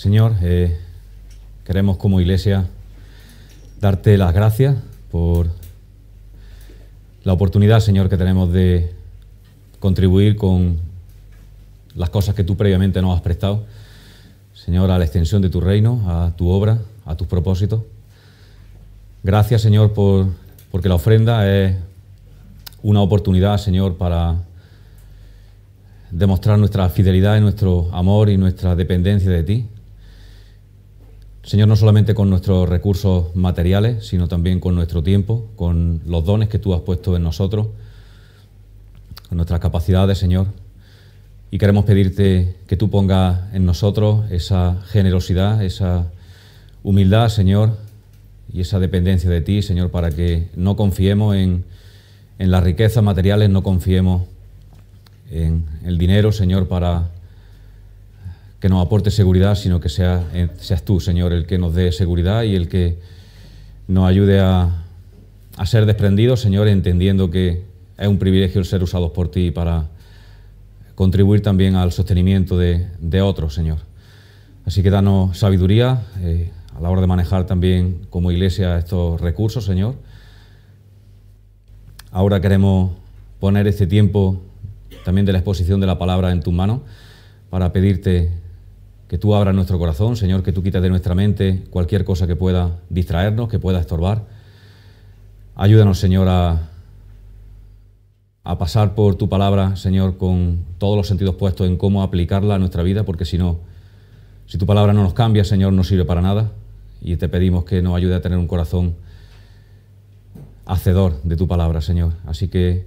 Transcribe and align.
Señor, 0.00 0.36
eh, 0.40 0.78
queremos 1.62 1.98
como 1.98 2.22
iglesia 2.22 2.64
darte 3.82 4.16
las 4.16 4.32
gracias 4.32 4.76
por 5.10 5.48
la 7.22 7.34
oportunidad, 7.34 7.80
Señor, 7.80 8.08
que 8.08 8.16
tenemos 8.16 8.50
de 8.50 8.94
contribuir 9.78 10.36
con 10.36 10.78
las 11.94 12.08
cosas 12.08 12.34
que 12.34 12.44
tú 12.44 12.56
previamente 12.56 13.02
nos 13.02 13.14
has 13.14 13.20
prestado. 13.20 13.66
Señor, 14.54 14.90
a 14.90 14.96
la 14.96 15.04
extensión 15.04 15.42
de 15.42 15.50
tu 15.50 15.60
reino, 15.60 16.02
a 16.06 16.34
tu 16.34 16.48
obra, 16.48 16.78
a 17.04 17.14
tus 17.14 17.26
propósitos. 17.26 17.82
Gracias, 19.22 19.60
Señor, 19.60 19.92
por, 19.92 20.28
porque 20.70 20.88
la 20.88 20.94
ofrenda 20.94 21.46
es 21.46 21.76
una 22.82 23.02
oportunidad, 23.02 23.58
Señor, 23.58 23.98
para 23.98 24.36
demostrar 26.10 26.58
nuestra 26.58 26.88
fidelidad 26.88 27.36
y 27.36 27.42
nuestro 27.42 27.90
amor 27.92 28.30
y 28.30 28.38
nuestra 28.38 28.74
dependencia 28.74 29.30
de 29.30 29.42
ti. 29.42 29.68
Señor, 31.42 31.68
no 31.68 31.76
solamente 31.76 32.14
con 32.14 32.28
nuestros 32.28 32.68
recursos 32.68 33.34
materiales, 33.34 34.06
sino 34.06 34.28
también 34.28 34.60
con 34.60 34.74
nuestro 34.74 35.02
tiempo, 35.02 35.48
con 35.56 36.02
los 36.04 36.24
dones 36.24 36.48
que 36.48 36.58
tú 36.58 36.74
has 36.74 36.82
puesto 36.82 37.16
en 37.16 37.22
nosotros, 37.22 37.68
con 39.28 39.36
nuestras 39.36 39.58
capacidades, 39.58 40.18
Señor. 40.18 40.48
Y 41.50 41.58
queremos 41.58 41.84
pedirte 41.86 42.56
que 42.66 42.76
tú 42.76 42.90
pongas 42.90 43.54
en 43.54 43.64
nosotros 43.64 44.30
esa 44.30 44.82
generosidad, 44.88 45.64
esa 45.64 46.12
humildad, 46.82 47.28
Señor, 47.30 47.76
y 48.52 48.60
esa 48.60 48.78
dependencia 48.78 49.30
de 49.30 49.40
ti, 49.40 49.62
Señor, 49.62 49.90
para 49.90 50.10
que 50.10 50.48
no 50.56 50.76
confiemos 50.76 51.36
en, 51.36 51.64
en 52.38 52.50
las 52.50 52.62
riquezas 52.62 53.02
materiales, 53.02 53.48
no 53.48 53.62
confiemos 53.62 54.24
en 55.30 55.64
el 55.84 55.96
dinero, 55.96 56.32
Señor, 56.32 56.68
para 56.68 57.10
que 58.60 58.68
nos 58.68 58.84
aporte 58.84 59.10
seguridad, 59.10 59.54
sino 59.54 59.80
que 59.80 59.88
sea, 59.88 60.28
eh, 60.34 60.48
seas 60.58 60.84
tú, 60.84 61.00
Señor, 61.00 61.32
el 61.32 61.46
que 61.46 61.58
nos 61.58 61.74
dé 61.74 61.92
seguridad 61.92 62.42
y 62.42 62.54
el 62.54 62.68
que 62.68 62.98
nos 63.88 64.06
ayude 64.06 64.38
a, 64.38 64.84
ser 65.64 65.84
desprendidos, 65.84 66.40
Señor, 66.40 66.68
entendiendo 66.68 67.30
que 67.30 67.64
es 67.98 68.08
un 68.08 68.18
privilegio 68.18 68.60
el 68.60 68.66
ser 68.66 68.82
usados 68.82 69.10
por 69.10 69.30
ti 69.30 69.50
para 69.50 69.88
contribuir 70.94 71.42
también 71.42 71.74
al 71.74 71.92
sostenimiento 71.92 72.56
de, 72.56 73.22
otros, 73.22 73.54
Señor. 73.54 73.78
Así 74.64 74.82
que 74.82 74.90
danos 74.90 75.38
sabiduría 75.38 76.02
eh, 76.20 76.50
a 76.76 76.80
la 76.80 76.90
hora 76.90 77.00
de 77.00 77.06
manejar 77.06 77.46
también 77.46 78.06
como 78.10 78.30
iglesia 78.30 78.78
estos 78.78 79.20
recursos, 79.20 79.64
Señor. 79.64 79.96
Ahora 82.10 82.40
queremos 82.40 82.92
poner 83.38 83.66
este 83.66 83.86
tiempo 83.86 84.40
también 85.04 85.26
de 85.26 85.32
la 85.32 85.38
exposición 85.38 85.80
de 85.80 85.86
la 85.86 85.98
palabra 85.98 86.30
en 86.32 86.42
tus 86.42 86.52
manos 86.52 86.80
para 87.50 87.72
pedirte 87.72 88.30
que 89.10 89.18
tú 89.18 89.34
abras 89.34 89.52
nuestro 89.56 89.76
corazón, 89.76 90.14
Señor, 90.14 90.44
que 90.44 90.52
tú 90.52 90.62
quites 90.62 90.80
de 90.80 90.88
nuestra 90.88 91.16
mente 91.16 91.64
cualquier 91.70 92.04
cosa 92.04 92.28
que 92.28 92.36
pueda 92.36 92.78
distraernos, 92.90 93.48
que 93.48 93.58
pueda 93.58 93.80
estorbar. 93.80 94.22
Ayúdanos, 95.56 95.98
Señor, 95.98 96.28
a, 96.28 96.68
a 98.44 98.58
pasar 98.58 98.94
por 98.94 99.16
tu 99.16 99.28
palabra, 99.28 99.74
Señor, 99.74 100.16
con 100.16 100.60
todos 100.78 100.96
los 100.96 101.08
sentidos 101.08 101.34
puestos 101.34 101.66
en 101.66 101.76
cómo 101.76 102.04
aplicarla 102.04 102.54
a 102.54 102.58
nuestra 102.60 102.84
vida, 102.84 103.02
porque 103.02 103.24
si 103.24 103.36
no, 103.36 103.58
si 104.46 104.58
tu 104.58 104.66
palabra 104.66 104.92
no 104.92 105.02
nos 105.02 105.12
cambia, 105.12 105.42
Señor, 105.42 105.72
no 105.72 105.82
sirve 105.82 106.04
para 106.04 106.22
nada. 106.22 106.52
Y 107.02 107.16
te 107.16 107.28
pedimos 107.28 107.64
que 107.64 107.82
nos 107.82 107.96
ayude 107.96 108.14
a 108.14 108.20
tener 108.20 108.38
un 108.38 108.46
corazón 108.46 108.94
hacedor 110.66 111.20
de 111.24 111.34
tu 111.34 111.48
palabra, 111.48 111.80
Señor. 111.80 112.12
Así 112.26 112.46
que 112.46 112.86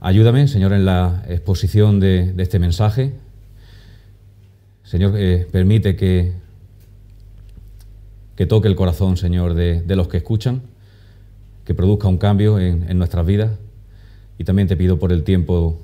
ayúdame, 0.00 0.48
Señor, 0.48 0.74
en 0.74 0.84
la 0.84 1.24
exposición 1.30 1.98
de, 1.98 2.34
de 2.34 2.42
este 2.42 2.58
mensaje. 2.58 3.14
Señor, 4.90 5.12
eh, 5.16 5.46
permite 5.52 5.94
que, 5.94 6.32
que 8.34 8.44
toque 8.44 8.66
el 8.66 8.74
corazón, 8.74 9.16
Señor, 9.16 9.54
de, 9.54 9.84
los 9.86 10.08
que 10.08 10.16
escuchan, 10.16 10.62
que 11.64 11.74
produzca 11.74 12.08
un 12.08 12.18
cambio 12.18 12.58
en, 12.58 12.98
nuestras 12.98 13.24
vidas. 13.24 13.52
Y 14.36 14.42
también 14.42 14.66
te 14.66 14.76
pido 14.76 14.98
por 14.98 15.12
el 15.12 15.22
tiempo 15.22 15.80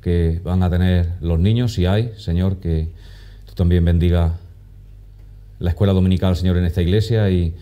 que 0.00 0.40
van 0.42 0.62
a 0.62 0.70
tener 0.70 1.10
los 1.20 1.40
niños, 1.40 1.74
si 1.74 1.84
hay, 1.84 2.14
Señor, 2.16 2.56
que 2.56 2.88
tú 3.44 3.52
también 3.52 3.84
bendiga 3.84 4.38
la 5.58 5.68
escuela 5.68 5.92
dominical, 5.92 6.34
Señor, 6.34 6.56
en 6.56 6.64
esta 6.64 6.80
iglesia 6.80 7.28
y, 7.28 7.54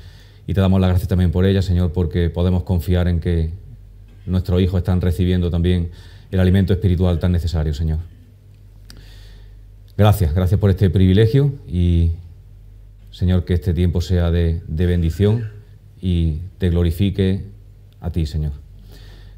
y 0.47 0.55
te 0.55 0.61
damos 0.61 0.81
la 0.81 0.87
gracia 0.87 1.09
también 1.09 1.33
por 1.33 1.47
ella, 1.47 1.63
Señor, 1.63 1.93
porque 1.93 2.31
podemos 2.31 2.63
confiar 2.63 3.09
en 3.09 3.19
que 3.19 3.51
nuestros 4.25 4.63
hijos 4.63 4.79
están 4.79 5.01
recibiendo 5.01 5.51
también 5.51 5.91
el 6.31 6.39
alimento 6.39 6.73
espiritual 6.73 7.19
tan 7.19 7.33
necesario, 7.33 7.75
Señor. 7.75 7.99
Gracias, 9.97 10.35
gracias 10.35 10.59
por 10.59 10.71
este 10.71 10.89
privilegio 10.89 11.53
y 11.69 12.13
Señor, 13.11 13.45
que 13.45 13.55
este 13.55 13.75
tiempo 13.75 14.01
sea 14.01 14.31
de, 14.31 14.63
bendición 14.69 15.51
y 16.01 16.39
te 16.59 16.71
glorifique 16.71 17.45
a 18.01 18.11
ti, 18.11 18.25
Señor. 18.25 18.53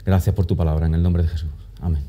Gracias 0.04 0.34
por 0.36 0.46
tu 0.46 0.56
palabra, 0.56 0.86
en 0.86 0.94
el 0.94 1.02
nombre 1.02 1.22
de 1.22 1.28
Jesús. 1.30 1.50
Amén. 1.80 2.02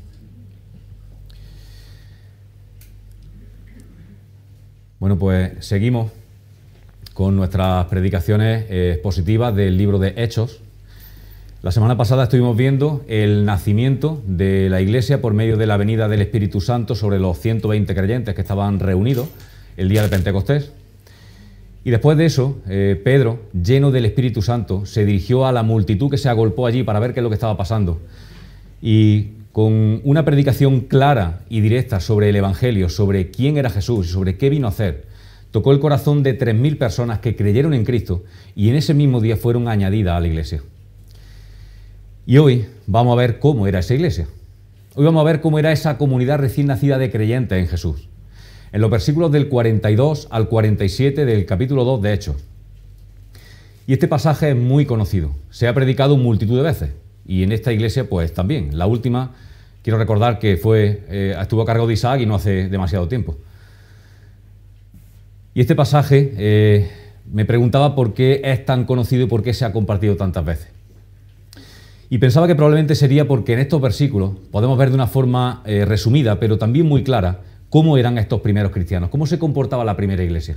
Bueno, 4.98 5.18
pues 5.18 5.64
seguimos 5.64 6.12
con 7.14 7.36
nuestras 7.36 7.86
predicaciones 7.86 8.66
expositivas 8.70 9.54
del 9.54 9.76
libro 9.76 9.98
de 9.98 10.14
Hechos. 10.16 10.60
La 11.64 11.72
semana 11.72 11.96
pasada 11.96 12.24
estuvimos 12.24 12.58
viendo 12.58 13.02
el 13.08 13.46
nacimiento 13.46 14.22
de 14.26 14.68
la 14.68 14.82
iglesia 14.82 15.22
por 15.22 15.32
medio 15.32 15.56
de 15.56 15.66
la 15.66 15.78
venida 15.78 16.08
del 16.08 16.20
Espíritu 16.20 16.60
Santo 16.60 16.94
sobre 16.94 17.18
los 17.18 17.40
120 17.40 17.94
creyentes 17.94 18.34
que 18.34 18.42
estaban 18.42 18.80
reunidos 18.80 19.28
el 19.78 19.88
día 19.88 20.02
de 20.02 20.10
Pentecostés. 20.10 20.72
Y 21.82 21.90
después 21.90 22.18
de 22.18 22.26
eso, 22.26 22.58
eh, 22.68 23.00
Pedro, 23.02 23.38
lleno 23.54 23.92
del 23.92 24.04
Espíritu 24.04 24.42
Santo, 24.42 24.84
se 24.84 25.06
dirigió 25.06 25.46
a 25.46 25.52
la 25.52 25.62
multitud 25.62 26.10
que 26.10 26.18
se 26.18 26.28
agolpó 26.28 26.66
allí 26.66 26.82
para 26.82 27.00
ver 27.00 27.14
qué 27.14 27.20
es 27.20 27.24
lo 27.24 27.30
que 27.30 27.36
estaba 27.36 27.56
pasando. 27.56 27.98
Y 28.82 29.28
con 29.52 30.02
una 30.04 30.22
predicación 30.26 30.80
clara 30.80 31.44
y 31.48 31.62
directa 31.62 31.98
sobre 31.98 32.28
el 32.28 32.36
Evangelio, 32.36 32.90
sobre 32.90 33.30
quién 33.30 33.56
era 33.56 33.70
Jesús 33.70 34.08
y 34.08 34.10
sobre 34.10 34.36
qué 34.36 34.50
vino 34.50 34.66
a 34.66 34.70
hacer, 34.70 35.06
tocó 35.50 35.72
el 35.72 35.80
corazón 35.80 36.22
de 36.22 36.38
3.000 36.38 36.76
personas 36.76 37.20
que 37.20 37.36
creyeron 37.36 37.72
en 37.72 37.86
Cristo 37.86 38.22
y 38.54 38.68
en 38.68 38.76
ese 38.76 38.92
mismo 38.92 39.22
día 39.22 39.38
fueron 39.38 39.66
añadidas 39.66 40.14
a 40.14 40.20
la 40.20 40.26
iglesia. 40.26 40.60
Y 42.26 42.38
hoy 42.38 42.66
vamos 42.86 43.12
a 43.12 43.16
ver 43.16 43.38
cómo 43.38 43.66
era 43.66 43.80
esa 43.80 43.94
iglesia. 43.94 44.26
Hoy 44.94 45.04
vamos 45.04 45.20
a 45.20 45.24
ver 45.24 45.42
cómo 45.42 45.58
era 45.58 45.72
esa 45.72 45.98
comunidad 45.98 46.38
recién 46.38 46.68
nacida 46.68 46.96
de 46.96 47.10
creyentes 47.10 47.58
en 47.58 47.68
Jesús. 47.68 48.08
En 48.72 48.80
los 48.80 48.90
versículos 48.90 49.30
del 49.30 49.48
42 49.48 50.28
al 50.30 50.48
47 50.48 51.26
del 51.26 51.44
capítulo 51.44 51.84
2 51.84 52.00
de 52.00 52.12
Hechos. 52.14 52.36
Y 53.86 53.92
este 53.92 54.08
pasaje 54.08 54.50
es 54.50 54.56
muy 54.56 54.86
conocido. 54.86 55.32
Se 55.50 55.68
ha 55.68 55.74
predicado 55.74 56.16
multitud 56.16 56.56
de 56.56 56.62
veces. 56.62 56.90
Y 57.26 57.42
en 57.42 57.52
esta 57.52 57.72
iglesia, 57.72 58.08
pues 58.08 58.32
también. 58.32 58.78
La 58.78 58.86
última, 58.86 59.34
quiero 59.82 59.98
recordar 59.98 60.38
que 60.38 60.56
fue, 60.56 61.04
eh, 61.08 61.36
estuvo 61.38 61.60
a 61.60 61.66
cargo 61.66 61.86
de 61.86 61.92
Isaac 61.92 62.22
y 62.22 62.26
no 62.26 62.36
hace 62.36 62.70
demasiado 62.70 63.06
tiempo. 63.06 63.36
Y 65.52 65.60
este 65.60 65.74
pasaje 65.74 66.32
eh, 66.38 66.90
me 67.30 67.44
preguntaba 67.44 67.94
por 67.94 68.14
qué 68.14 68.40
es 68.44 68.64
tan 68.64 68.86
conocido 68.86 69.24
y 69.24 69.26
por 69.26 69.42
qué 69.42 69.52
se 69.52 69.66
ha 69.66 69.72
compartido 69.72 70.16
tantas 70.16 70.44
veces. 70.44 70.73
Y 72.14 72.18
pensaba 72.18 72.46
que 72.46 72.54
probablemente 72.54 72.94
sería 72.94 73.26
porque 73.26 73.54
en 73.54 73.58
estos 73.58 73.80
versículos 73.80 74.34
podemos 74.52 74.78
ver 74.78 74.90
de 74.90 74.94
una 74.94 75.08
forma 75.08 75.64
eh, 75.66 75.84
resumida, 75.84 76.38
pero 76.38 76.58
también 76.58 76.86
muy 76.86 77.02
clara, 77.02 77.40
cómo 77.70 77.98
eran 77.98 78.18
estos 78.18 78.40
primeros 78.40 78.70
cristianos, 78.70 79.10
cómo 79.10 79.26
se 79.26 79.40
comportaba 79.40 79.84
la 79.84 79.96
primera 79.96 80.22
iglesia. 80.22 80.56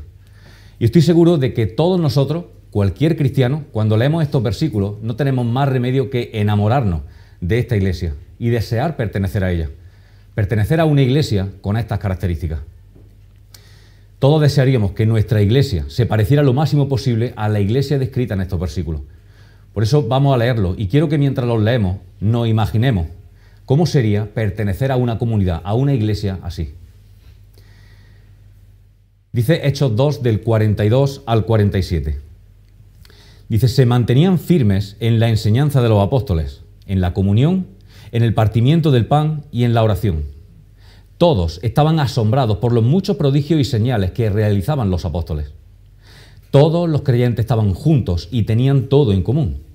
Y 0.78 0.86
estoy 0.86 1.02
seguro 1.02 1.40
de 1.40 1.56
que 1.56 1.66
todos 1.66 2.00
nosotros, 2.00 2.46
cualquier 2.70 3.18
cristiano, 3.18 3.64
cuando 3.72 3.98
leemos 3.98 4.22
estos 4.22 4.44
versículos, 4.44 5.02
no 5.02 5.16
tenemos 5.16 5.48
más 5.48 5.68
remedio 5.68 6.12
que 6.12 6.30
enamorarnos 6.34 7.02
de 7.42 7.58
esta 7.58 7.76
iglesia 7.76 8.14
y 8.38 8.50
desear 8.50 8.96
pertenecer 8.96 9.44
a 9.44 9.52
ella. 9.52 9.72
Pertenecer 10.36 10.80
a 10.80 10.86
una 10.86 11.02
iglesia 11.02 11.48
con 11.62 11.76
estas 11.76 11.98
características. 11.98 12.60
Todos 14.20 14.44
desearíamos 14.44 14.92
que 14.92 15.08
nuestra 15.08 15.42
iglesia 15.42 15.86
se 15.88 16.06
pareciera 16.06 16.44
lo 16.44 16.54
máximo 16.54 16.88
posible 16.88 17.34
a 17.36 17.50
la 17.50 17.60
iglesia 17.60 17.98
descrita 17.98 18.36
en 18.36 18.42
estos 18.42 18.60
versículos. 18.60 19.02
Por 19.78 19.84
eso 19.84 20.02
vamos 20.02 20.34
a 20.34 20.40
leerlo 20.40 20.74
y 20.76 20.88
quiero 20.88 21.08
que 21.08 21.20
mientras 21.20 21.48
los 21.48 21.62
leemos 21.62 21.98
nos 22.20 22.48
imaginemos 22.48 23.10
cómo 23.66 23.86
sería 23.86 24.34
pertenecer 24.34 24.92
a 24.92 24.96
una 24.96 25.20
comunidad, 25.20 25.62
a 25.64 25.76
una 25.76 25.94
iglesia 25.94 26.40
así. 26.42 26.74
Dice 29.32 29.68
Hechos 29.68 29.96
2 29.96 30.24
del 30.24 30.42
42 30.42 31.22
al 31.28 31.46
47. 31.46 32.20
Dice, 33.50 33.68
se 33.68 33.86
mantenían 33.86 34.40
firmes 34.40 34.98
en 35.00 35.20
la 35.20 35.30
enseñanza 35.30 35.84
de 35.84 35.90
los 35.90 36.04
apóstoles, 36.04 36.64
en 36.88 37.00
la 37.00 37.14
comunión, 37.14 37.68
en 38.12 38.24
el 38.24 38.34
partimiento 38.34 38.90
del 38.90 39.06
pan 39.06 39.44
y 39.52 39.64
en 39.64 39.76
la 39.76 39.84
oración. 39.84 40.24
Todos 41.20 41.60
estaban 41.62 42.00
asombrados 42.00 42.58
por 42.58 42.74
los 42.74 42.84
muchos 42.84 43.18
prodigios 43.18 43.62
y 43.62 43.64
señales 43.64 44.10
que 44.10 44.32
realizaban 44.32 44.90
los 44.90 45.06
apóstoles. 45.06 45.52
Todos 46.50 46.90
los 46.90 47.04
creyentes 47.04 47.44
estaban 47.44 47.76
juntos 47.76 48.28
y 48.32 48.42
tenían 48.42 48.88
todo 48.88 49.14
en 49.14 49.22
común 49.22 49.67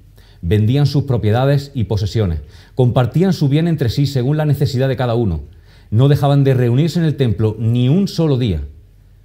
vendían 0.42 0.86
sus 0.86 1.04
propiedades 1.04 1.70
y 1.74 1.84
posesiones, 1.84 2.40
compartían 2.74 3.32
su 3.32 3.48
bien 3.48 3.66
entre 3.66 3.88
sí 3.88 4.06
según 4.06 4.36
la 4.36 4.44
necesidad 4.44 4.88
de 4.88 4.96
cada 4.96 5.14
uno, 5.14 5.40
no 5.90 6.08
dejaban 6.08 6.44
de 6.44 6.54
reunirse 6.54 6.98
en 6.98 7.06
el 7.06 7.16
templo 7.16 7.56
ni 7.58 7.88
un 7.88 8.08
solo 8.08 8.36
día, 8.36 8.62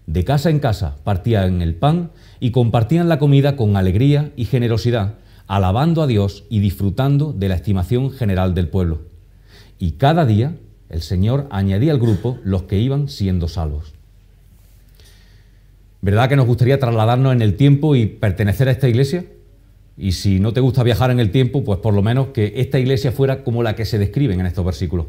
de 0.08 0.24
casa 0.24 0.50
en 0.50 0.60
casa 0.60 0.96
partían 1.04 1.62
el 1.62 1.76
pan 1.76 2.12
y 2.40 2.52
compartían 2.52 3.10
la 3.10 3.20
comida 3.20 3.58
con 3.58 3.76
alegría 3.76 4.32
y 4.38 4.46
generosidad, 4.46 5.16
alabando 5.48 6.02
a 6.02 6.08
Dios 6.08 6.46
y 6.50 6.62
disfrutando 6.62 7.34
de 7.34 7.50
la 7.50 7.56
estimación 7.56 8.12
general 8.12 8.54
del 8.54 8.70
pueblo. 8.70 9.02
Y 9.80 9.92
cada 9.92 10.26
día 10.26 10.56
el 10.90 11.02
Señor 11.02 11.48
añadía 11.52 11.92
al 11.92 12.00
grupo 12.00 12.40
los 12.46 12.64
que 12.64 12.80
iban 12.80 13.10
siendo 13.10 13.50
salvos. 13.50 13.94
¿Verdad 16.00 16.30
que 16.30 16.38
nos 16.38 16.48
gustaría 16.48 16.80
trasladarnos 16.80 17.34
en 17.34 17.42
el 17.42 17.56
tiempo 17.56 17.94
y 17.94 18.06
pertenecer 18.06 18.70
a 18.70 18.72
esta 18.72 18.88
iglesia? 18.88 19.26
Y 19.98 20.12
si 20.12 20.40
no 20.40 20.54
te 20.54 20.60
gusta 20.60 20.84
viajar 20.84 21.10
en 21.10 21.20
el 21.20 21.32
tiempo, 21.32 21.64
pues 21.64 21.80
por 21.80 21.94
lo 21.94 22.04
menos 22.04 22.28
que 22.28 22.54
esta 22.58 22.78
iglesia 22.78 23.12
fuera 23.12 23.44
como 23.44 23.64
la 23.64 23.76
que 23.76 23.86
se 23.86 23.98
describen 23.98 24.40
en 24.40 24.46
estos 24.46 24.64
versículos. 24.64 25.08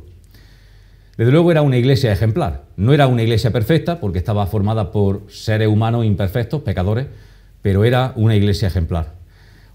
Desde 1.18 1.32
luego 1.32 1.50
era 1.50 1.62
una 1.62 1.76
iglesia 1.76 2.12
ejemplar. 2.12 2.64
No 2.76 2.94
era 2.94 3.06
una 3.08 3.22
iglesia 3.22 3.50
perfecta, 3.50 4.00
porque 4.00 4.18
estaba 4.18 4.46
formada 4.46 4.92
por 4.92 5.22
seres 5.28 5.68
humanos 5.68 6.06
imperfectos, 6.06 6.62
pecadores, 6.62 7.06
pero 7.60 7.84
era 7.84 8.12
una 8.16 8.36
iglesia 8.36 8.68
ejemplar. 8.68 9.14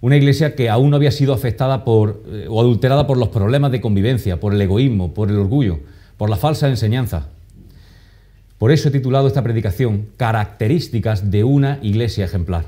Una 0.02 0.18
iglesia 0.18 0.56
que 0.56 0.70
aún 0.70 0.90
no 0.90 0.96
había 0.96 1.12
sido 1.12 1.34
afectada 1.34 1.86
por, 1.86 2.24
eh, 2.28 2.48
o 2.50 2.60
adulterada 2.60 3.06
por 3.08 3.18
los 3.18 3.30
problemas 3.30 3.72
de 3.72 3.82
convivencia, 3.82 4.40
por 4.40 4.54
el 4.54 4.62
egoísmo, 4.62 5.14
por 5.14 5.30
el 5.30 5.38
orgullo, 5.38 5.80
por 6.18 6.30
la 6.30 6.38
falsa 6.38 6.70
enseñanza. 6.70 7.28
Por 8.58 8.72
eso 8.72 8.88
he 8.88 8.92
titulado 8.92 9.28
esta 9.28 9.44
predicación 9.44 10.08
Características 10.18 11.30
de 11.30 11.44
una 11.44 11.80
iglesia 11.82 12.26
ejemplar. 12.26 12.66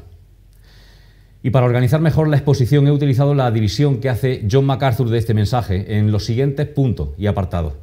Y 1.46 1.52
para 1.52 1.68
organizar 1.68 2.02
mejor 2.02 2.28
la 2.28 2.38
exposición 2.38 2.88
he 2.88 2.92
utilizado 2.92 3.36
la 3.36 3.52
división 3.52 4.00
que 4.00 4.10
hace 4.10 4.48
John 4.52 4.66
MacArthur 4.66 5.12
de 5.12 5.20
este 5.20 5.36
mensaje 5.36 5.96
en 5.96 6.12
los 6.12 6.26
siguientes 6.26 6.68
puntos 6.68 7.10
y 7.20 7.28
apartados. 7.28 7.74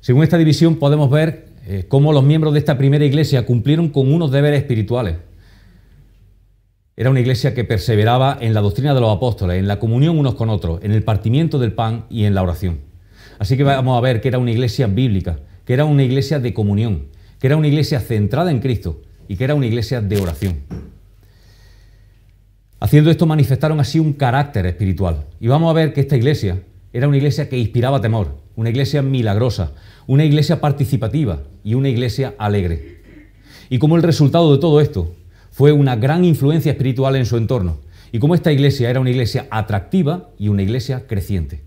Según 0.00 0.22
esta 0.22 0.38
división 0.38 0.76
podemos 0.76 1.10
ver 1.10 1.48
eh, 1.66 1.84
cómo 1.86 2.14
los 2.14 2.24
miembros 2.24 2.54
de 2.54 2.60
esta 2.60 2.78
primera 2.78 3.04
iglesia 3.04 3.44
cumplieron 3.44 3.90
con 3.90 4.10
unos 4.10 4.30
deberes 4.30 4.62
espirituales. 4.62 5.16
Era 6.96 7.10
una 7.10 7.20
iglesia 7.20 7.52
que 7.52 7.62
perseveraba 7.62 8.38
en 8.40 8.54
la 8.54 8.62
doctrina 8.62 8.94
de 8.94 9.00
los 9.02 9.14
apóstoles, 9.14 9.58
en 9.58 9.68
la 9.68 9.78
comunión 9.78 10.18
unos 10.18 10.34
con 10.34 10.48
otros, 10.48 10.80
en 10.82 10.92
el 10.92 11.02
partimiento 11.02 11.58
del 11.58 11.74
pan 11.74 12.06
y 12.08 12.24
en 12.24 12.34
la 12.34 12.42
oración. 12.42 12.78
Así 13.38 13.58
que 13.58 13.64
vamos 13.64 13.98
a 13.98 14.00
ver 14.00 14.22
que 14.22 14.28
era 14.28 14.38
una 14.38 14.50
iglesia 14.50 14.86
bíblica, 14.86 15.40
que 15.66 15.74
era 15.74 15.84
una 15.84 16.04
iglesia 16.04 16.40
de 16.40 16.54
comunión, 16.54 17.08
que 17.38 17.48
era 17.48 17.58
una 17.58 17.68
iglesia 17.68 18.00
centrada 18.00 18.50
en 18.50 18.60
Cristo 18.60 19.02
y 19.28 19.36
que 19.36 19.44
era 19.44 19.54
una 19.54 19.66
iglesia 19.66 20.00
de 20.00 20.18
oración. 20.18 20.91
Haciendo 22.82 23.12
esto 23.12 23.26
manifestaron 23.26 23.78
así 23.78 24.00
un 24.00 24.12
carácter 24.12 24.66
espiritual. 24.66 25.26
Y 25.38 25.46
vamos 25.46 25.70
a 25.70 25.72
ver 25.72 25.92
que 25.92 26.00
esta 26.00 26.16
iglesia 26.16 26.64
era 26.92 27.06
una 27.06 27.16
iglesia 27.16 27.48
que 27.48 27.56
inspiraba 27.56 28.00
temor, 28.00 28.38
una 28.56 28.70
iglesia 28.70 29.02
milagrosa, 29.02 29.70
una 30.08 30.24
iglesia 30.24 30.60
participativa 30.60 31.44
y 31.62 31.74
una 31.74 31.90
iglesia 31.90 32.34
alegre. 32.38 33.02
Y 33.70 33.78
como 33.78 33.94
el 33.94 34.02
resultado 34.02 34.52
de 34.52 34.60
todo 34.60 34.80
esto 34.80 35.14
fue 35.52 35.70
una 35.70 35.94
gran 35.94 36.24
influencia 36.24 36.72
espiritual 36.72 37.14
en 37.14 37.24
su 37.24 37.36
entorno, 37.36 37.78
y 38.10 38.18
como 38.18 38.34
esta 38.34 38.50
iglesia 38.50 38.90
era 38.90 38.98
una 38.98 39.10
iglesia 39.10 39.46
atractiva 39.52 40.30
y 40.36 40.48
una 40.48 40.62
iglesia 40.62 41.06
creciente. 41.06 41.62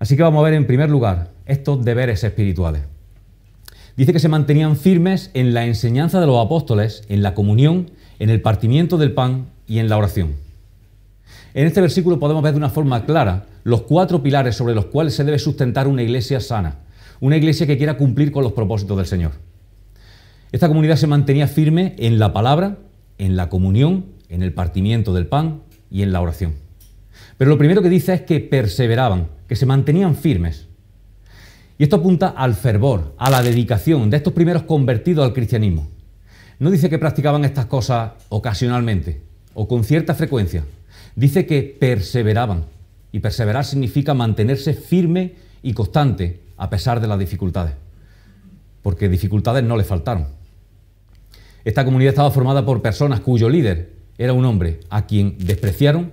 Así 0.00 0.16
que 0.16 0.24
vamos 0.24 0.40
a 0.40 0.44
ver 0.46 0.54
en 0.54 0.66
primer 0.66 0.90
lugar 0.90 1.30
estos 1.46 1.84
deberes 1.84 2.24
espirituales. 2.24 2.82
Dice 3.96 4.12
que 4.12 4.18
se 4.18 4.28
mantenían 4.28 4.76
firmes 4.76 5.30
en 5.34 5.54
la 5.54 5.66
enseñanza 5.66 6.18
de 6.18 6.26
los 6.26 6.44
apóstoles, 6.44 7.04
en 7.08 7.22
la 7.22 7.34
comunión 7.34 7.92
en 8.18 8.30
el 8.30 8.40
partimiento 8.40 8.96
del 8.96 9.12
pan 9.12 9.46
y 9.66 9.78
en 9.78 9.88
la 9.88 9.96
oración. 9.96 10.34
En 11.54 11.66
este 11.66 11.80
versículo 11.80 12.18
podemos 12.18 12.42
ver 12.42 12.52
de 12.52 12.58
una 12.58 12.70
forma 12.70 13.04
clara 13.04 13.46
los 13.62 13.82
cuatro 13.82 14.22
pilares 14.22 14.56
sobre 14.56 14.74
los 14.74 14.86
cuales 14.86 15.14
se 15.14 15.24
debe 15.24 15.38
sustentar 15.38 15.88
una 15.88 16.02
iglesia 16.02 16.40
sana, 16.40 16.78
una 17.20 17.36
iglesia 17.36 17.66
que 17.66 17.78
quiera 17.78 17.96
cumplir 17.96 18.32
con 18.32 18.42
los 18.42 18.52
propósitos 18.52 18.96
del 18.96 19.06
Señor. 19.06 19.32
Esta 20.52 20.68
comunidad 20.68 20.96
se 20.96 21.06
mantenía 21.06 21.48
firme 21.48 21.94
en 21.98 22.18
la 22.18 22.32
palabra, 22.32 22.78
en 23.18 23.36
la 23.36 23.48
comunión, 23.48 24.06
en 24.28 24.42
el 24.42 24.52
partimiento 24.52 25.14
del 25.14 25.26
pan 25.26 25.62
y 25.90 26.02
en 26.02 26.12
la 26.12 26.20
oración. 26.20 26.54
Pero 27.38 27.50
lo 27.50 27.58
primero 27.58 27.82
que 27.82 27.88
dice 27.88 28.14
es 28.14 28.22
que 28.22 28.40
perseveraban, 28.40 29.28
que 29.48 29.56
se 29.56 29.66
mantenían 29.66 30.14
firmes. 30.14 30.66
Y 31.78 31.84
esto 31.84 31.96
apunta 31.96 32.28
al 32.28 32.54
fervor, 32.54 33.14
a 33.18 33.30
la 33.30 33.42
dedicación 33.42 34.10
de 34.10 34.16
estos 34.16 34.32
primeros 34.32 34.62
convertidos 34.62 35.24
al 35.24 35.32
cristianismo. 35.32 35.88
No 36.58 36.70
dice 36.70 36.88
que 36.88 36.98
practicaban 36.98 37.44
estas 37.44 37.66
cosas 37.66 38.12
ocasionalmente 38.28 39.20
o 39.54 39.66
con 39.66 39.84
cierta 39.84 40.14
frecuencia. 40.14 40.64
Dice 41.16 41.46
que 41.46 41.76
perseveraban. 41.78 42.64
Y 43.12 43.20
perseverar 43.20 43.64
significa 43.64 44.12
mantenerse 44.12 44.74
firme 44.74 45.34
y 45.62 45.72
constante 45.72 46.40
a 46.56 46.68
pesar 46.68 47.00
de 47.00 47.06
las 47.06 47.18
dificultades. 47.18 47.74
Porque 48.82 49.08
dificultades 49.08 49.62
no 49.62 49.76
le 49.76 49.84
faltaron. 49.84 50.26
Esta 51.64 51.84
comunidad 51.84 52.10
estaba 52.10 52.30
formada 52.30 52.66
por 52.66 52.82
personas 52.82 53.20
cuyo 53.20 53.48
líder 53.48 53.92
era 54.18 54.32
un 54.32 54.44
hombre 54.44 54.80
a 54.90 55.06
quien 55.06 55.36
despreciaron, 55.38 56.12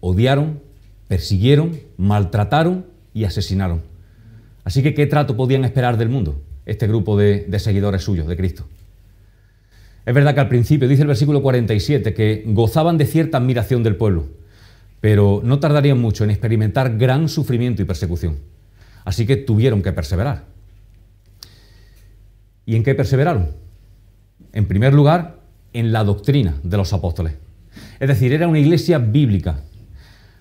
odiaron, 0.00 0.60
persiguieron, 1.08 1.78
maltrataron 1.96 2.86
y 3.12 3.24
asesinaron. 3.24 3.82
Así 4.64 4.82
que, 4.82 4.94
¿qué 4.94 5.06
trato 5.06 5.36
podían 5.36 5.64
esperar 5.64 5.96
del 5.96 6.08
mundo 6.08 6.40
este 6.66 6.86
grupo 6.86 7.16
de, 7.16 7.46
de 7.48 7.58
seguidores 7.58 8.02
suyos 8.02 8.26
de 8.26 8.36
Cristo? 8.36 8.66
Es 10.06 10.14
verdad 10.14 10.34
que 10.34 10.40
al 10.40 10.48
principio, 10.48 10.86
dice 10.86 11.02
el 11.02 11.08
versículo 11.08 11.42
47, 11.42 12.12
que 12.12 12.44
gozaban 12.46 12.98
de 12.98 13.06
cierta 13.06 13.38
admiración 13.38 13.82
del 13.82 13.96
pueblo, 13.96 14.26
pero 15.00 15.40
no 15.42 15.60
tardarían 15.60 15.98
mucho 15.98 16.24
en 16.24 16.30
experimentar 16.30 16.98
gran 16.98 17.28
sufrimiento 17.28 17.80
y 17.80 17.86
persecución. 17.86 18.38
Así 19.04 19.26
que 19.26 19.36
tuvieron 19.36 19.82
que 19.82 19.92
perseverar. 19.92 20.44
¿Y 22.66 22.76
en 22.76 22.82
qué 22.82 22.94
perseveraron? 22.94 23.50
En 24.52 24.66
primer 24.66 24.94
lugar, 24.94 25.40
en 25.72 25.92
la 25.92 26.04
doctrina 26.04 26.54
de 26.62 26.76
los 26.76 26.92
apóstoles. 26.92 27.34
Es 27.98 28.08
decir, 28.08 28.32
era 28.32 28.48
una 28.48 28.58
iglesia 28.58 28.98
bíblica. 28.98 29.60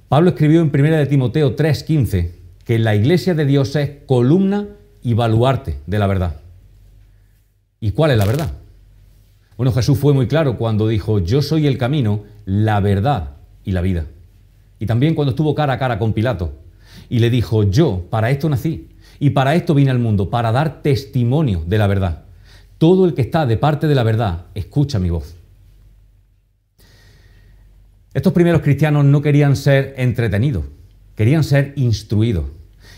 Pablo 0.08 0.30
escribió 0.30 0.62
en 0.62 0.72
1 0.74 0.98
de 0.98 1.06
Timoteo 1.08 1.56
3:15 1.56 2.32
que 2.64 2.80
la 2.80 2.96
iglesia 2.96 3.34
de 3.34 3.46
Dios 3.46 3.76
es 3.76 3.90
columna 4.06 4.68
y 5.02 5.14
baluarte 5.14 5.78
de 5.86 6.00
la 6.00 6.08
verdad. 6.08 6.40
¿Y 7.80 7.92
cuál 7.92 8.12
es 8.12 8.18
la 8.18 8.26
verdad? 8.26 8.63
Bueno, 9.58 9.72
Jesús 9.72 9.98
fue 9.98 10.14
muy 10.14 10.28
claro 10.28 10.58
cuando 10.58 10.88
dijo, 10.88 11.20
yo 11.20 11.42
soy 11.42 11.68
el 11.68 11.78
camino, 11.78 12.24
la 12.46 12.80
verdad 12.80 13.32
y 13.64 13.72
la 13.72 13.82
vida. 13.82 14.06
Y 14.80 14.86
también 14.86 15.16
cuando 15.16 15.32
estuvo 15.32 15.56
cara 15.56 15.74
a 15.74 15.80
cara 15.80 16.00
con 16.00 16.14
Pilato 16.14 16.54
y 17.10 17.20
le 17.20 17.30
dijo, 17.30 17.64
yo 17.64 18.06
para 18.10 18.32
esto 18.32 18.50
nací 18.50 18.90
y 19.20 19.30
para 19.30 19.56
esto 19.56 19.74
vine 19.74 19.92
al 19.92 20.00
mundo, 20.00 20.30
para 20.30 20.52
dar 20.52 20.82
testimonio 20.82 21.64
de 21.66 21.78
la 21.78 21.88
verdad. 21.88 22.24
Todo 22.78 23.06
el 23.06 23.14
que 23.14 23.22
está 23.22 23.46
de 23.46 23.58
parte 23.58 23.88
de 23.88 23.96
la 23.96 24.04
verdad, 24.04 24.48
escucha 24.56 25.00
mi 25.00 25.10
voz. 25.10 25.36
Estos 28.14 28.34
primeros 28.34 28.62
cristianos 28.62 29.06
no 29.06 29.22
querían 29.22 29.56
ser 29.56 29.94
entretenidos, 29.98 30.66
querían 31.16 31.44
ser 31.44 31.74
instruidos. 31.78 32.46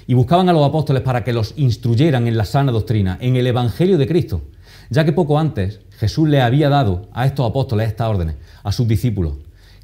Y 0.08 0.14
buscaban 0.14 0.50
a 0.50 0.54
los 0.54 0.68
apóstoles 0.68 1.04
para 1.04 1.24
que 1.24 1.34
los 1.34 1.54
instruyeran 1.58 2.28
en 2.28 2.38
la 2.38 2.46
sana 2.46 2.72
doctrina, 2.72 3.18
en 3.22 3.36
el 3.36 3.48
Evangelio 3.48 3.98
de 3.98 4.08
Cristo, 4.08 4.42
ya 4.90 5.06
que 5.06 5.14
poco 5.14 5.40
antes 5.40 5.82
Jesús 5.98 6.28
le 6.30 6.42
había 6.42 6.70
dado 6.70 7.10
a 7.14 7.26
estos 7.26 7.50
apóstoles 7.50 7.88
estas 7.88 8.10
órdenes, 8.10 8.36
a 8.64 8.72
sus 8.72 8.88
discípulos, 8.88 9.36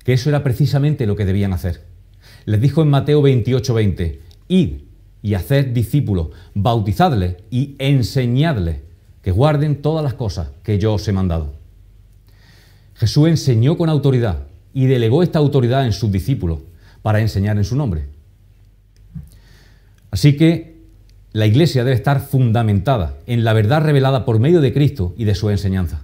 que 0.04 0.14
eso 0.14 0.30
era 0.30 0.44
precisamente 0.44 1.06
lo 1.06 1.16
que 1.16 1.26
debían 1.26 1.54
hacer. 1.54 1.84
Les 2.46 2.60
dijo 2.60 2.82
en 2.82 2.90
Mateo 2.90 3.22
28, 3.22 3.74
20, 3.74 4.22
id 4.48 4.74
y 5.22 5.34
haced 5.36 5.68
discípulos, 5.68 6.30
bautizadles 6.54 7.38
y 7.50 7.76
enseñadles 7.80 8.78
que 9.22 9.32
guarden 9.32 9.82
todas 9.82 10.04
las 10.04 10.16
cosas 10.16 10.50
que 10.64 10.80
yo 10.80 10.96
os 10.96 11.08
he 11.08 11.12
mandado. 11.12 11.54
Jesús 12.96 13.28
enseñó 13.28 13.78
con 13.78 13.90
autoridad 13.90 14.48
y 14.74 14.86
delegó 14.86 15.24
esta 15.24 15.40
autoridad 15.40 15.86
en 15.86 15.94
sus 15.94 16.12
discípulos 16.12 16.60
para 17.02 17.20
enseñar 17.20 17.58
en 17.58 17.64
su 17.64 17.76
nombre. 17.76 18.06
Así 20.10 20.36
que 20.36 20.71
la 21.34 21.46
Iglesia 21.46 21.84
debe 21.84 21.96
estar 21.96 22.20
fundamentada 22.20 23.18
en 23.26 23.44
la 23.44 23.54
verdad 23.54 23.82
revelada 23.82 24.26
por 24.26 24.40
medio 24.40 24.60
de 24.60 24.74
Cristo 24.74 25.14
y 25.18 25.24
de 25.24 25.36
su 25.36 25.50
enseñanza. 25.50 26.04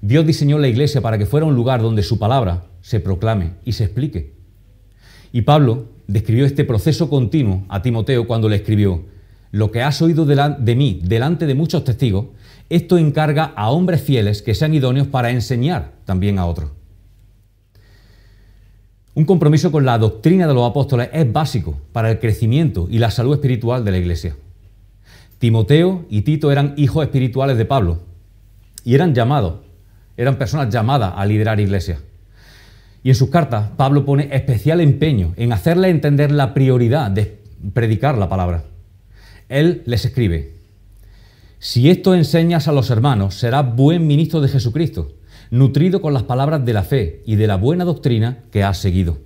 Dios 0.00 0.26
diseñó 0.26 0.58
la 0.58 0.66
Iglesia 0.66 1.00
para 1.00 1.16
que 1.16 1.26
fuera 1.26 1.46
un 1.46 1.54
lugar 1.54 1.80
donde 1.80 2.02
su 2.02 2.18
palabra 2.18 2.64
se 2.80 2.98
proclame 2.98 3.52
y 3.64 3.72
se 3.72 3.84
explique. 3.84 4.34
Y 5.32 5.42
Pablo 5.42 5.86
describió 6.08 6.44
este 6.44 6.64
proceso 6.64 7.08
continuo 7.08 7.64
a 7.68 7.82
Timoteo 7.82 8.26
cuando 8.26 8.48
le 8.48 8.56
escribió, 8.56 9.04
lo 9.52 9.70
que 9.70 9.82
has 9.82 10.02
oído 10.02 10.24
de 10.24 10.74
mí 10.74 11.00
delante 11.04 11.46
de 11.46 11.54
muchos 11.54 11.84
testigos, 11.84 12.26
esto 12.68 12.98
encarga 12.98 13.52
a 13.54 13.70
hombres 13.70 14.00
fieles 14.00 14.42
que 14.42 14.54
sean 14.54 14.74
idóneos 14.74 15.06
para 15.06 15.30
enseñar 15.30 15.92
también 16.04 16.38
a 16.38 16.46
otros. 16.46 16.70
Un 19.14 19.26
compromiso 19.26 19.70
con 19.70 19.84
la 19.84 19.98
doctrina 19.98 20.46
de 20.46 20.54
los 20.54 20.68
apóstoles 20.68 21.10
es 21.12 21.30
básico 21.30 21.78
para 21.92 22.10
el 22.10 22.18
crecimiento 22.18 22.86
y 22.90 22.98
la 22.98 23.10
salud 23.10 23.34
espiritual 23.34 23.84
de 23.84 23.90
la 23.90 23.98
Iglesia. 23.98 24.36
Timoteo 25.38 26.06
y 26.08 26.22
Tito 26.22 26.50
eran 26.50 26.72
hijos 26.78 27.04
espirituales 27.04 27.58
de 27.58 27.66
Pablo 27.66 28.00
y 28.84 28.94
eran 28.94 29.14
llamados, 29.14 29.56
eran 30.16 30.38
personas 30.38 30.72
llamadas 30.72 31.12
a 31.16 31.26
liderar 31.26 31.60
iglesias. 31.60 32.00
Y 33.02 33.10
en 33.10 33.14
sus 33.14 33.28
cartas 33.28 33.70
Pablo 33.76 34.06
pone 34.06 34.28
especial 34.32 34.80
empeño 34.80 35.34
en 35.36 35.52
hacerle 35.52 35.90
entender 35.90 36.32
la 36.32 36.54
prioridad 36.54 37.10
de 37.10 37.38
predicar 37.74 38.16
la 38.16 38.30
palabra. 38.30 38.64
Él 39.50 39.82
les 39.84 40.06
escribe, 40.06 40.54
Si 41.58 41.90
esto 41.90 42.14
enseñas 42.14 42.66
a 42.66 42.72
los 42.72 42.88
hermanos, 42.88 43.34
serás 43.34 43.74
buen 43.76 44.06
ministro 44.06 44.40
de 44.40 44.48
Jesucristo, 44.48 45.12
nutrido 45.52 46.00
con 46.00 46.14
las 46.14 46.22
palabras 46.22 46.64
de 46.64 46.72
la 46.72 46.82
fe 46.82 47.22
y 47.26 47.36
de 47.36 47.46
la 47.46 47.56
buena 47.56 47.84
doctrina 47.84 48.38
que 48.50 48.64
has 48.64 48.78
seguido. 48.78 49.18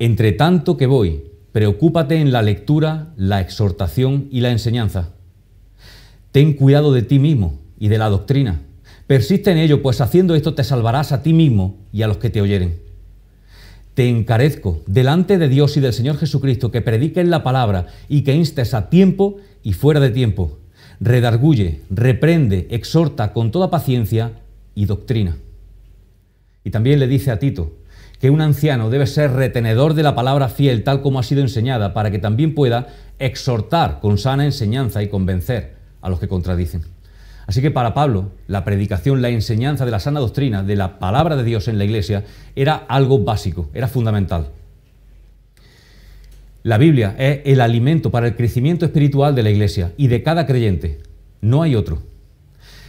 Entre 0.00 0.32
tanto 0.32 0.76
que 0.76 0.86
voy, 0.86 1.30
preocúpate 1.52 2.16
en 2.16 2.32
la 2.32 2.42
lectura, 2.42 3.14
la 3.16 3.40
exhortación 3.40 4.26
y 4.32 4.40
la 4.40 4.50
enseñanza. 4.50 5.10
Ten 6.32 6.54
cuidado 6.54 6.92
de 6.92 7.02
ti 7.02 7.20
mismo 7.20 7.60
y 7.78 7.86
de 7.86 7.98
la 7.98 8.08
doctrina. 8.08 8.62
Persiste 9.06 9.52
en 9.52 9.58
ello, 9.58 9.80
pues 9.80 10.00
haciendo 10.00 10.34
esto 10.34 10.54
te 10.54 10.64
salvarás 10.64 11.12
a 11.12 11.22
ti 11.22 11.32
mismo 11.32 11.78
y 11.92 12.02
a 12.02 12.08
los 12.08 12.16
que 12.16 12.30
te 12.30 12.40
oyeren. 12.40 12.80
Te 13.94 14.08
encarezco 14.08 14.82
delante 14.88 15.38
de 15.38 15.48
Dios 15.48 15.76
y 15.76 15.80
del 15.80 15.92
Señor 15.92 16.16
Jesucristo 16.16 16.72
que 16.72 16.82
prediquen 16.82 17.30
la 17.30 17.44
palabra 17.44 17.86
y 18.08 18.22
que 18.22 18.34
instes 18.34 18.74
a 18.74 18.90
tiempo 18.90 19.36
y 19.62 19.74
fuera 19.74 20.00
de 20.00 20.10
tiempo. 20.10 20.58
Redarguye, 20.98 21.82
reprende, 21.90 22.66
exhorta 22.70 23.32
con 23.32 23.52
toda 23.52 23.70
paciencia 23.70 24.40
y 24.74 24.86
doctrina. 24.86 25.36
Y 26.64 26.70
también 26.70 26.98
le 26.98 27.06
dice 27.06 27.30
a 27.30 27.38
Tito 27.38 27.72
que 28.20 28.30
un 28.30 28.40
anciano 28.40 28.90
debe 28.90 29.06
ser 29.06 29.32
retenedor 29.32 29.94
de 29.94 30.02
la 30.02 30.14
palabra 30.14 30.48
fiel 30.48 30.82
tal 30.82 31.02
como 31.02 31.18
ha 31.18 31.22
sido 31.22 31.42
enseñada 31.42 31.92
para 31.92 32.10
que 32.10 32.18
también 32.18 32.54
pueda 32.54 32.88
exhortar 33.18 34.00
con 34.00 34.18
sana 34.18 34.44
enseñanza 34.44 35.02
y 35.02 35.08
convencer 35.08 35.74
a 36.00 36.08
los 36.08 36.20
que 36.20 36.28
contradicen. 36.28 36.82
Así 37.46 37.60
que 37.60 37.70
para 37.70 37.92
Pablo, 37.92 38.32
la 38.46 38.64
predicación, 38.64 39.20
la 39.20 39.28
enseñanza 39.28 39.84
de 39.84 39.90
la 39.90 40.00
sana 40.00 40.20
doctrina, 40.20 40.62
de 40.62 40.76
la 40.76 40.98
palabra 40.98 41.36
de 41.36 41.44
Dios 41.44 41.68
en 41.68 41.76
la 41.76 41.84
iglesia, 41.84 42.24
era 42.56 42.74
algo 42.74 43.18
básico, 43.18 43.68
era 43.74 43.88
fundamental. 43.88 44.48
La 46.62 46.78
Biblia 46.78 47.14
es 47.18 47.40
el 47.44 47.60
alimento 47.60 48.10
para 48.10 48.26
el 48.26 48.36
crecimiento 48.36 48.86
espiritual 48.86 49.34
de 49.34 49.42
la 49.42 49.50
iglesia 49.50 49.92
y 49.98 50.06
de 50.06 50.22
cada 50.22 50.46
creyente. 50.46 51.00
No 51.42 51.62
hay 51.62 51.74
otro. 51.74 52.02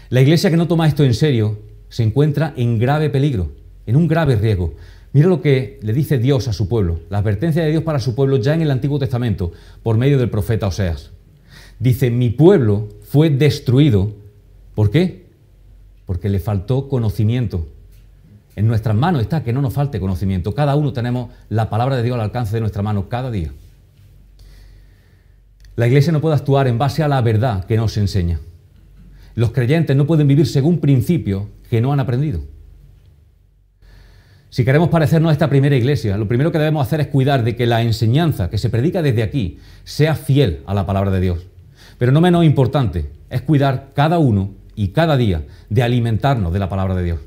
La 0.08 0.22
iglesia 0.22 0.50
que 0.50 0.56
no 0.56 0.68
toma 0.68 0.88
esto 0.88 1.04
en 1.04 1.14
serio 1.14 1.60
se 1.96 2.04
encuentra 2.04 2.54
en 2.58 2.78
grave 2.78 3.10
peligro, 3.10 3.54
en 3.86 3.96
un 3.96 4.10
grave 4.10 4.36
riesgo. 4.36 4.74
Mira 5.14 5.30
lo 5.30 5.42
que 5.42 5.80
le 5.82 5.94
dice 5.94 6.18
Dios 6.18 6.50
a 6.50 6.52
su 6.52 6.68
pueblo, 6.68 7.00
la 7.10 7.20
advertencia 7.20 7.64
de 7.64 7.72
Dios 7.72 7.84
para 7.84 8.00
su 8.00 8.16
pueblo 8.16 8.36
ya 8.36 8.54
en 8.54 8.62
el 8.62 8.70
Antiguo 8.70 9.00
Testamento, 9.00 9.54
por 9.82 9.98
medio 9.98 10.18
del 10.18 10.30
profeta 10.30 10.68
Oseas. 10.68 11.12
Dice, 11.80 12.12
mi 12.12 12.32
pueblo 12.32 12.90
fue 13.02 13.30
destruido 13.30 14.12
¿Por 14.74 14.92
qué? 14.92 15.28
Porque 16.06 16.28
le 16.28 16.42
faltó 16.42 16.90
conocimiento. 16.90 17.66
En 18.58 18.68
nuestras 18.68 18.94
manos 18.94 19.22
está 19.22 19.42
que 19.42 19.54
no 19.54 19.62
nos 19.62 19.72
falte 19.72 20.02
conocimiento. 20.02 20.54
Cada 20.54 20.76
uno 20.76 20.92
tenemos 20.92 21.32
la 21.48 21.70
palabra 21.70 21.96
de 21.96 22.04
Dios 22.04 22.16
al 22.16 22.22
alcance 22.26 22.54
de 22.54 22.60
nuestra 22.60 22.84
mano 22.84 23.08
cada 23.08 23.32
día. 23.32 23.54
La 25.78 25.88
iglesia 25.88 26.12
no 26.12 26.20
puede 26.20 26.36
actuar 26.36 26.68
en 26.68 26.78
base 26.78 27.04
a 27.04 27.08
la 27.08 27.22
verdad 27.22 27.64
que 27.64 27.78
nos 27.78 27.96
enseña. 27.96 28.42
Los 29.34 29.52
creyentes 29.52 29.96
no 29.96 30.06
pueden 30.06 30.28
vivir 30.28 30.46
según 30.46 30.80
principios 30.80 31.46
que 31.70 31.82
no 31.82 31.94
han 31.94 32.00
aprendido. 32.00 32.42
Si 34.50 34.64
queremos 34.64 34.88
parecernos 34.88 35.30
a 35.30 35.34
esta 35.34 35.50
primera 35.50 35.76
iglesia, 35.76 36.18
lo 36.18 36.28
primero 36.30 36.52
que 36.52 36.58
debemos 36.58 36.88
hacer 36.88 37.02
es 37.02 37.08
cuidar 37.08 37.44
de 37.44 37.58
que 37.58 37.66
la 37.66 37.82
enseñanza 37.82 38.50
que 38.50 38.58
se 38.58 38.70
predica 38.70 39.02
desde 39.02 39.22
aquí 39.22 39.60
sea 39.84 40.16
fiel 40.16 40.62
a 40.66 40.74
la 40.74 40.86
palabra 40.86 41.12
de 41.12 41.20
Dios. 41.20 41.48
Pero 41.98 42.12
no 42.12 42.22
menos 42.22 42.46
importante 42.46 43.10
es 43.30 43.42
cuidar 43.42 43.92
cada 43.94 44.18
uno 44.18 44.54
y 44.74 44.90
cada 44.90 45.18
día 45.18 45.46
de 45.70 45.84
alimentarnos 45.84 46.54
de 46.54 46.60
la 46.60 46.70
palabra 46.70 46.96
de 46.96 47.04
Dios. 47.04 47.20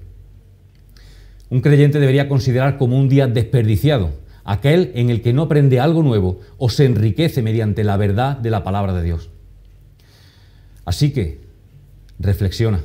Un 1.50 1.61
creyente 1.61 2.00
debería 2.00 2.28
considerar 2.28 2.78
como 2.78 2.99
un 2.99 3.09
día 3.09 3.26
desperdiciado 3.26 4.12
aquel 4.45 4.92
en 4.95 5.11
el 5.11 5.21
que 5.21 5.35
no 5.35 5.42
aprende 5.42 5.80
algo 5.80 6.02
nuevo 6.02 6.40
o 6.57 6.71
se 6.71 6.87
enriquece 6.87 7.42
mediante 7.42 7.85
la 7.85 7.99
verdad 7.99 8.38
de 8.38 8.50
la 8.50 8.64
palabra 8.64 8.95
de 8.95 9.02
Dios. 9.02 9.28
Así 10.87 11.11
que, 11.11 11.42
reflexiona. 12.18 12.80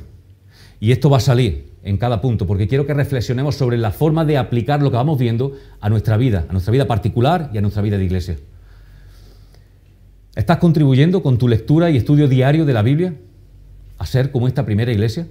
Y 0.84 0.92
esto 0.92 1.08
va 1.08 1.16
a 1.16 1.20
salir 1.20 1.70
en 1.82 1.96
cada 1.96 2.20
punto, 2.20 2.46
porque 2.46 2.68
quiero 2.68 2.84
que 2.84 2.92
reflexionemos 2.92 3.54
sobre 3.54 3.78
la 3.78 3.90
forma 3.90 4.26
de 4.26 4.36
aplicar 4.36 4.82
lo 4.82 4.90
que 4.90 4.98
vamos 4.98 5.18
viendo 5.18 5.54
a 5.80 5.88
nuestra 5.88 6.18
vida, 6.18 6.44
a 6.46 6.52
nuestra 6.52 6.72
vida 6.72 6.86
particular 6.86 7.48
y 7.54 7.56
a 7.56 7.62
nuestra 7.62 7.80
vida 7.80 7.96
de 7.96 8.04
iglesia. 8.04 8.36
¿Estás 10.36 10.58
contribuyendo 10.58 11.22
con 11.22 11.38
tu 11.38 11.48
lectura 11.48 11.88
y 11.88 11.96
estudio 11.96 12.28
diario 12.28 12.66
de 12.66 12.74
la 12.74 12.82
Biblia? 12.82 13.14
a 13.96 14.04
ser 14.04 14.30
como 14.30 14.46
esta 14.46 14.66
primera 14.66 14.92
iglesia? 14.92 15.26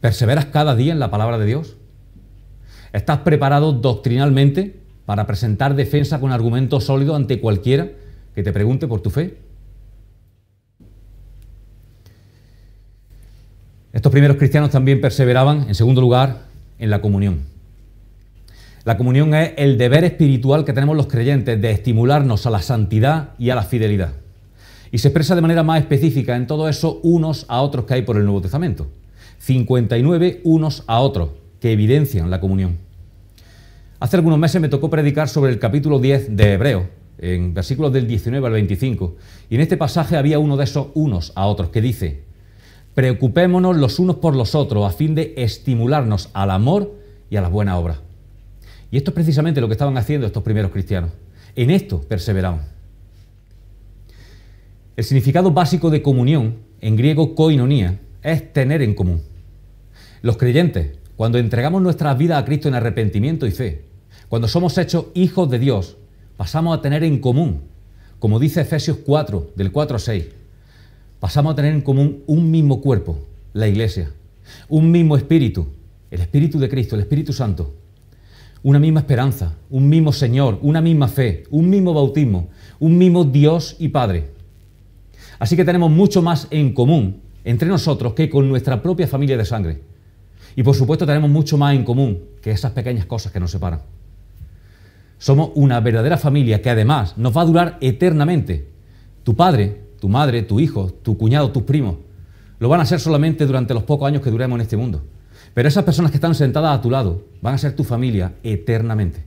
¿Perseveras 0.00 0.46
cada 0.46 0.74
día 0.74 0.92
en 0.92 0.98
la 0.98 1.12
palabra 1.12 1.38
de 1.38 1.46
Dios? 1.46 1.76
¿Estás 2.92 3.18
preparado 3.18 3.72
doctrinalmente 3.72 4.80
para 5.06 5.28
presentar 5.28 5.76
defensa 5.76 6.18
con 6.18 6.32
argumentos 6.32 6.82
sólidos 6.82 7.14
ante 7.14 7.40
cualquiera 7.40 7.92
que 8.34 8.42
te 8.42 8.52
pregunte 8.52 8.88
por 8.88 9.00
tu 9.00 9.10
fe? 9.10 9.43
Estos 14.04 14.12
primeros 14.12 14.36
cristianos 14.36 14.68
también 14.68 15.00
perseveraban, 15.00 15.64
en 15.66 15.74
segundo 15.74 16.02
lugar, 16.02 16.42
en 16.78 16.90
la 16.90 17.00
comunión. 17.00 17.40
La 18.84 18.98
comunión 18.98 19.32
es 19.32 19.52
el 19.56 19.78
deber 19.78 20.04
espiritual 20.04 20.66
que 20.66 20.74
tenemos 20.74 20.94
los 20.94 21.06
creyentes 21.06 21.58
de 21.58 21.70
estimularnos 21.70 22.44
a 22.44 22.50
la 22.50 22.60
santidad 22.60 23.30
y 23.38 23.48
a 23.48 23.54
la 23.54 23.62
fidelidad 23.62 24.12
y 24.92 24.98
se 24.98 25.08
expresa 25.08 25.34
de 25.34 25.40
manera 25.40 25.62
más 25.62 25.80
específica 25.80 26.36
en 26.36 26.46
todo 26.46 26.68
eso 26.68 27.00
unos 27.02 27.46
a 27.48 27.62
otros 27.62 27.86
que 27.86 27.94
hay 27.94 28.02
por 28.02 28.18
el 28.18 28.24
Nuevo 28.24 28.42
Testamento. 28.42 28.88
59 29.38 30.42
unos 30.44 30.84
a 30.86 31.00
otros 31.00 31.30
que 31.58 31.72
evidencian 31.72 32.30
la 32.30 32.40
comunión. 32.40 32.76
Hace 34.00 34.16
algunos 34.16 34.38
meses 34.38 34.60
me 34.60 34.68
tocó 34.68 34.90
predicar 34.90 35.30
sobre 35.30 35.50
el 35.50 35.58
capítulo 35.58 35.98
10 35.98 36.36
de 36.36 36.52
Hebreo, 36.52 36.90
en 37.16 37.54
versículos 37.54 37.90
del 37.90 38.06
19 38.06 38.46
al 38.46 38.52
25, 38.52 39.16
y 39.48 39.54
en 39.54 39.62
este 39.62 39.78
pasaje 39.78 40.18
había 40.18 40.38
uno 40.38 40.58
de 40.58 40.64
esos 40.64 40.88
unos 40.92 41.32
a 41.36 41.46
otros 41.46 41.70
que 41.70 41.80
dice, 41.80 42.23
preocupémonos 42.94 43.76
los 43.76 43.98
unos 43.98 44.16
por 44.16 44.36
los 44.36 44.54
otros 44.54 44.86
a 44.86 44.96
fin 44.96 45.14
de 45.14 45.34
estimularnos 45.36 46.30
al 46.32 46.50
amor 46.50 46.94
y 47.30 47.36
a 47.36 47.40
las 47.40 47.50
buenas 47.50 47.76
obras. 47.76 47.98
Y 48.90 48.96
esto 48.96 49.10
es 49.10 49.14
precisamente 49.14 49.60
lo 49.60 49.66
que 49.66 49.72
estaban 49.72 49.98
haciendo 49.98 50.26
estos 50.26 50.42
primeros 50.42 50.70
cristianos. 50.70 51.10
En 51.56 51.70
esto 51.70 52.00
perseveramos. 52.00 52.62
El 54.96 55.04
significado 55.04 55.50
básico 55.50 55.90
de 55.90 56.02
comunión, 56.02 56.56
en 56.80 56.96
griego 56.96 57.34
koinonía, 57.34 57.98
es 58.22 58.52
tener 58.52 58.82
en 58.82 58.94
común. 58.94 59.22
Los 60.22 60.36
creyentes, 60.36 60.92
cuando 61.16 61.38
entregamos 61.38 61.82
nuestra 61.82 62.14
vida 62.14 62.38
a 62.38 62.44
Cristo 62.44 62.68
en 62.68 62.74
arrepentimiento 62.74 63.46
y 63.46 63.50
fe, 63.50 63.82
cuando 64.28 64.46
somos 64.46 64.78
hechos 64.78 65.06
hijos 65.14 65.50
de 65.50 65.58
Dios, 65.58 65.96
pasamos 66.36 66.78
a 66.78 66.80
tener 66.80 67.02
en 67.02 67.18
común, 67.18 67.62
como 68.20 68.38
dice 68.38 68.60
Efesios 68.60 68.98
4, 69.04 69.52
del 69.56 69.72
4 69.72 69.96
a 69.96 70.00
6, 70.00 70.24
pasamos 71.24 71.54
a 71.54 71.56
tener 71.56 71.72
en 71.72 71.80
común 71.80 72.22
un 72.26 72.50
mismo 72.50 72.82
cuerpo, 72.82 73.18
la 73.54 73.66
iglesia, 73.66 74.10
un 74.68 74.90
mismo 74.90 75.16
espíritu, 75.16 75.66
el 76.10 76.20
espíritu 76.20 76.58
de 76.58 76.68
Cristo, 76.68 76.96
el 76.96 77.00
Espíritu 77.00 77.32
Santo, 77.32 77.72
una 78.62 78.78
misma 78.78 79.00
esperanza, 79.00 79.54
un 79.70 79.88
mismo 79.88 80.12
Señor, 80.12 80.58
una 80.60 80.82
misma 80.82 81.08
fe, 81.08 81.44
un 81.48 81.70
mismo 81.70 81.94
bautismo, 81.94 82.48
un 82.78 82.98
mismo 82.98 83.24
Dios 83.24 83.74
y 83.78 83.88
Padre. 83.88 84.32
Así 85.38 85.56
que 85.56 85.64
tenemos 85.64 85.90
mucho 85.90 86.20
más 86.20 86.46
en 86.50 86.74
común 86.74 87.22
entre 87.42 87.68
nosotros 87.68 88.12
que 88.12 88.28
con 88.28 88.46
nuestra 88.46 88.82
propia 88.82 89.08
familia 89.08 89.38
de 89.38 89.46
sangre. 89.46 89.80
Y 90.54 90.62
por 90.62 90.74
supuesto 90.74 91.06
tenemos 91.06 91.30
mucho 91.30 91.56
más 91.56 91.74
en 91.74 91.84
común 91.84 92.22
que 92.42 92.50
esas 92.50 92.72
pequeñas 92.72 93.06
cosas 93.06 93.32
que 93.32 93.40
nos 93.40 93.50
separan. 93.50 93.80
Somos 95.16 95.52
una 95.54 95.80
verdadera 95.80 96.18
familia 96.18 96.60
que 96.60 96.68
además 96.68 97.16
nos 97.16 97.34
va 97.34 97.40
a 97.40 97.46
durar 97.46 97.78
eternamente. 97.80 98.68
Tu 99.22 99.34
padre, 99.34 99.83
tu 100.04 100.10
madre, 100.10 100.42
tu 100.42 100.60
hijo, 100.60 100.90
tu 100.90 101.16
cuñado, 101.16 101.50
tus 101.50 101.62
primos, 101.62 101.96
lo 102.58 102.68
van 102.68 102.78
a 102.78 102.84
ser 102.84 103.00
solamente 103.00 103.46
durante 103.46 103.72
los 103.72 103.84
pocos 103.84 104.06
años 104.06 104.20
que 104.20 104.30
duremos 104.30 104.54
en 104.58 104.60
este 104.60 104.76
mundo. 104.76 105.02
Pero 105.54 105.66
esas 105.66 105.82
personas 105.82 106.10
que 106.10 106.18
están 106.18 106.34
sentadas 106.34 106.78
a 106.78 106.82
tu 106.82 106.90
lado 106.90 107.24
van 107.40 107.54
a 107.54 107.58
ser 107.58 107.74
tu 107.74 107.84
familia 107.84 108.34
eternamente. 108.42 109.24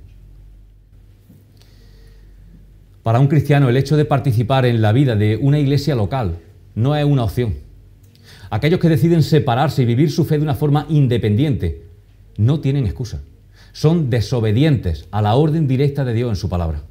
Para 3.01 3.19
un 3.19 3.25
cristiano 3.25 3.69
el 3.69 3.75
hecho 3.75 3.97
de 3.97 4.05
participar 4.05 4.67
en 4.67 4.79
la 4.79 4.91
vida 4.91 5.15
de 5.15 5.37
una 5.37 5.57
iglesia 5.57 5.95
local 5.95 6.37
no 6.75 6.95
es 6.95 7.05
una 7.05 7.23
opción. 7.23 7.55
Aquellos 8.51 8.79
que 8.79 8.89
deciden 8.89 9.23
separarse 9.23 9.81
y 9.81 9.85
vivir 9.85 10.11
su 10.11 10.25
fe 10.25 10.37
de 10.37 10.43
una 10.43 10.53
forma 10.53 10.85
independiente 10.89 11.87
no 12.37 12.59
tienen 12.59 12.85
excusa. 12.85 13.23
Son 13.71 14.11
desobedientes 14.11 15.07
a 15.09 15.23
la 15.23 15.33
orden 15.33 15.67
directa 15.67 16.05
de 16.05 16.13
Dios 16.13 16.29
en 16.29 16.35
su 16.35 16.49
palabra. 16.49 16.83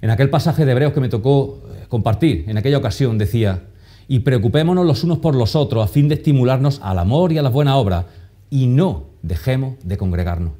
En 0.00 0.10
aquel 0.10 0.28
pasaje 0.28 0.64
de 0.64 0.72
Hebreos 0.72 0.92
que 0.92 1.00
me 1.00 1.08
tocó 1.08 1.67
compartir 1.88 2.44
en 2.48 2.58
aquella 2.58 2.78
ocasión 2.78 3.18
decía, 3.18 3.64
y 4.06 4.20
preocupémonos 4.20 4.86
los 4.86 5.04
unos 5.04 5.18
por 5.18 5.34
los 5.34 5.54
otros 5.54 5.84
a 5.84 5.88
fin 5.88 6.08
de 6.08 6.14
estimularnos 6.14 6.80
al 6.82 6.98
amor 6.98 7.32
y 7.32 7.38
a 7.38 7.42
las 7.42 7.52
buenas 7.52 7.74
obras, 7.74 8.06
y 8.50 8.66
no 8.66 9.06
dejemos 9.22 9.76
de 9.84 9.96
congregarnos. 9.98 10.52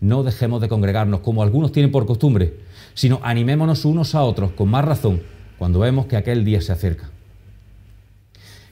No 0.00 0.22
dejemos 0.22 0.60
de 0.60 0.68
congregarnos 0.68 1.20
como 1.20 1.42
algunos 1.42 1.72
tienen 1.72 1.92
por 1.92 2.06
costumbre, 2.06 2.54
sino 2.94 3.20
animémonos 3.22 3.84
unos 3.84 4.14
a 4.14 4.22
otros 4.22 4.52
con 4.52 4.68
más 4.68 4.84
razón 4.84 5.22
cuando 5.58 5.78
vemos 5.78 6.06
que 6.06 6.16
aquel 6.16 6.44
día 6.44 6.60
se 6.60 6.72
acerca. 6.72 7.10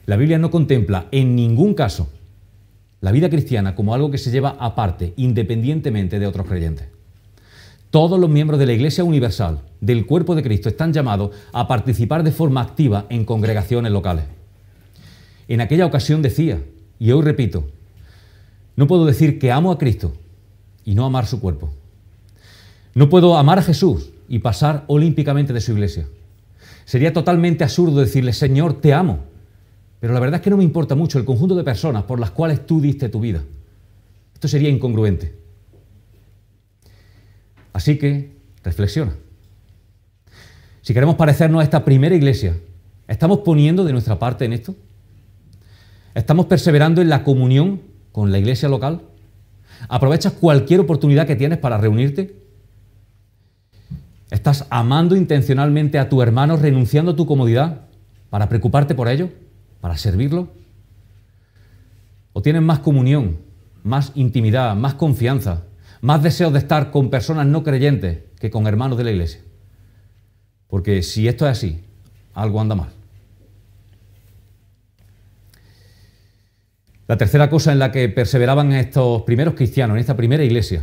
La 0.07 0.17
Biblia 0.17 0.39
no 0.39 0.51
contempla 0.51 1.07
en 1.13 1.35
ningún 1.35 1.75
caso 1.75 2.09
la 3.01 3.13
vida 3.13 3.31
cristiana 3.31 3.75
como 3.75 3.95
algo 3.95 4.11
que 4.11 4.19
se 4.19 4.31
lleva 4.31 4.57
aparte, 4.59 5.13
independientemente 5.17 6.19
de 6.19 6.27
otros 6.27 6.47
creyentes. 6.47 6.94
Todos 7.95 8.19
los 8.19 8.29
miembros 8.29 8.59
de 8.59 8.67
la 8.67 8.73
Iglesia 8.73 9.05
Universal, 9.05 9.61
del 9.81 10.05
cuerpo 10.05 10.35
de 10.35 10.43
Cristo, 10.43 10.69
están 10.69 10.93
llamados 10.93 11.31
a 11.53 11.69
participar 11.69 12.25
de 12.25 12.33
forma 12.33 12.61
activa 12.61 13.07
en 13.09 13.25
congregaciones 13.25 13.93
locales. 13.93 14.25
En 15.47 15.61
aquella 15.61 15.87
ocasión 15.87 16.21
decía, 16.21 16.61
y 16.99 17.13
hoy 17.13 17.23
repito, 17.23 17.69
no 18.75 18.89
puedo 18.89 19.07
decir 19.07 19.39
que 19.39 19.53
amo 19.53 19.71
a 19.71 19.79
Cristo 19.79 20.13
y 20.85 20.97
no 20.97 21.07
amar 21.07 21.27
su 21.27 21.39
cuerpo. 21.39 21.73
No 22.97 23.09
puedo 23.09 23.37
amar 23.37 23.61
a 23.61 23.63
Jesús 23.63 24.11
y 24.29 24.41
pasar 24.41 24.83
olímpicamente 24.89 25.53
de 25.53 25.61
su 25.61 25.71
iglesia. 25.71 26.09
Sería 26.87 27.13
totalmente 27.13 27.63
absurdo 27.63 28.01
decirle, 28.01 28.33
Señor, 28.33 28.81
te 28.81 28.93
amo. 28.93 29.21
Pero 30.01 30.15
la 30.15 30.19
verdad 30.19 30.41
es 30.41 30.43
que 30.43 30.51
no 30.51 30.57
me 30.57 30.65
importa 30.65 30.97
mucho 30.97 31.21
el 31.21 31.25
conjunto 31.25 31.55
de 31.55 31.63
personas 31.63 32.03
por 32.03 32.19
las 32.19 32.33
cuales 32.33 32.67
tú 32.67 32.81
diste 32.81 33.09
tu 33.09 33.21
vida. 33.21 33.45
Esto 34.35 34.49
sería 34.49 34.69
incongruente. 34.69 35.44
Así 37.75 37.99
que 37.99 38.39
reflexiona. 38.63 39.13
Si 40.81 40.95
queremos 40.95 41.17
parecernos 41.17 41.61
a 41.61 41.65
esta 41.65 41.85
primera 41.85 42.15
iglesia, 42.15 42.57
¿estamos 43.09 43.41
poniendo 43.41 43.85
de 43.85 43.93
nuestra 43.93 44.19
parte 44.19 44.45
en 44.45 44.53
esto? 44.53 44.77
¿Estamos 46.15 46.47
perseverando 46.47 47.03
en 47.03 47.09
la 47.09 47.25
comunión 47.25 47.83
con 48.13 48.31
la 48.31 48.39
iglesia 48.39 48.69
local? 48.69 49.03
¿Aprovechas 49.89 50.35
cualquier 50.35 50.81
oportunidad 50.81 51.27
que 51.27 51.35
tienes 51.35 51.59
para 51.59 51.77
reunirte? 51.77 52.37
¿Estás 54.31 54.67
amando 54.71 55.17
intencionalmente 55.17 55.99
a 55.99 56.09
tu 56.09 56.23
hermano 56.23 56.57
renunciando 56.57 57.11
a 57.11 57.17
tu 57.17 57.27
comodidad 57.27 57.87
para 58.31 58.49
preocuparte 58.49 58.95
por 58.95 59.09
ello? 59.09 59.31
¿Para 59.81 59.97
servirlo? 59.97 60.49
¿O 62.33 62.41
tienes 62.41 62.63
más 62.63 62.79
comunión, 62.79 63.39
más 63.83 64.13
intimidad, 64.15 64.77
más 64.77 64.95
confianza 64.95 65.65
más 66.05 66.23
deseos 66.23 66.53
de 66.53 66.59
estar 66.59 66.91
con 66.91 67.09
personas 67.09 67.47
no 67.47 67.63
creyentes 67.63 68.19
que 68.39 68.51
con 68.51 68.67
hermanos 68.67 68.99
de 68.99 69.05
la 69.05 69.11
iglesia. 69.11 69.41
Porque 70.69 71.03
si 71.03 71.29
esto 71.29 71.47
es 71.47 71.53
así, 71.53 71.81
algo 72.35 72.61
anda 72.61 72.75
mal. 72.75 72.91
La 77.07 77.17
tercera 77.17 77.49
cosa 77.49 77.73
en 77.73 77.79
la 77.79 77.91
que 77.91 78.11
perseveraban 78.11 78.73
estos 78.73 79.23
primeros 79.23 79.55
cristianos, 79.55 79.95
en 79.95 80.01
esta 80.03 80.15
primera 80.15 80.45
iglesia, 80.45 80.83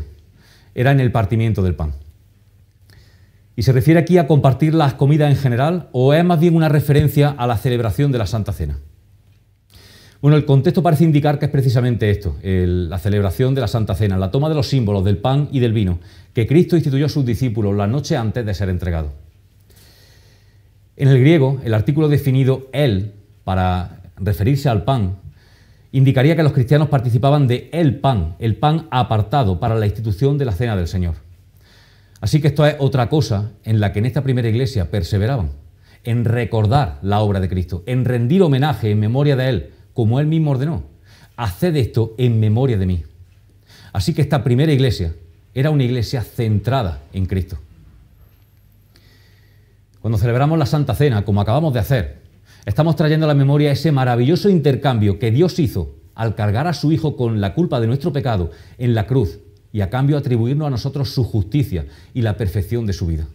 era 0.74 0.90
en 0.90 1.00
el 1.00 1.12
partimiento 1.12 1.62
del 1.62 1.76
pan. 1.76 1.94
¿Y 3.56 3.62
se 3.62 3.74
refiere 3.74 4.00
aquí 4.00 4.18
a 4.18 4.26
compartir 4.26 4.74
las 4.74 4.96
comidas 4.96 5.30
en 5.30 5.38
general 5.38 5.90
o 5.92 6.16
es 6.16 6.26
más 6.26 6.40
bien 6.40 6.56
una 6.56 6.68
referencia 6.68 7.30
a 7.30 7.46
la 7.46 7.58
celebración 7.58 8.12
de 8.12 8.18
la 8.18 8.26
Santa 8.26 8.54
Cena? 8.54 8.80
Bueno, 10.22 10.38
el 10.38 10.46
contexto 10.46 10.84
parece 10.84 11.04
indicar 11.04 11.40
que 11.40 11.46
es 11.46 11.52
precisamente 11.52 12.12
esto, 12.12 12.36
la 12.44 13.00
celebración 13.00 13.56
de 13.56 13.62
la 13.62 13.68
Santa 13.68 13.96
Cena, 13.96 14.20
la 14.20 14.30
toma 14.30 14.50
de 14.50 14.56
los 14.56 14.70
símbolos 14.70 15.04
del 15.04 15.18
pan 15.18 15.50
y 15.52 15.60
del 15.60 15.74
vino, 15.74 16.00
que 16.34 16.46
Cristo 16.46 16.76
instituyó 16.76 17.08
a 17.08 17.10
sus 17.10 17.26
discípulos 17.26 17.76
la 17.76 17.88
noche 17.88 18.16
antes 18.16 18.46
de 18.46 18.54
ser 18.54 18.70
entregado. 18.70 19.14
En 20.96 21.08
el 21.08 21.20
griego, 21.20 21.60
el 21.64 21.74
artículo 21.74 22.08
definido 22.08 22.70
él 22.72 23.14
para 23.44 24.04
referirse 24.18 24.70
al 24.70 24.84
pan 24.84 25.16
indicaría 25.92 26.36
que 26.36 26.44
los 26.44 26.54
cristianos 26.54 26.90
participaban 26.90 27.48
de 27.48 27.72
el 27.74 27.96
pan, 27.96 28.36
el 28.38 28.56
pan 28.58 28.88
apartado 28.92 29.60
para 29.60 29.74
la 29.74 29.88
institución 29.88 30.38
de 30.38 30.46
la 30.46 30.52
cena 30.52 30.76
del 30.76 30.88
Señor. 30.88 31.16
Así 32.20 32.40
que 32.40 32.50
esto 32.50 32.64
es 32.68 32.76
otra 32.78 33.10
cosa 33.10 33.54
en 33.64 33.80
la 33.80 33.92
que 33.92 33.98
en 33.98 34.06
esta 34.06 34.22
primera 34.22 34.48
iglesia 34.48 34.92
perseveraban, 34.92 35.50
en 36.04 36.26
recordar 36.26 37.00
la 37.02 37.22
obra 37.22 37.40
de 37.40 37.50
Cristo, 37.50 37.82
en 37.88 38.06
rendir 38.06 38.44
homenaje 38.44 38.92
en 38.92 39.00
memoria 39.00 39.36
de 39.36 39.50
Él, 39.50 39.70
como 39.94 40.20
Él 40.20 40.28
mismo 40.28 40.52
ordenó. 40.52 40.84
Haced 41.36 41.76
esto 41.76 42.14
en 42.18 42.40
memoria 42.40 42.78
de 42.78 42.86
mí. 42.86 43.04
Así 43.94 44.14
que 44.14 44.22
esta 44.22 44.44
primera 44.44 44.72
iglesia 44.72 45.14
era 45.54 45.70
una 45.70 45.84
iglesia 45.84 46.22
centrada 46.22 47.02
en 47.14 47.26
Cristo. 47.26 47.58
Cuando 50.02 50.18
celebramos 50.18 50.58
la 50.58 50.66
Santa 50.66 50.96
Cena, 50.96 51.24
como 51.26 51.42
acabamos 51.42 51.74
de 51.74 51.80
hacer, 51.80 52.22
estamos 52.66 52.96
trayendo 52.96 53.26
a 53.26 53.28
la 53.28 53.36
memoria 53.36 53.72
ese 53.72 53.92
maravilloso 53.92 54.50
intercambio 54.50 55.20
que 55.20 55.32
Dios 55.32 55.60
hizo 55.60 55.96
al 56.16 56.36
cargar 56.36 56.68
a 56.68 56.74
su 56.74 56.92
Hijo 56.92 57.16
con 57.16 57.42
la 57.42 57.54
culpa 57.54 57.80
de 57.80 57.88
nuestro 57.88 58.12
pecado 58.12 58.52
en 58.78 58.96
la 58.96 59.06
cruz 59.06 59.40
y 59.72 59.82
a 59.82 59.90
cambio 59.90 60.18
atribuirnos 60.18 60.68
a 60.68 60.72
nosotros 60.72 61.10
su 61.10 61.24
justicia 61.24 61.86
y 62.14 62.22
la 62.22 62.36
perfección 62.36 62.86
de 62.86 62.94
su 62.94 63.06
vida. 63.06 63.28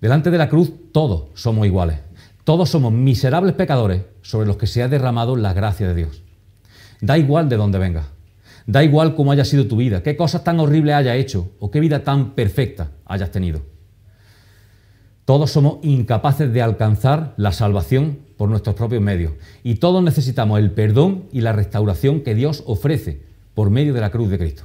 Delante 0.00 0.30
de 0.30 0.38
la 0.38 0.48
cruz 0.48 0.72
todos 0.92 1.28
somos 1.34 1.66
iguales. 1.66 1.98
Todos 2.44 2.70
somos 2.70 2.92
miserables 2.92 3.54
pecadores 3.54 4.02
sobre 4.26 4.48
los 4.48 4.56
que 4.56 4.66
se 4.66 4.82
ha 4.82 4.88
derramado 4.88 5.36
la 5.36 5.52
gracia 5.52 5.86
de 5.86 5.94
Dios. 5.94 6.22
Da 7.00 7.16
igual 7.16 7.48
de 7.48 7.56
dónde 7.56 7.78
vengas. 7.78 8.06
Da 8.66 8.82
igual 8.82 9.14
cómo 9.14 9.30
haya 9.30 9.44
sido 9.44 9.68
tu 9.68 9.76
vida, 9.76 10.02
qué 10.02 10.16
cosas 10.16 10.42
tan 10.42 10.58
horribles 10.58 10.96
hayas 10.96 11.16
hecho 11.16 11.52
o 11.60 11.70
qué 11.70 11.78
vida 11.78 12.02
tan 12.02 12.34
perfecta 12.34 12.90
hayas 13.04 13.30
tenido. 13.30 13.62
Todos 15.24 15.52
somos 15.52 15.78
incapaces 15.82 16.52
de 16.52 16.62
alcanzar 16.62 17.34
la 17.36 17.52
salvación 17.52 18.18
por 18.36 18.48
nuestros 18.48 18.74
propios 18.74 19.00
medios 19.00 19.34
y 19.62 19.76
todos 19.76 20.02
necesitamos 20.02 20.58
el 20.58 20.72
perdón 20.72 21.26
y 21.30 21.42
la 21.42 21.52
restauración 21.52 22.22
que 22.22 22.34
Dios 22.34 22.64
ofrece 22.66 23.22
por 23.54 23.70
medio 23.70 23.94
de 23.94 24.00
la 24.00 24.10
cruz 24.10 24.28
de 24.28 24.38
Cristo. 24.38 24.64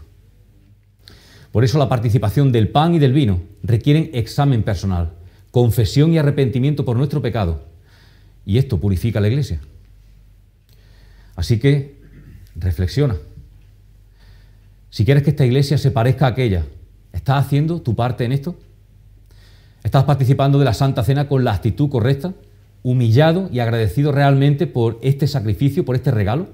Por 1.52 1.63
eso 1.63 1.78
la 1.78 1.89
participación 1.89 2.52
del 2.52 2.69
pan 2.69 2.95
y 2.95 3.00
del 3.00 3.13
vino 3.13 3.41
requieren 3.62 4.10
examen 4.13 4.63
personal, 4.63 5.13
confesión 5.52 6.13
y 6.13 6.17
arrepentimiento 6.17 6.84
por 6.84 6.97
nuestro 6.97 7.21
pecado 7.21 7.71
y 8.52 8.58
esto 8.58 8.82
purifica 8.82 9.22
la 9.22 9.30
iglesia. 9.30 9.62
Así 11.38 11.58
que 11.58 12.02
reflexiona. 12.54 13.16
Si 14.90 15.06
quieres 15.06 15.24
que 15.24 15.30
esta 15.30 15.46
iglesia 15.46 15.78
se 15.78 15.90
parezca 15.90 16.26
a 16.26 16.30
aquella, 16.32 16.66
¿estás 17.14 17.46
haciendo 17.46 17.82
tu 17.82 17.96
parte 17.96 18.26
en 18.26 18.34
esto? 18.34 18.58
¿Estás 19.86 20.04
participando 20.04 20.60
de 20.60 20.66
la 20.66 20.74
Santa 20.74 21.02
Cena 21.06 21.30
con 21.30 21.46
la 21.46 21.54
actitud 21.54 21.90
correcta? 21.90 22.34
¿Humillado 22.84 23.48
y 23.54 23.60
agradecido 23.60 24.12
realmente 24.12 24.68
por 24.68 25.00
este 25.02 25.28
sacrificio, 25.28 25.86
por 25.86 25.96
este 25.96 26.12
regalo? 26.12 26.50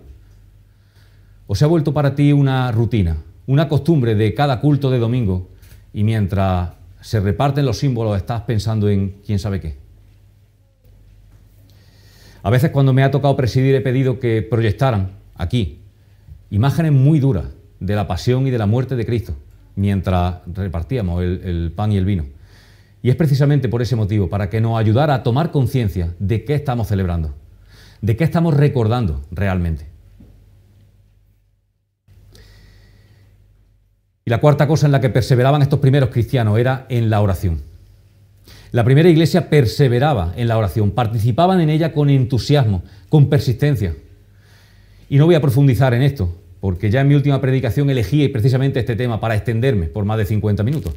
¿O 1.47 1.55
se 1.55 1.65
ha 1.65 1.67
vuelto 1.67 1.95
para 1.95 2.13
ti 2.13 2.31
una 2.31 2.71
rutina, 2.71 3.17
una 3.47 3.67
costumbre 3.67 4.13
de 4.13 4.35
cada 4.35 4.61
culto 4.61 4.91
de 4.91 4.99
domingo 4.99 5.49
y 5.93 6.03
mientras 6.03 6.73
se 7.01 7.19
reparten 7.21 7.65
los 7.65 7.79
símbolos 7.79 8.17
estás 8.17 8.41
pensando 8.41 8.87
en 8.87 9.15
quién 9.25 9.39
sabe 9.39 9.59
qué? 9.59 9.86
A 12.43 12.49
veces 12.49 12.71
cuando 12.71 12.93
me 12.93 13.03
ha 13.03 13.11
tocado 13.11 13.35
presidir 13.35 13.75
he 13.75 13.81
pedido 13.81 14.19
que 14.19 14.41
proyectaran 14.41 15.11
aquí 15.35 15.79
imágenes 16.49 16.91
muy 16.91 17.19
duras 17.19 17.45
de 17.79 17.95
la 17.95 18.07
pasión 18.07 18.47
y 18.47 18.51
de 18.51 18.57
la 18.57 18.65
muerte 18.65 18.95
de 18.95 19.05
Cristo 19.05 19.35
mientras 19.77 20.39
repartíamos 20.47 21.23
el, 21.23 21.71
pan 21.73 21.91
y 21.93 21.97
el 21.97 22.05
vino. 22.05 22.25
Y 23.01 23.09
es 23.09 23.15
precisamente 23.15 23.69
por 23.69 23.81
ese 23.81 23.95
motivo, 23.95 24.27
para 24.27 24.49
que 24.49 24.59
nos 24.59 24.77
ayudara 24.77 25.13
a 25.13 25.23
tomar 25.23 25.51
conciencia 25.51 26.13
de 26.19 26.43
qué 26.43 26.55
estamos 26.55 26.87
celebrando, 26.87 27.35
de 28.01 28.17
qué 28.17 28.23
estamos 28.23 28.55
recordando 28.55 29.21
realmente. 29.31 29.87
Y 34.25 34.29
la 34.29 34.41
cuarta 34.41 34.67
cosa 34.67 34.87
en 34.87 34.91
la 34.91 34.99
que 34.99 35.09
perseveraban 35.09 35.61
estos 35.61 35.79
primeros 35.79 36.09
cristianos 36.09 36.57
era 36.57 36.85
en 36.89 37.09
la 37.09 37.21
oración. 37.21 37.61
La 38.71 38.83
primera 38.83 39.09
iglesia 39.09 39.49
perseveraba 39.49 40.33
en 40.35 40.47
la 40.47 40.57
oración, 40.57 40.91
participaban 40.91 41.61
en 41.61 41.69
ella 41.69 41.93
con 41.93 42.09
entusiasmo, 42.09 42.83
con 43.09 43.29
persistencia. 43.29 43.95
Y 45.09 45.17
no 45.17 45.25
voy 45.25 45.35
a 45.35 45.41
profundizar 45.41 45.93
en 45.93 46.01
esto, 46.01 46.35
porque 46.59 46.91
ya 46.91 47.01
en 47.01 47.07
mi 47.07 47.15
última 47.15 47.39
predicación 47.39 47.89
elegí 47.89 48.27
precisamente 48.27 48.79
este 48.79 48.95
tema 48.95 49.19
para 49.19 49.35
extenderme 49.35 49.87
por 49.87 50.03
más 50.03 50.17
de 50.17 50.25
50 50.25 50.63
minutos. 50.63 50.95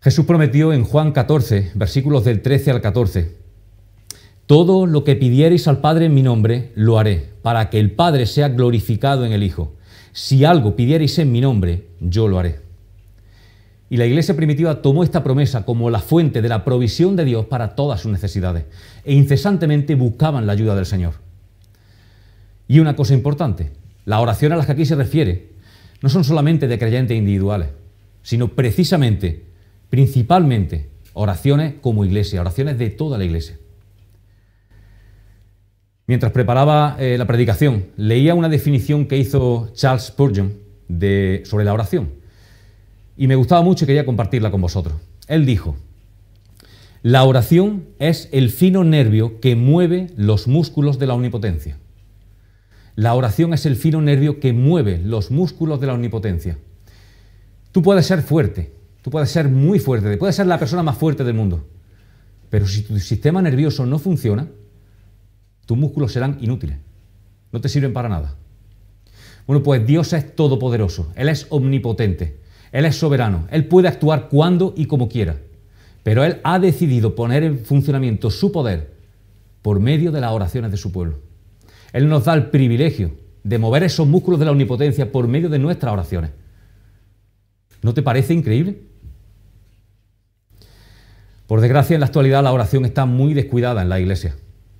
Jesús 0.00 0.26
prometió 0.26 0.72
en 0.72 0.84
Juan 0.84 1.10
14, 1.10 1.72
versículos 1.74 2.24
del 2.24 2.40
13 2.40 2.70
al 2.70 2.80
14, 2.80 3.36
Todo 4.46 4.86
lo 4.86 5.02
que 5.02 5.16
pidierais 5.16 5.66
al 5.66 5.80
Padre 5.80 6.06
en 6.06 6.14
mi 6.14 6.22
nombre, 6.22 6.70
lo 6.76 7.00
haré, 7.00 7.30
para 7.42 7.68
que 7.68 7.80
el 7.80 7.90
Padre 7.90 8.26
sea 8.26 8.48
glorificado 8.48 9.26
en 9.26 9.32
el 9.32 9.42
Hijo. 9.42 9.74
Si 10.12 10.44
algo 10.44 10.76
pidierais 10.76 11.18
en 11.18 11.32
mi 11.32 11.40
nombre, 11.40 11.88
yo 12.00 12.28
lo 12.28 12.38
haré. 12.38 12.67
Y 13.90 13.96
la 13.96 14.06
iglesia 14.06 14.36
primitiva 14.36 14.82
tomó 14.82 15.02
esta 15.02 15.24
promesa 15.24 15.64
como 15.64 15.88
la 15.88 16.00
fuente 16.00 16.42
de 16.42 16.48
la 16.48 16.64
provisión 16.64 17.16
de 17.16 17.24
Dios 17.24 17.46
para 17.46 17.74
todas 17.74 18.02
sus 18.02 18.12
necesidades 18.12 18.64
e 19.04 19.14
incesantemente 19.14 19.94
buscaban 19.94 20.46
la 20.46 20.52
ayuda 20.52 20.74
del 20.74 20.84
Señor. 20.84 21.14
Y 22.66 22.80
una 22.80 22.94
cosa 22.94 23.14
importante, 23.14 23.70
las 24.04 24.20
oraciones 24.20 24.54
a 24.54 24.56
las 24.58 24.66
que 24.66 24.72
aquí 24.72 24.84
se 24.84 24.94
refiere 24.94 25.52
no 26.02 26.10
son 26.10 26.22
solamente 26.22 26.68
de 26.68 26.78
creyentes 26.78 27.16
individuales, 27.16 27.68
sino 28.22 28.48
precisamente, 28.48 29.46
principalmente, 29.88 30.90
oraciones 31.14 31.74
como 31.80 32.04
iglesia, 32.04 32.42
oraciones 32.42 32.78
de 32.78 32.90
toda 32.90 33.16
la 33.16 33.24
iglesia. 33.24 33.56
Mientras 36.06 36.32
preparaba 36.32 36.96
eh, 36.98 37.16
la 37.16 37.26
predicación, 37.26 37.86
leía 37.96 38.34
una 38.34 38.48
definición 38.50 39.06
que 39.06 39.16
hizo 39.16 39.70
Charles 39.74 40.04
Spurgeon 40.04 40.52
sobre 41.44 41.64
la 41.64 41.72
oración 41.72 42.18
y 43.18 43.26
me 43.26 43.34
gustaba 43.34 43.62
mucho 43.62 43.84
y 43.84 43.86
quería 43.86 44.06
compartirla 44.06 44.52
con 44.52 44.62
vosotros. 44.62 44.94
Él 45.26 45.44
dijo, 45.44 45.76
la 47.02 47.24
oración 47.24 47.88
es 47.98 48.28
el 48.32 48.48
fino 48.50 48.84
nervio 48.84 49.40
que 49.40 49.56
mueve 49.56 50.06
los 50.16 50.46
músculos 50.46 51.00
de 51.00 51.08
la 51.08 51.14
omnipotencia. 51.14 51.76
La 52.94 53.14
oración 53.14 53.52
es 53.54 53.66
el 53.66 53.76
fino 53.76 54.00
nervio 54.00 54.38
que 54.38 54.52
mueve 54.52 54.98
los 54.98 55.32
músculos 55.32 55.80
de 55.80 55.88
la 55.88 55.94
omnipotencia. 55.94 56.58
Tú 57.72 57.82
puedes 57.82 58.06
ser 58.06 58.22
fuerte, 58.22 58.72
tú 59.02 59.10
puedes 59.10 59.30
ser 59.30 59.48
muy 59.48 59.80
fuerte, 59.80 60.16
puedes 60.16 60.36
ser 60.36 60.46
la 60.46 60.58
persona 60.58 60.84
más 60.84 60.96
fuerte 60.96 61.24
del 61.24 61.34
mundo, 61.34 61.66
pero 62.50 62.66
si 62.66 62.82
tu 62.82 62.98
sistema 62.98 63.42
nervioso 63.42 63.84
no 63.84 63.98
funciona, 63.98 64.48
tus 65.66 65.76
músculos 65.76 66.12
serán 66.12 66.38
inútiles, 66.40 66.78
no 67.52 67.60
te 67.60 67.68
sirven 67.68 67.92
para 67.92 68.08
nada. 68.08 68.36
Bueno, 69.46 69.62
pues 69.62 69.86
Dios 69.86 70.12
es 70.12 70.34
todopoderoso, 70.34 71.12
Él 71.14 71.28
es 71.28 71.46
omnipotente, 71.50 72.40
Él 72.72 72.84
es 72.84 72.96
soberano, 72.96 73.46
Él 73.50 73.66
puede 73.66 73.88
actuar 73.88 74.28
cuando 74.28 74.74
y 74.76 74.86
como 74.86 75.08
quiera, 75.08 75.36
pero 76.02 76.24
Él 76.24 76.40
ha 76.44 76.58
decidido 76.58 77.14
poner 77.14 77.42
en 77.42 77.58
funcionamiento 77.58 78.30
su 78.30 78.52
poder 78.52 78.92
por 79.62 79.80
medio 79.80 80.12
de 80.12 80.20
las 80.20 80.32
oraciones 80.32 80.70
de 80.70 80.76
su 80.76 80.92
pueblo. 80.92 81.18
Él 81.92 82.08
nos 82.08 82.24
da 82.24 82.34
el 82.34 82.50
privilegio 82.50 83.12
de 83.42 83.58
mover 83.58 83.82
esos 83.82 84.06
músculos 84.06 84.38
de 84.38 84.46
la 84.46 84.52
omnipotencia 84.52 85.10
por 85.10 85.26
medio 85.26 85.48
de 85.48 85.58
nuestras 85.58 85.92
oraciones. 85.92 86.30
¿No 87.82 87.94
te 87.94 88.02
parece 88.02 88.34
increíble? 88.34 88.82
Por 91.46 91.60
desgracia, 91.60 91.94
en 91.94 92.00
la 92.00 92.06
actualidad 92.06 92.42
la 92.42 92.52
oración 92.52 92.84
está 92.84 93.06
muy 93.06 93.32
descuidada 93.32 93.80
en 93.80 93.88
la 93.88 93.98
iglesia 93.98 94.36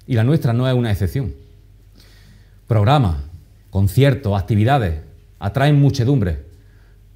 y 0.07 0.15
la 0.15 0.25
nuestra 0.25 0.53
no 0.53 0.69
es 0.69 0.75
una 0.75 0.91
excepción. 0.91 1.33
Programas, 2.67 3.17
conciertos, 3.71 4.39
actividades 4.39 5.01
atraen 5.39 5.81
muchedumbre, 5.81 6.45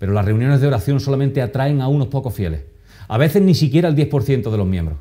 pero 0.02 0.14
las 0.14 0.24
reuniones 0.24 0.60
de 0.60 0.66
oración 0.66 0.98
solamente 0.98 1.40
atraen 1.40 1.80
a 1.80 1.86
unos 1.86 2.08
pocos 2.08 2.34
fieles, 2.34 2.62
a 3.06 3.18
veces 3.18 3.40
ni 3.40 3.54
siquiera 3.54 3.88
el 3.88 3.94
10% 3.94 4.50
de 4.50 4.56
los 4.56 4.66
miembros. 4.66 4.98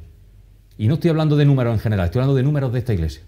Y 0.77 0.87
no 0.87 0.93
estoy 0.93 1.09
hablando 1.09 1.35
de 1.35 1.43
números 1.43 1.73
en 1.73 1.79
general, 1.79 2.05
estoy 2.05 2.19
hablando 2.19 2.35
de 2.35 2.43
números 2.43 2.71
de 2.71 2.77
esta 2.77 2.93
iglesia. 2.93 3.23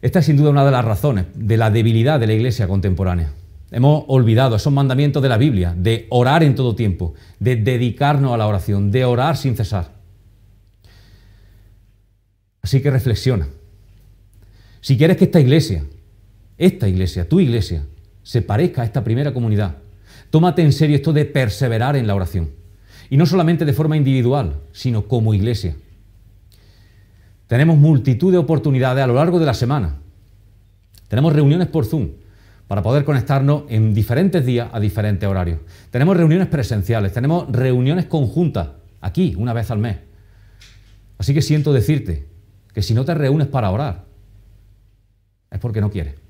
Esta 0.00 0.20
es 0.20 0.24
sin 0.24 0.38
duda 0.38 0.48
una 0.48 0.64
de 0.64 0.70
las 0.70 0.86
razones 0.86 1.26
de 1.34 1.58
la 1.58 1.70
debilidad 1.70 2.18
de 2.18 2.28
la 2.28 2.32
iglesia 2.32 2.66
contemporánea. 2.66 3.30
Hemos 3.70 4.04
olvidado 4.08 4.56
esos 4.56 4.72
mandamientos 4.72 5.22
de 5.22 5.28
la 5.28 5.36
Biblia, 5.36 5.74
de 5.76 6.06
orar 6.08 6.42
en 6.42 6.54
todo 6.54 6.74
tiempo, 6.74 7.12
de 7.40 7.56
dedicarnos 7.56 8.32
a 8.32 8.38
la 8.38 8.46
oración, 8.46 8.90
de 8.90 9.04
orar 9.04 9.36
sin 9.36 9.54
cesar. 9.54 9.92
Así 12.62 12.80
que 12.80 12.90
reflexiona. 12.90 13.48
Si 14.80 14.96
quieres 14.96 15.18
que 15.18 15.24
esta 15.24 15.40
iglesia, 15.40 15.84
esta 16.56 16.88
iglesia, 16.88 17.28
tu 17.28 17.38
iglesia, 17.38 17.84
se 18.28 18.42
parezca 18.42 18.82
a 18.82 18.84
esta 18.84 19.02
primera 19.02 19.32
comunidad, 19.32 19.76
tómate 20.28 20.60
en 20.60 20.74
serio 20.74 20.96
esto 20.96 21.14
de 21.14 21.24
perseverar 21.24 21.96
en 21.96 22.06
la 22.06 22.14
oración. 22.14 22.50
Y 23.08 23.16
no 23.16 23.24
solamente 23.24 23.64
de 23.64 23.72
forma 23.72 23.96
individual, 23.96 24.60
sino 24.70 25.08
como 25.08 25.32
iglesia. 25.32 25.76
Tenemos 27.46 27.78
multitud 27.78 28.30
de 28.30 28.36
oportunidades 28.36 29.02
a 29.02 29.06
lo 29.06 29.14
largo 29.14 29.38
de 29.38 29.46
la 29.46 29.54
semana. 29.54 29.96
Tenemos 31.08 31.32
reuniones 31.32 31.68
por 31.68 31.86
Zoom 31.86 32.10
para 32.66 32.82
poder 32.82 33.06
conectarnos 33.06 33.62
en 33.70 33.94
diferentes 33.94 34.44
días 34.44 34.68
a 34.72 34.78
diferentes 34.78 35.26
horarios. 35.26 35.60
Tenemos 35.90 36.14
reuniones 36.14 36.48
presenciales, 36.48 37.14
tenemos 37.14 37.50
reuniones 37.50 38.04
conjuntas 38.04 38.68
aquí 39.00 39.36
una 39.38 39.54
vez 39.54 39.70
al 39.70 39.78
mes. 39.78 39.96
Así 41.16 41.32
que 41.32 41.40
siento 41.40 41.72
decirte 41.72 42.28
que 42.74 42.82
si 42.82 42.92
no 42.92 43.06
te 43.06 43.14
reúnes 43.14 43.46
para 43.46 43.70
orar, 43.70 44.04
es 45.50 45.58
porque 45.58 45.80
no 45.80 45.90
quieres. 45.90 46.27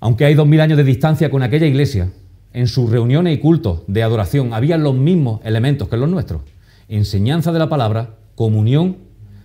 Aunque 0.00 0.24
hay 0.24 0.34
dos 0.34 0.46
mil 0.46 0.60
años 0.60 0.78
de 0.78 0.84
distancia 0.84 1.30
con 1.30 1.42
aquella 1.42 1.66
iglesia, 1.66 2.10
en 2.52 2.66
sus 2.66 2.90
reuniones 2.90 3.36
y 3.36 3.38
cultos 3.38 3.82
de 3.86 4.02
adoración 4.02 4.54
había 4.54 4.78
los 4.78 4.94
mismos 4.94 5.40
elementos 5.44 5.88
que 5.88 5.98
los 5.98 6.08
nuestros. 6.08 6.42
Enseñanza 6.88 7.52
de 7.52 7.58
la 7.58 7.68
palabra, 7.68 8.16
comunión, 8.34 8.96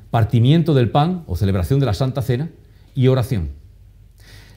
partimiento 0.10 0.74
del 0.74 0.89
pan 0.89 1.24
o 1.28 1.36
celebración 1.36 1.80
de 1.82 1.86
la 1.86 1.94
Santa 1.94 2.22
Cena 2.22 2.50
y 2.96 3.08
oración. 3.08 3.50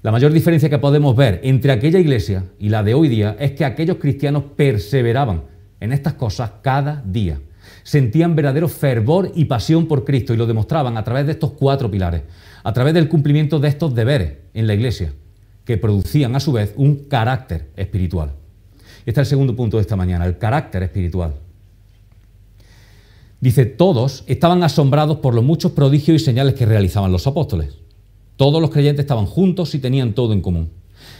La 0.03 0.13
mayor 0.13 0.33
diferencia 0.33 0.71
que 0.71 0.79
podemos 0.79 1.17
ver 1.17 1.41
entre 1.43 1.73
aquella 1.73 1.99
iglesia 1.99 2.45
y 2.61 2.69
la 2.69 2.85
de 2.85 2.95
hoy 2.95 3.09
día 3.09 3.37
es 3.41 3.53
que 3.53 3.65
aquellos 3.65 3.97
cristianos 3.97 4.45
perseveraban 4.55 5.43
en 5.81 5.93
estas 5.93 6.15
cosas 6.15 6.53
cada 6.63 7.03
día. 7.05 7.41
Sentían 7.83 8.37
verdadero 8.37 8.69
fervor 8.69 9.33
y 9.35 9.47
pasión 9.47 9.89
por 9.89 10.05
Cristo 10.05 10.33
y 10.33 10.37
lo 10.37 10.47
demostraban 10.47 10.97
a 10.97 11.03
través 11.03 11.27
de 11.27 11.33
estos 11.33 11.53
cuatro 11.53 11.91
pilares, 11.91 12.23
a 12.63 12.73
través 12.73 12.95
del 12.95 13.09
cumplimiento 13.09 13.59
de 13.59 13.69
estos 13.69 13.95
deberes 13.95 14.35
en 14.55 14.69
la 14.69 14.75
iglesia, 14.75 15.13
que 15.69 15.77
producían 15.77 16.35
a 16.35 16.41
su 16.41 16.53
vez 16.53 16.73
un 16.79 16.97
carácter 17.11 17.69
espiritual. 17.77 18.33
Este 19.05 19.21
es 19.21 19.27
el 19.27 19.27
segundo 19.27 19.55
punto 19.55 19.77
de 19.77 19.83
esta 19.83 19.97
mañana, 19.97 20.25
el 20.25 20.39
carácter 20.39 20.83
espiritual. 20.83 21.35
Dice, 23.39 23.67
todos 23.67 24.25
estaban 24.29 24.63
asombrados 24.63 25.19
por 25.19 25.35
los 25.35 25.45
muchos 25.45 25.73
prodigios 25.73 26.23
y 26.23 26.25
señales 26.25 26.55
que 26.55 26.65
realizaban 26.65 27.13
los 27.13 27.27
apóstoles. 27.27 27.75
Todos 28.37 28.63
los 28.63 28.71
creyentes 28.71 29.03
estaban 29.03 29.27
juntos 29.27 29.75
y 29.75 29.79
tenían 29.79 30.15
todo 30.15 30.33
en 30.33 30.41
común. 30.41 30.71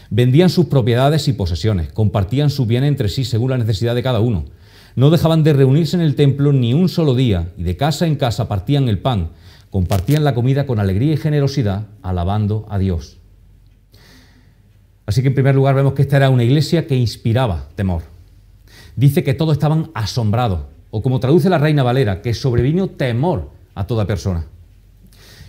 Vendían 0.09 0.49
sus 0.49 0.65
propiedades 0.65 1.27
y 1.27 1.33
posesiones, 1.33 1.93
compartían 1.93 2.49
su 2.49 2.65
bien 2.65 2.83
entre 2.83 3.09
sí 3.09 3.25
según 3.25 3.51
la 3.51 3.59
necesidad 3.59 3.93
de 3.93 4.01
cada 4.01 4.19
uno. 4.19 4.45
No 4.95 5.11
dejaban 5.11 5.43
de 5.43 5.53
reunirse 5.53 5.95
en 5.95 6.01
el 6.01 6.15
templo 6.15 6.53
ni 6.53 6.73
un 6.73 6.89
solo 6.89 7.13
día 7.13 7.51
y 7.55 7.61
de 7.61 7.77
casa 7.77 8.07
en 8.07 8.15
casa 8.15 8.47
partían 8.47 8.89
el 8.89 8.97
pan, 8.97 9.29
compartían 9.69 10.23
la 10.23 10.33
comida 10.33 10.65
con 10.65 10.79
alegría 10.79 11.13
y 11.13 11.17
generosidad, 11.17 11.85
alabando 12.01 12.65
a 12.67 12.79
Dios. 12.79 13.18
Así 15.09 15.23
que 15.23 15.29
en 15.29 15.33
primer 15.33 15.55
lugar 15.55 15.73
vemos 15.73 15.93
que 15.93 16.03
esta 16.03 16.17
era 16.17 16.29
una 16.29 16.43
iglesia 16.43 16.85
que 16.85 16.95
inspiraba 16.95 17.67
temor. 17.73 18.03
Dice 18.95 19.23
que 19.23 19.33
todos 19.33 19.53
estaban 19.53 19.89
asombrados, 19.95 20.67
o 20.91 21.01
como 21.01 21.19
traduce 21.19 21.49
la 21.49 21.57
reina 21.57 21.81
Valera, 21.81 22.21
que 22.21 22.35
sobrevino 22.35 22.91
temor 22.91 23.49
a 23.73 23.87
toda 23.87 24.05
persona. 24.05 24.45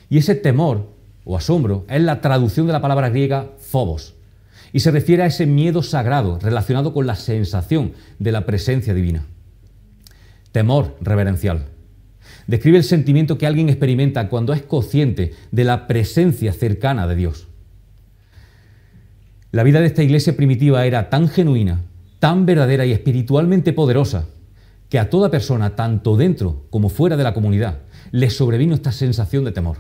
Y 0.09 0.17
ese 0.17 0.35
temor 0.35 0.89
o 1.27 1.37
asombro 1.37 1.85
es 1.91 2.01
la 2.01 2.23
traducción 2.23 2.69
de 2.69 2.73
la 2.73 2.81
palabra 2.81 3.11
griega 3.11 3.51
phobos 3.59 4.15
y 4.73 4.81
se 4.81 4.93
refiere 4.93 5.25
a 5.25 5.27
ese 5.27 5.45
miedo 5.45 5.83
sagrado 5.83 6.39
relacionado 6.41 6.95
con 6.95 7.07
la 7.07 7.17
sensación 7.17 7.93
de 8.19 8.33
la 8.33 8.47
presencia 8.47 8.95
divina. 8.95 9.27
Temor 10.53 10.97
reverencial. 11.03 11.67
Describe 12.47 12.79
el 12.79 12.85
sentimiento 12.85 13.37
que 13.37 13.47
alguien 13.47 13.69
experimenta 13.69 14.31
cuando 14.31 14.55
es 14.55 14.63
consciente 14.63 15.35
de 15.51 15.65
la 15.65 15.87
presencia 15.87 16.55
cercana 16.55 17.07
de 17.07 17.15
Dios. 17.15 17.50
La 19.53 19.65
vida 19.65 19.81
de 19.81 19.87
esta 19.87 20.05
iglesia 20.05 20.37
primitiva 20.37 20.87
era 20.87 21.11
tan 21.11 21.29
genuina, 21.29 21.83
tan 22.21 22.47
verdadera 22.47 22.87
y 22.87 22.93
espiritualmente 22.93 23.73
poderosa, 23.73 24.27
que 24.89 24.99
a 25.01 25.11
toda 25.11 25.31
persona, 25.31 25.75
tanto 25.75 26.17
dentro 26.17 26.67
como 26.71 26.89
fuera 26.89 27.17
de 27.17 27.25
la 27.25 27.35
comunidad, 27.35 27.79
le 28.13 28.31
sobrevino 28.31 28.77
esta 28.77 28.93
sensación 28.93 29.45
de 29.45 29.51
temor. 29.51 29.79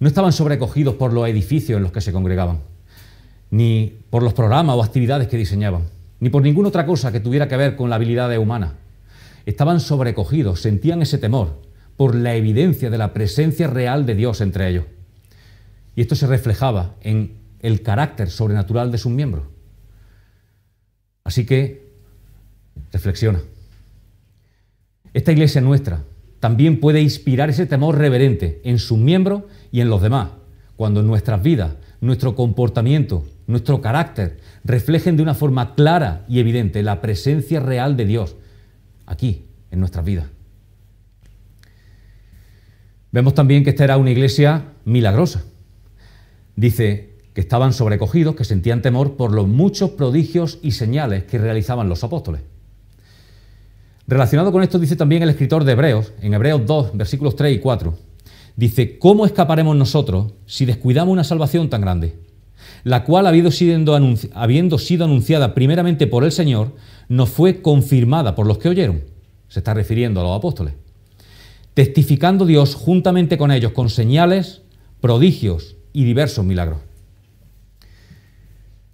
No 0.00 0.08
estaban 0.08 0.32
sobrecogidos 0.32 0.96
por 0.96 1.14
los 1.14 1.26
edificios 1.28 1.78
en 1.78 1.82
los 1.82 1.92
que 1.92 2.02
se 2.02 2.12
congregaban, 2.12 2.60
ni 3.50 4.00
por 4.10 4.22
los 4.22 4.34
programas 4.34 4.76
o 4.76 4.82
actividades 4.82 5.28
que 5.28 5.38
diseñaban, 5.38 5.84
ni 6.20 6.28
por 6.28 6.42
ninguna 6.42 6.68
otra 6.68 6.84
cosa 6.84 7.10
que 7.10 7.20
tuviera 7.20 7.48
que 7.48 7.56
ver 7.56 7.74
con 7.74 7.88
la 7.88 7.96
habilidad 7.96 8.36
humana. 8.36 8.74
Estaban 9.46 9.80
sobrecogidos, 9.80 10.60
sentían 10.60 11.00
ese 11.00 11.16
temor 11.16 11.62
por 11.96 12.14
la 12.14 12.34
evidencia 12.34 12.90
de 12.90 12.98
la 12.98 13.14
presencia 13.14 13.66
real 13.66 14.04
de 14.04 14.14
Dios 14.14 14.42
entre 14.42 14.68
ellos. 14.68 14.84
Y 15.96 16.02
esto 16.02 16.16
se 16.16 16.26
reflejaba 16.26 16.96
en 17.00 17.41
el 17.62 17.82
carácter 17.82 18.28
sobrenatural 18.30 18.92
de 18.92 18.98
sus 18.98 19.12
miembros. 19.12 19.44
Así 21.24 21.46
que, 21.46 21.92
reflexiona. 22.92 23.40
Esta 25.14 25.32
iglesia 25.32 25.60
nuestra 25.60 26.04
también 26.40 26.80
puede 26.80 27.00
inspirar 27.00 27.50
ese 27.50 27.66
temor 27.66 27.96
reverente 27.96 28.60
en 28.64 28.78
sus 28.78 28.98
miembros 28.98 29.44
y 29.70 29.80
en 29.80 29.88
los 29.88 30.02
demás, 30.02 30.30
cuando 30.76 31.02
nuestras 31.02 31.40
vidas, 31.42 31.76
nuestro 32.00 32.34
comportamiento, 32.34 33.24
nuestro 33.46 33.80
carácter 33.80 34.40
reflejen 34.64 35.16
de 35.16 35.22
una 35.22 35.34
forma 35.34 35.74
clara 35.74 36.24
y 36.28 36.40
evidente 36.40 36.82
la 36.82 37.00
presencia 37.00 37.60
real 37.60 37.96
de 37.96 38.06
Dios 38.06 38.36
aquí, 39.06 39.46
en 39.70 39.78
nuestras 39.78 40.04
vidas. 40.04 40.26
Vemos 43.12 43.34
también 43.34 43.62
que 43.62 43.70
esta 43.70 43.84
era 43.84 43.98
una 43.98 44.10
iglesia 44.10 44.72
milagrosa. 44.84 45.44
Dice 46.56 47.11
que 47.34 47.40
estaban 47.40 47.72
sobrecogidos, 47.72 48.36
que 48.36 48.44
sentían 48.44 48.82
temor 48.82 49.16
por 49.16 49.32
los 49.32 49.48
muchos 49.48 49.90
prodigios 49.90 50.58
y 50.62 50.72
señales 50.72 51.24
que 51.24 51.38
realizaban 51.38 51.88
los 51.88 52.04
apóstoles. 52.04 52.42
Relacionado 54.06 54.52
con 54.52 54.62
esto 54.62 54.78
dice 54.78 54.96
también 54.96 55.22
el 55.22 55.30
escritor 55.30 55.64
de 55.64 55.72
Hebreos, 55.72 56.12
en 56.20 56.34
Hebreos 56.34 56.62
2, 56.66 56.96
versículos 56.96 57.36
3 57.36 57.56
y 57.56 57.60
4. 57.60 57.94
Dice, 58.56 58.98
¿cómo 58.98 59.24
escaparemos 59.24 59.76
nosotros 59.76 60.32
si 60.44 60.66
descuidamos 60.66 61.12
una 61.12 61.24
salvación 61.24 61.70
tan 61.70 61.80
grande? 61.80 62.18
La 62.84 63.04
cual, 63.04 63.26
habiendo 63.26 63.50
sido, 63.50 63.94
anunciada 63.94 65.54
primeramente 65.54 66.06
por 66.06 66.24
el 66.24 66.32
Señor, 66.32 66.72
nos 67.08 67.30
fue 67.30 67.62
confirmada 67.62 68.34
por 68.34 68.46
los 68.46 68.58
que 68.58 68.68
oyeron. 68.68 69.04
Se 69.48 69.60
está 69.60 69.72
refiriendo 69.72 70.20
a 70.20 70.24
los 70.24 70.36
apóstoles. 70.36 70.74
Testificando 71.74 72.44
Dios 72.44 72.74
juntamente 72.74 73.38
con 73.38 73.50
ellos 73.50 73.72
con 73.72 73.88
señales, 73.88 74.62
prodigios 75.00 75.76
y 75.92 76.04
diversos 76.04 76.44
milagros. 76.44 76.78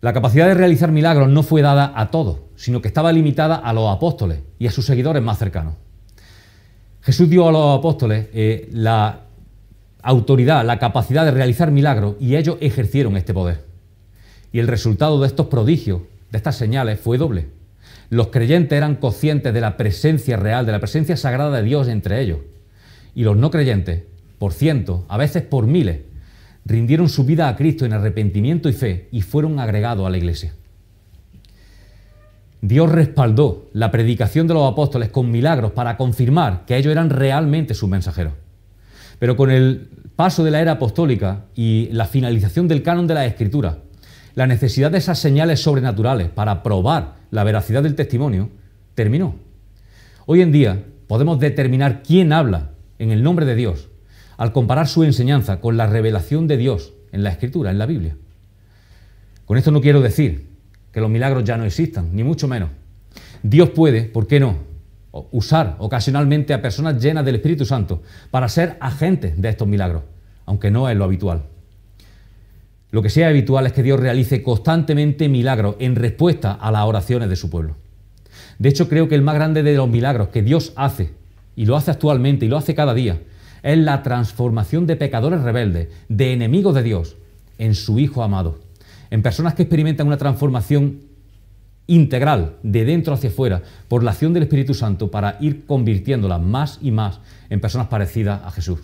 La 0.01 0.13
capacidad 0.13 0.47
de 0.47 0.55
realizar 0.55 0.93
milagros 0.93 1.29
no 1.29 1.43
fue 1.43 1.61
dada 1.61 1.93
a 1.97 2.11
todos, 2.11 2.39
sino 2.55 2.81
que 2.81 2.89
estaba 2.89 3.13
limitada 3.13 3.57
a 3.57 3.73
los 3.73 3.95
apóstoles 3.95 4.41
y 4.59 4.69
a 4.69 4.71
sus 4.71 4.87
seguidores 4.87 5.23
más 5.23 5.39
cercanos. 5.39 5.75
Jesús 7.03 7.29
dio 7.29 7.49
a 7.49 7.53
los 7.53 7.79
apóstoles 7.79 8.29
eh, 8.33 8.69
la 8.73 9.23
autoridad, 10.03 10.65
la 10.65 10.79
capacidad 10.79 11.25
de 11.25 11.33
realizar 11.33 11.73
milagros 11.73 12.15
y 12.21 12.37
ellos 12.37 12.59
ejercieron 12.61 13.17
este 13.17 13.35
poder. 13.35 13.65
Y 14.53 14.61
el 14.61 14.69
resultado 14.69 15.21
de 15.21 15.27
estos 15.27 15.49
prodigios, 15.49 16.03
de 16.31 16.39
estas 16.39 16.57
señales, 16.57 17.01
fue 17.01 17.19
doble. 17.19 17.49
Los 18.09 18.29
creyentes 18.29 18.77
eran 18.77 18.97
conscientes 18.97 19.53
de 19.53 19.61
la 19.61 19.77
presencia 19.77 20.37
real, 20.37 20.65
de 20.65 20.73
la 20.73 20.81
presencia 20.81 21.17
sagrada 21.17 21.57
de 21.57 21.63
Dios 21.65 21.89
entre 21.89 22.21
ellos. 22.21 22.39
Y 23.15 23.25
los 23.25 23.37
no 23.37 23.51
creyentes, 23.51 24.05
por 24.39 24.53
cientos, 24.53 25.03
a 25.09 25.17
veces 25.17 25.43
por 25.43 25.67
miles, 25.67 26.01
rindieron 26.69 27.09
su 27.09 27.25
vida 27.25 27.49
a 27.49 27.57
Cristo 27.57 27.87
en 27.87 27.95
arrepentimiento 27.95 28.69
y 28.69 28.75
fe 28.75 29.09
y 29.11 29.23
fueron 29.23 29.59
agregados 29.59 30.07
a 30.07 30.11
la 30.11 30.19
iglesia. 30.19 30.53
Dios 32.61 32.93
respaldó 32.93 33.71
la 33.73 33.91
predicación 33.91 34.47
de 34.47 34.55
los 34.55 34.71
apóstoles 34.71 35.09
con 35.09 35.31
milagros 35.31 35.73
para 35.73 35.97
confirmar 35.97 36.67
que 36.67 36.77
ellos 36.77 36.93
eran 36.93 37.09
realmente 37.09 37.73
sus 37.73 37.89
mensajeros. 37.89 38.35
Pero 39.19 39.35
con 39.35 39.51
el 39.51 39.89
paso 40.15 40.45
de 40.45 40.51
la 40.51 40.61
era 40.61 40.73
apostólica 40.73 41.47
y 41.55 41.89
la 41.93 42.05
finalización 42.05 42.69
del 42.69 42.83
canon 42.83 43.07
de 43.07 43.15
la 43.15 43.25
Escritura, 43.25 43.79
la 44.35 44.47
necesidad 44.47 44.91
de 44.91 44.99
esas 44.99 45.19
señales 45.19 45.63
sobrenaturales 45.63 46.29
para 46.29 46.63
probar 46.63 47.15
la 47.31 47.45
veracidad 47.45 47.83
del 47.83 47.95
testimonio 47.95 48.51
terminó. 48.95 49.37
Hoy 50.27 50.43
en 50.43 50.53
día 50.53 50.85
podemos 51.07 51.39
determinar 51.39 52.03
quién 52.03 52.33
habla 52.35 52.73
en 52.99 53.11
el 53.11 53.23
nombre 53.23 53.47
de 53.47 53.55
Dios 53.55 53.88
al 54.39 54.53
comparar 54.53 54.89
su 54.89 55.05
enseñanza 55.05 55.61
con 55.61 55.77
la 55.77 55.87
revelación 55.87 56.47
de 56.47 56.57
Dios 56.57 56.95
en 57.13 57.23
la 57.23 57.31
Escritura, 57.31 57.71
en 57.71 57.79
la 57.79 57.87
Biblia. 57.87 58.17
Con 59.45 59.59
esto 59.59 59.71
no 59.71 59.81
quiero 59.83 60.01
decir 60.01 60.49
que 60.93 61.01
los 61.01 61.11
milagros 61.11 61.45
ya 61.45 61.57
no 61.57 61.65
existan, 61.65 62.15
ni 62.15 62.23
mucho 62.23 62.49
menos. 62.49 62.71
Dios 63.43 63.71
puede, 63.71 64.05
¿por 64.05 64.27
qué 64.27 64.41
no?, 64.41 64.67
usar 65.33 65.77
ocasionalmente 65.81 66.55
a 66.55 66.63
personas 66.63 67.03
llenas 67.03 67.25
del 67.25 67.35
Espíritu 67.37 67.65
Santo 67.65 68.03
para 68.31 68.49
ser 68.49 68.77
agentes 68.81 69.41
de 69.41 69.49
estos 69.49 69.67
milagros, 69.67 70.05
aunque 70.47 70.71
no 70.71 70.89
es 70.89 70.97
lo 70.97 71.05
habitual. 71.05 71.43
Lo 72.91 73.03
que 73.03 73.11
sea 73.11 73.29
habitual 73.29 73.67
es 73.67 73.73
que 73.73 73.83
Dios 73.83 73.99
realice 73.99 74.43
constantemente 74.43 75.29
milagros 75.29 75.77
en 75.81 75.97
respuesta 75.97 76.53
a 76.53 76.71
las 76.71 76.85
oraciones 76.85 77.29
de 77.29 77.37
su 77.37 77.51
pueblo. 77.51 77.77
De 78.59 78.69
hecho, 78.69 78.89
creo 78.89 79.09
que 79.09 79.17
el 79.17 79.23
más 79.23 79.35
grande 79.35 79.65
de 79.65 79.75
los 79.75 79.89
milagros 79.89 80.29
que 80.29 80.43
Dios 80.43 80.73
hace, 80.77 81.13
y 81.57 81.67
lo 81.67 81.77
hace 81.77 81.91
actualmente 81.91 82.47
y 82.47 82.49
lo 82.49 82.57
hace 82.57 82.75
cada 82.75 82.95
día, 82.95 83.19
es 83.63 83.79
la 83.79 84.03
transformación 84.03 84.87
de 84.87 84.97
pecadores 84.97 85.43
rebeldes, 85.43 85.89
de 86.09 86.33
enemigos 86.33 86.75
de 86.75 86.83
Dios, 86.83 87.17
en 87.59 87.75
su 87.75 87.99
Hijo 87.99 88.23
amado 88.23 88.69
en 89.11 89.23
personas 89.23 89.55
que 89.55 89.63
experimentan 89.63 90.07
una 90.07 90.17
transformación 90.17 91.03
integral, 91.87 92.57
de 92.63 92.85
dentro 92.85 93.15
hacia 93.15 93.31
afuera, 93.31 93.63
por 93.89 94.05
la 94.05 94.11
acción 94.11 94.35
del 94.35 94.43
Espíritu 94.43 94.75
Santo 94.75 95.11
para 95.11 95.39
ir 95.41 95.65
convirtiéndolas 95.65 96.41
más 96.43 96.79
y 96.83 96.91
más 96.91 97.21
en 97.49 97.61
personas 97.61 97.89
parecidas 97.89 98.43
a 98.45 98.51
Jesús. 98.51 98.81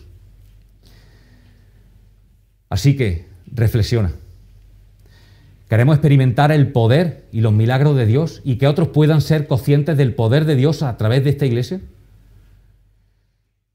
Así 2.70 2.96
que, 2.96 3.26
reflexiona. 3.52 4.12
Queremos 5.68 5.96
experimentar 5.96 6.50
el 6.50 6.72
poder 6.72 7.26
y 7.30 7.40
los 7.40 7.52
milagros 7.52 7.96
de 7.96 8.06
Dios 8.06 8.40
y 8.44 8.56
que 8.56 8.68
otros 8.68 8.88
puedan 8.88 9.20
ser 9.20 9.46
conscientes 9.46 9.96
del 9.96 10.14
poder 10.14 10.44
de 10.44 10.56
Dios 10.56 10.82
a 10.82 10.96
través 10.96 11.24
de 11.24 11.30
esta 11.30 11.46
iglesia. 11.46 11.80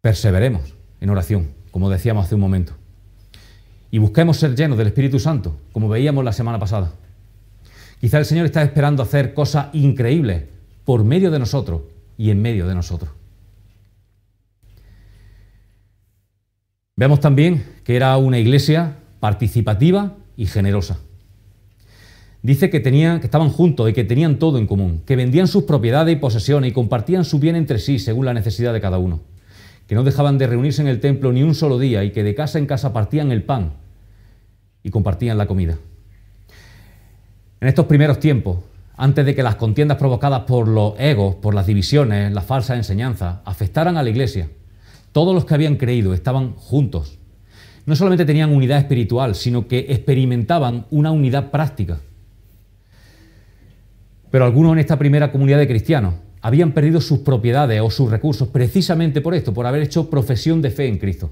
Perseveremos 0.01 0.78
en 1.01 1.09
oración, 1.09 1.49
como 1.71 1.89
decíamos 1.89 2.25
hace 2.25 2.35
un 2.35 2.41
momento 2.41 2.73
y 3.91 3.97
busquemos 3.97 4.37
ser 4.37 4.55
llenos 4.55 4.77
del 4.77 4.87
Espíritu 4.87 5.19
Santo, 5.19 5.57
como 5.71 5.89
veíamos 5.89 6.23
la 6.23 6.33
semana 6.33 6.59
pasada. 6.59 6.91
Quizá 7.99 8.19
el 8.19 8.25
Señor 8.25 8.45
está 8.45 8.61
esperando 8.61 9.03
hacer 9.03 9.33
cosas 9.33 9.67
increíbles 9.73 10.43
por 10.85 11.03
medio 11.03 11.31
de 11.31 11.39
nosotros 11.39 11.81
y 12.17 12.29
en 12.29 12.41
medio 12.41 12.67
de 12.67 12.75
nosotros. 12.75 13.11
Vemos 16.95 17.19
también 17.19 17.63
que 17.83 17.95
era 17.95 18.15
una 18.17 18.39
iglesia 18.39 18.97
participativa 19.19 20.15
y 20.35 20.45
generosa. 20.45 20.99
Dice 22.41 22.69
que, 22.69 22.79
tenían, 22.79 23.19
que 23.19 23.27
estaban 23.27 23.49
juntos 23.49 23.89
y 23.89 23.93
que 23.93 24.05
tenían 24.05 24.39
todo 24.39 24.59
en 24.59 24.67
común, 24.67 25.01
que 25.05 25.17
vendían 25.17 25.47
sus 25.47 25.63
propiedades 25.63 26.15
y 26.15 26.19
posesiones 26.19 26.71
y 26.71 26.73
compartían 26.73 27.25
su 27.25 27.39
bien 27.39 27.55
entre 27.55 27.79
sí 27.79 27.99
según 27.99 28.25
la 28.25 28.33
necesidad 28.33 28.71
de 28.71 28.81
cada 28.81 28.97
uno 28.97 29.21
que 29.89 29.95
no 29.95 30.03
dejaban 30.03 30.37
de 30.37 30.45
reunirse 30.45 30.83
en 30.83 30.87
el 30.87 30.99
templo 30.99 31.33
ni 31.33 31.41
un 31.41 31.55
solo 31.55 31.79
día 31.79 32.03
y 32.03 32.11
que 32.11 32.21
de 32.21 32.35
casa 32.35 32.59
en 32.59 32.67
casa 32.67 32.93
partían 32.93 33.31
el 33.31 33.41
pan 33.41 33.71
y 34.83 34.91
compartían 34.91 35.35
la 35.39 35.47
comida. 35.47 35.79
En 37.59 37.67
estos 37.67 37.87
primeros 37.87 38.19
tiempos, 38.19 38.59
antes 38.95 39.25
de 39.25 39.33
que 39.33 39.41
las 39.41 39.55
contiendas 39.55 39.97
provocadas 39.97 40.41
por 40.41 40.67
los 40.67 40.93
egos, 40.99 41.37
por 41.37 41.55
las 41.55 41.65
divisiones, 41.65 42.31
las 42.31 42.45
falsas 42.45 42.77
enseñanzas, 42.77 43.37
afectaran 43.45 43.97
a 43.97 44.03
la 44.03 44.11
iglesia, 44.11 44.47
todos 45.11 45.33
los 45.33 45.45
que 45.45 45.55
habían 45.55 45.77
creído 45.77 46.13
estaban 46.13 46.53
juntos. 46.53 47.17
No 47.87 47.95
solamente 47.95 48.25
tenían 48.25 48.53
unidad 48.53 48.77
espiritual, 48.77 49.33
sino 49.33 49.67
que 49.67 49.87
experimentaban 49.89 50.85
una 50.91 51.09
unidad 51.09 51.49
práctica. 51.49 51.97
Pero 54.29 54.45
algunos 54.45 54.73
en 54.73 54.79
esta 54.79 54.99
primera 54.99 55.31
comunidad 55.31 55.57
de 55.57 55.67
cristianos 55.67 56.13
habían 56.41 56.73
perdido 56.73 57.01
sus 57.01 57.19
propiedades 57.19 57.81
o 57.81 57.89
sus 57.89 58.09
recursos 58.09 58.47
precisamente 58.47 59.21
por 59.21 59.33
esto, 59.33 59.53
por 59.53 59.65
haber 59.65 59.83
hecho 59.83 60.09
profesión 60.09 60.61
de 60.61 60.71
fe 60.71 60.87
en 60.87 60.97
Cristo. 60.97 61.31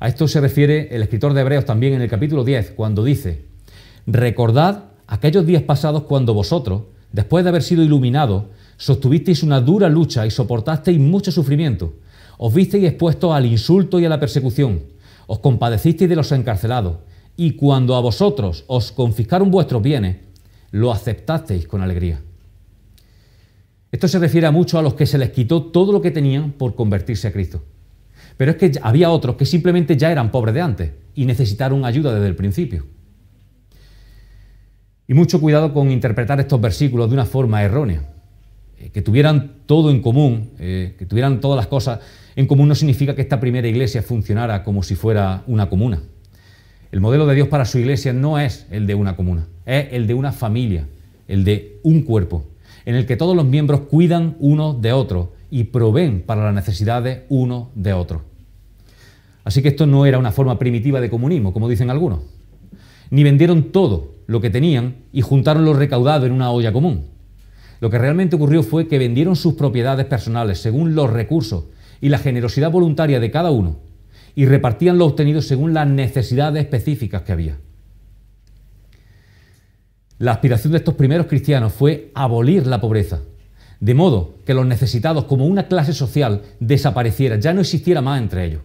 A 0.00 0.08
esto 0.08 0.28
se 0.28 0.40
refiere 0.40 0.94
el 0.94 1.02
escritor 1.02 1.34
de 1.34 1.40
Hebreos 1.40 1.64
también 1.64 1.94
en 1.94 2.02
el 2.02 2.08
capítulo 2.08 2.44
10, 2.44 2.72
cuando 2.72 3.04
dice, 3.04 3.44
recordad 4.06 4.84
aquellos 5.06 5.44
días 5.44 5.62
pasados 5.62 6.04
cuando 6.04 6.34
vosotros, 6.34 6.82
después 7.12 7.44
de 7.44 7.50
haber 7.50 7.62
sido 7.62 7.82
iluminados, 7.82 8.44
sostuvisteis 8.76 9.42
una 9.42 9.60
dura 9.60 9.88
lucha 9.88 10.24
y 10.24 10.30
soportasteis 10.30 11.00
mucho 11.00 11.32
sufrimiento, 11.32 11.94
os 12.38 12.54
visteis 12.54 12.84
expuestos 12.84 13.34
al 13.34 13.46
insulto 13.46 13.98
y 13.98 14.04
a 14.04 14.08
la 14.08 14.20
persecución, 14.20 14.82
os 15.26 15.40
compadecisteis 15.40 16.08
de 16.08 16.16
los 16.16 16.30
encarcelados, 16.30 16.98
y 17.36 17.52
cuando 17.52 17.96
a 17.96 18.00
vosotros 18.00 18.64
os 18.68 18.92
confiscaron 18.92 19.50
vuestros 19.50 19.82
bienes, 19.82 20.16
lo 20.70 20.92
aceptasteis 20.92 21.66
con 21.66 21.82
alegría. 21.82 22.20
Esto 23.90 24.08
se 24.08 24.18
refiere 24.18 24.46
a 24.46 24.50
muchos 24.50 24.78
a 24.78 24.82
los 24.82 24.94
que 24.94 25.06
se 25.06 25.18
les 25.18 25.30
quitó 25.30 25.62
todo 25.62 25.92
lo 25.92 26.02
que 26.02 26.10
tenían 26.10 26.52
por 26.52 26.74
convertirse 26.74 27.28
a 27.28 27.32
Cristo. 27.32 27.64
Pero 28.36 28.52
es 28.52 28.56
que 28.56 28.72
había 28.82 29.10
otros 29.10 29.36
que 29.36 29.46
simplemente 29.46 29.96
ya 29.96 30.12
eran 30.12 30.30
pobres 30.30 30.54
de 30.54 30.60
antes 30.60 30.90
y 31.14 31.24
necesitaron 31.24 31.84
ayuda 31.84 32.14
desde 32.14 32.28
el 32.28 32.36
principio. 32.36 32.86
Y 35.06 35.14
mucho 35.14 35.40
cuidado 35.40 35.72
con 35.72 35.90
interpretar 35.90 36.38
estos 36.38 36.60
versículos 36.60 37.08
de 37.08 37.14
una 37.14 37.24
forma 37.24 37.62
errónea. 37.62 38.02
Eh, 38.78 38.90
que 38.90 39.02
tuvieran 39.02 39.54
todo 39.66 39.90
en 39.90 40.00
común, 40.00 40.50
eh, 40.58 40.94
que 40.98 41.06
tuvieran 41.06 41.40
todas 41.40 41.56
las 41.56 41.66
cosas 41.66 42.00
en 42.36 42.46
común 42.46 42.68
no 42.68 42.76
significa 42.76 43.16
que 43.16 43.22
esta 43.22 43.40
primera 43.40 43.66
iglesia 43.66 44.02
funcionara 44.02 44.62
como 44.62 44.84
si 44.84 44.94
fuera 44.94 45.42
una 45.48 45.68
comuna. 45.68 46.00
El 46.92 47.00
modelo 47.00 47.26
de 47.26 47.34
Dios 47.34 47.48
para 47.48 47.64
su 47.64 47.78
iglesia 47.78 48.12
no 48.12 48.38
es 48.38 48.66
el 48.70 48.86
de 48.86 48.94
una 48.94 49.16
comuna, 49.16 49.48
es 49.66 49.88
el 49.90 50.06
de 50.06 50.14
una 50.14 50.30
familia, 50.30 50.86
el 51.26 51.42
de 51.42 51.80
un 51.82 52.02
cuerpo, 52.02 52.46
en 52.84 52.94
el 52.94 53.06
que 53.06 53.16
todos 53.16 53.36
los 53.36 53.44
miembros 53.44 53.80
cuidan 53.82 54.36
uno 54.38 54.74
de 54.74 54.92
otro 54.92 55.32
y 55.50 55.64
proveen 55.64 56.22
para 56.22 56.44
las 56.44 56.54
necesidades 56.54 57.22
uno 57.28 57.70
de 57.74 57.92
otro. 57.92 58.22
Así 59.44 59.62
que 59.62 59.68
esto 59.68 59.86
no 59.86 60.04
era 60.04 60.18
una 60.18 60.32
forma 60.32 60.58
primitiva 60.58 61.00
de 61.00 61.10
comunismo, 61.10 61.52
como 61.52 61.68
dicen 61.68 61.90
algunos. 61.90 62.20
Ni 63.10 63.24
vendieron 63.24 63.72
todo 63.72 64.16
lo 64.26 64.40
que 64.40 64.50
tenían 64.50 64.96
y 65.12 65.22
juntaron 65.22 65.64
lo 65.64 65.72
recaudado 65.72 66.26
en 66.26 66.32
una 66.32 66.50
olla 66.50 66.72
común. 66.72 67.06
Lo 67.80 67.90
que 67.90 67.98
realmente 67.98 68.36
ocurrió 68.36 68.62
fue 68.62 68.88
que 68.88 68.98
vendieron 68.98 69.36
sus 69.36 69.54
propiedades 69.54 70.04
personales 70.06 70.58
según 70.58 70.94
los 70.94 71.10
recursos 71.10 71.64
y 72.00 72.10
la 72.10 72.18
generosidad 72.18 72.70
voluntaria 72.70 73.20
de 73.20 73.30
cada 73.30 73.50
uno 73.50 73.78
y 74.34 74.46
repartían 74.46 74.98
lo 74.98 75.06
obtenido 75.06 75.42
según 75.42 75.74
las 75.74 75.88
necesidades 75.88 76.62
específicas 76.62 77.22
que 77.22 77.32
había. 77.32 77.58
La 80.18 80.32
aspiración 80.32 80.72
de 80.72 80.78
estos 80.78 80.94
primeros 80.94 81.26
cristianos 81.26 81.72
fue 81.72 82.10
abolir 82.14 82.66
la 82.66 82.80
pobreza, 82.80 83.20
de 83.78 83.94
modo 83.94 84.34
que 84.44 84.54
los 84.54 84.66
necesitados 84.66 85.24
como 85.24 85.46
una 85.46 85.68
clase 85.68 85.92
social 85.92 86.42
desapareciera, 86.58 87.38
ya 87.38 87.54
no 87.54 87.60
existiera 87.60 88.00
más 88.00 88.20
entre 88.20 88.44
ellos. 88.44 88.62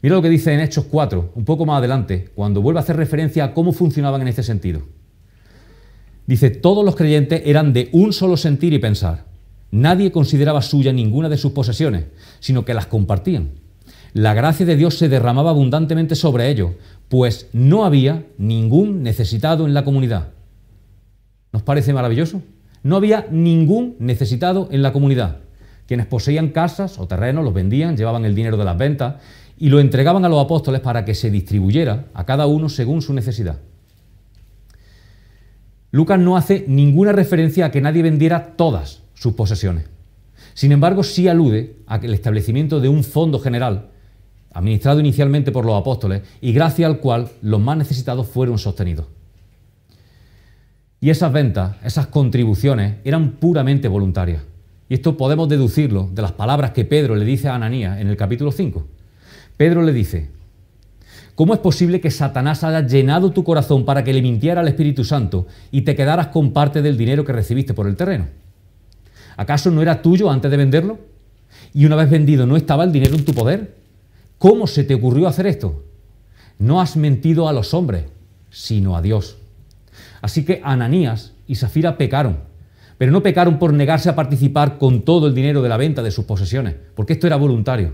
Mira 0.00 0.16
lo 0.16 0.22
que 0.22 0.30
dice 0.30 0.54
en 0.54 0.60
Hechos 0.60 0.86
4, 0.90 1.32
un 1.34 1.44
poco 1.44 1.66
más 1.66 1.78
adelante, 1.78 2.30
cuando 2.34 2.62
vuelve 2.62 2.80
a 2.80 2.82
hacer 2.82 2.96
referencia 2.96 3.44
a 3.44 3.52
cómo 3.52 3.72
funcionaban 3.72 4.22
en 4.22 4.28
este 4.28 4.42
sentido. 4.42 4.82
Dice, 6.26 6.50
todos 6.50 6.84
los 6.84 6.96
creyentes 6.96 7.42
eran 7.44 7.72
de 7.72 7.90
un 7.92 8.12
solo 8.12 8.36
sentir 8.36 8.72
y 8.72 8.78
pensar. 8.78 9.24
Nadie 9.70 10.12
consideraba 10.12 10.62
suya 10.62 10.92
ninguna 10.92 11.28
de 11.28 11.36
sus 11.36 11.52
posesiones, 11.52 12.04
sino 12.40 12.64
que 12.64 12.74
las 12.74 12.86
compartían. 12.86 13.50
La 14.16 14.32
gracia 14.32 14.64
de 14.64 14.76
Dios 14.76 14.96
se 14.96 15.10
derramaba 15.10 15.50
abundantemente 15.50 16.14
sobre 16.14 16.48
ellos, 16.48 16.70
pues 17.10 17.50
no 17.52 17.84
había 17.84 18.24
ningún 18.38 19.02
necesitado 19.02 19.66
en 19.66 19.74
la 19.74 19.84
comunidad. 19.84 20.28
¿Nos 21.52 21.62
parece 21.62 21.92
maravilloso? 21.92 22.40
No 22.82 22.96
había 22.96 23.26
ningún 23.30 23.94
necesitado 23.98 24.70
en 24.70 24.80
la 24.80 24.94
comunidad. 24.94 25.40
Quienes 25.86 26.06
poseían 26.06 26.48
casas 26.48 26.98
o 26.98 27.06
terrenos 27.06 27.44
los 27.44 27.52
vendían, 27.52 27.98
llevaban 27.98 28.24
el 28.24 28.34
dinero 28.34 28.56
de 28.56 28.64
las 28.64 28.78
ventas 28.78 29.16
y 29.58 29.68
lo 29.68 29.80
entregaban 29.80 30.24
a 30.24 30.30
los 30.30 30.42
apóstoles 30.42 30.80
para 30.80 31.04
que 31.04 31.14
se 31.14 31.30
distribuyera 31.30 32.06
a 32.14 32.24
cada 32.24 32.46
uno 32.46 32.70
según 32.70 33.02
su 33.02 33.12
necesidad. 33.12 33.58
Lucas 35.90 36.18
no 36.18 36.38
hace 36.38 36.64
ninguna 36.68 37.12
referencia 37.12 37.66
a 37.66 37.70
que 37.70 37.82
nadie 37.82 38.02
vendiera 38.02 38.56
todas 38.56 39.02
sus 39.12 39.34
posesiones. 39.34 39.84
Sin 40.54 40.72
embargo, 40.72 41.02
sí 41.02 41.28
alude 41.28 41.76
al 41.86 42.14
establecimiento 42.14 42.80
de 42.80 42.88
un 42.88 43.04
fondo 43.04 43.40
general 43.40 43.90
administrado 44.56 45.00
inicialmente 45.00 45.52
por 45.52 45.66
los 45.66 45.78
apóstoles 45.78 46.22
y 46.40 46.52
gracias 46.52 46.88
al 46.88 46.98
cual 46.98 47.28
los 47.42 47.60
más 47.60 47.76
necesitados 47.76 48.26
fueron 48.26 48.58
sostenidos. 48.58 49.06
Y 50.98 51.10
esas 51.10 51.30
ventas, 51.30 51.76
esas 51.84 52.06
contribuciones, 52.06 52.96
eran 53.04 53.32
puramente 53.32 53.86
voluntarias. 53.86 54.42
Y 54.88 54.94
esto 54.94 55.18
podemos 55.18 55.48
deducirlo 55.50 56.08
de 56.10 56.22
las 56.22 56.32
palabras 56.32 56.70
que 56.70 56.86
Pedro 56.86 57.16
le 57.16 57.26
dice 57.26 57.48
a 57.48 57.54
Ananías 57.54 58.00
en 58.00 58.08
el 58.08 58.16
capítulo 58.16 58.50
5. 58.50 58.86
Pedro 59.58 59.82
le 59.82 59.92
dice, 59.92 60.30
¿cómo 61.34 61.52
es 61.52 61.60
posible 61.60 62.00
que 62.00 62.10
Satanás 62.10 62.64
haya 62.64 62.86
llenado 62.86 63.32
tu 63.32 63.44
corazón 63.44 63.84
para 63.84 64.04
que 64.04 64.14
le 64.14 64.22
mintiera 64.22 64.62
al 64.62 64.68
Espíritu 64.68 65.04
Santo 65.04 65.46
y 65.70 65.82
te 65.82 65.94
quedaras 65.94 66.28
con 66.28 66.52
parte 66.52 66.80
del 66.80 66.96
dinero 66.96 67.26
que 67.26 67.32
recibiste 67.32 67.74
por 67.74 67.86
el 67.86 67.96
terreno? 67.96 68.28
¿Acaso 69.36 69.70
no 69.70 69.82
era 69.82 70.00
tuyo 70.00 70.30
antes 70.30 70.50
de 70.50 70.56
venderlo? 70.56 70.98
Y 71.74 71.84
una 71.84 71.96
vez 71.96 72.08
vendido, 72.08 72.46
¿no 72.46 72.56
estaba 72.56 72.84
el 72.84 72.92
dinero 72.92 73.16
en 73.16 73.24
tu 73.26 73.34
poder? 73.34 73.85
¿Cómo 74.38 74.66
se 74.66 74.84
te 74.84 74.94
ocurrió 74.94 75.28
hacer 75.28 75.46
esto? 75.46 75.84
No 76.58 76.80
has 76.80 76.96
mentido 76.96 77.48
a 77.48 77.52
los 77.52 77.74
hombres, 77.74 78.04
sino 78.50 78.96
a 78.96 79.02
Dios. 79.02 79.38
Así 80.20 80.44
que 80.44 80.60
Ananías 80.64 81.32
y 81.46 81.56
Zafira 81.56 81.96
pecaron 81.96 82.38
pero 82.98 83.12
no 83.12 83.22
pecaron 83.22 83.58
por 83.58 83.72
negarse 83.72 84.08
a 84.08 84.14
participar 84.14 84.78
con 84.78 85.02
todo 85.02 85.26
el 85.26 85.34
dinero 85.34 85.62
de 85.62 85.68
la 85.68 85.76
venta 85.76 86.02
de 86.02 86.10
sus 86.10 86.24
posesiones, 86.24 86.74
porque 86.94 87.14
esto 87.14 87.26
era 87.26 87.36
voluntario. 87.36 87.92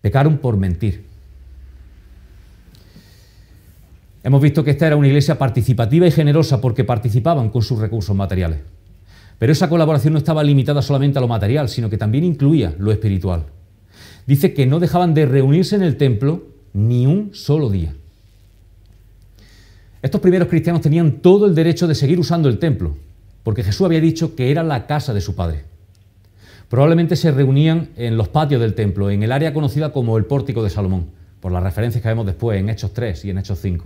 Pecaron 0.00 0.38
por 0.38 0.56
mentir. 0.56 1.04
Hemos 4.22 4.40
visto 4.40 4.64
que 4.64 4.70
esta 4.70 4.86
era 4.86 4.96
una 4.96 5.06
iglesia 5.06 5.38
participativa 5.38 6.06
y 6.06 6.10
generosa 6.10 6.60
porque 6.60 6.82
participaban 6.82 7.50
con 7.50 7.62
sus 7.62 7.78
recursos 7.78 8.16
materiales. 8.16 8.60
Pero 9.38 9.52
esa 9.52 9.68
colaboración 9.68 10.14
no 10.14 10.18
estaba 10.18 10.42
limitada 10.42 10.82
solamente 10.82 11.18
a 11.18 11.20
lo 11.20 11.28
material, 11.28 11.68
sino 11.68 11.90
que 11.90 11.98
también 11.98 12.24
incluía 12.24 12.74
lo 12.78 12.90
espiritual. 12.90 13.44
Dice 14.26 14.54
que 14.54 14.66
no 14.66 14.80
dejaban 14.80 15.14
de 15.14 15.26
reunirse 15.26 15.76
en 15.76 15.82
el 15.82 15.96
templo 15.96 16.46
ni 16.72 17.06
un 17.06 17.34
solo 17.34 17.70
día. 17.70 17.94
Estos 20.02 20.20
primeros 20.20 20.48
cristianos 20.48 20.82
tenían 20.82 21.22
todo 21.22 21.46
el 21.46 21.54
derecho 21.54 21.86
de 21.86 21.94
seguir 21.94 22.18
usando 22.18 22.48
el 22.48 22.58
templo, 22.58 22.96
porque 23.42 23.62
Jesús 23.62 23.86
había 23.86 24.00
dicho 24.00 24.34
que 24.34 24.50
era 24.50 24.62
la 24.62 24.86
casa 24.86 25.14
de 25.14 25.20
su 25.20 25.34
Padre. 25.34 25.64
Probablemente 26.68 27.16
se 27.16 27.30
reunían 27.30 27.90
en 27.96 28.16
los 28.16 28.28
patios 28.28 28.60
del 28.60 28.74
templo, 28.74 29.10
en 29.10 29.22
el 29.22 29.32
área 29.32 29.54
conocida 29.54 29.92
como 29.92 30.18
el 30.18 30.24
pórtico 30.24 30.62
de 30.62 30.70
Salomón, 30.70 31.06
por 31.40 31.52
las 31.52 31.62
referencias 31.62 32.02
que 32.02 32.08
vemos 32.08 32.26
después 32.26 32.58
en 32.58 32.68
Hechos 32.68 32.92
3 32.92 33.24
y 33.26 33.30
en 33.30 33.38
Hechos 33.38 33.60
5. 33.60 33.84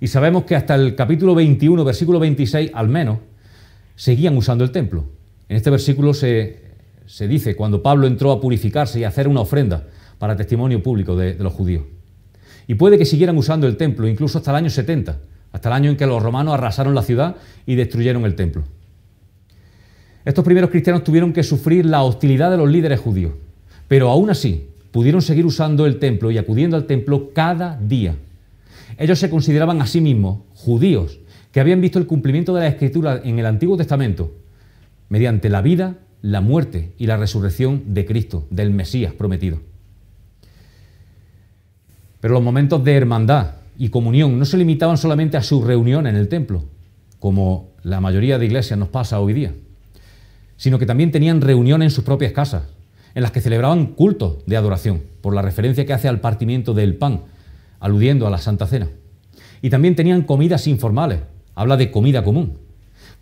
Y 0.00 0.08
sabemos 0.08 0.44
que 0.44 0.56
hasta 0.56 0.74
el 0.74 0.94
capítulo 0.94 1.34
21, 1.34 1.84
versículo 1.84 2.18
26 2.18 2.72
al 2.74 2.88
menos, 2.88 3.18
seguían 3.94 4.36
usando 4.36 4.64
el 4.64 4.72
templo. 4.72 5.04
En 5.48 5.56
este 5.56 5.70
versículo 5.70 6.12
se, 6.12 6.71
se 7.06 7.28
dice 7.28 7.56
cuando 7.56 7.82
Pablo 7.82 8.06
entró 8.06 8.32
a 8.32 8.40
purificarse 8.40 9.00
y 9.00 9.04
a 9.04 9.08
hacer 9.08 9.28
una 9.28 9.40
ofrenda 9.40 9.86
para 10.18 10.36
testimonio 10.36 10.82
público 10.82 11.16
de, 11.16 11.34
los 11.34 11.52
judíos. 11.52 11.84
Y 12.66 12.74
puede 12.74 12.98
que 12.98 13.04
siguieran 13.04 13.36
usando 13.36 13.66
el 13.66 13.76
templo 13.76 14.06
incluso 14.06 14.38
hasta 14.38 14.50
el 14.50 14.58
año 14.58 14.70
70, 14.70 15.18
hasta 15.52 15.68
el 15.68 15.72
año 15.74 15.90
en 15.90 15.96
que 15.96 16.06
los 16.06 16.22
romanos 16.22 16.54
arrasaron 16.54 16.94
la 16.94 17.02
ciudad 17.02 17.36
y 17.66 17.74
destruyeron 17.74 18.24
el 18.24 18.34
templo. 18.34 18.64
Estos 20.24 20.44
primeros 20.44 20.70
cristianos 20.70 21.02
tuvieron 21.02 21.32
que 21.32 21.42
sufrir 21.42 21.84
la 21.84 22.02
hostilidad 22.02 22.50
de 22.50 22.56
los 22.56 22.70
líderes 22.70 23.00
judíos, 23.00 23.32
pero 23.88 24.08
aún 24.10 24.30
así 24.30 24.68
pudieron 24.92 25.22
seguir 25.22 25.44
usando 25.44 25.86
el 25.86 25.98
templo 25.98 26.30
y 26.30 26.38
acudiendo 26.38 26.76
al 26.76 26.86
templo 26.86 27.30
cada 27.34 27.76
día. 27.76 28.14
Ellos 28.98 29.18
se 29.18 29.30
consideraban 29.30 29.82
a 29.82 29.86
sí 29.86 30.00
mismos 30.00 30.40
judíos 30.54 31.18
que 31.50 31.60
habían 31.60 31.80
visto 31.80 31.98
el 31.98 32.06
cumplimiento 32.06 32.54
de 32.54 32.60
la 32.60 32.68
escritura 32.68 33.20
en 33.24 33.38
el 33.38 33.46
Antiguo 33.46 33.76
Testamento 33.76 34.32
mediante 35.08 35.50
la 35.50 35.60
vida, 35.60 35.96
la 36.22 36.40
muerte 36.40 36.94
y 36.98 37.06
la 37.06 37.16
resurrección 37.16 37.94
de 37.94 38.06
Cristo, 38.06 38.46
del 38.50 38.70
Mesías 38.70 39.12
prometido. 39.12 39.60
Pero 42.20 42.34
los 42.34 42.42
momentos 42.42 42.82
de 42.84 42.94
hermandad, 42.94 43.56
y 43.76 43.88
comunión 43.88 44.38
no 44.38 44.44
se 44.44 44.56
limitaban 44.56 44.96
solamente 44.96 45.36
a 45.36 45.42
su 45.42 45.64
reunión 45.64 46.06
en 46.06 46.16
el 46.16 46.28
templo, 46.28 46.64
como 47.18 47.70
la 47.82 48.00
mayoría 48.00 48.38
de 48.38 48.46
iglesias 48.46 48.78
nos 48.78 48.88
pasa 48.88 49.20
hoy 49.20 49.32
día, 49.32 49.52
sino 50.56 50.78
que 50.78 50.86
también 50.86 51.10
tenían 51.10 51.40
reunión 51.40 51.82
en 51.82 51.90
sus 51.90 52.04
propias 52.04 52.32
casas, 52.32 52.64
en 53.14 53.22
las 53.22 53.32
que 53.32 53.40
celebraban 53.40 53.86
cultos 53.86 54.44
de 54.46 54.56
adoración, 54.56 55.02
por 55.20 55.34
la 55.34 55.42
referencia 55.42 55.84
que 55.84 55.92
hace 55.92 56.08
al 56.08 56.20
partimiento 56.20 56.74
del 56.74 56.94
pan, 56.94 57.22
aludiendo 57.80 58.26
a 58.26 58.30
la 58.30 58.38
Santa 58.38 58.66
Cena. 58.66 58.88
Y 59.60 59.70
también 59.70 59.96
tenían 59.96 60.22
comidas 60.22 60.66
informales, 60.66 61.20
habla 61.54 61.76
de 61.76 61.90
comida 61.90 62.22
común, 62.22 62.58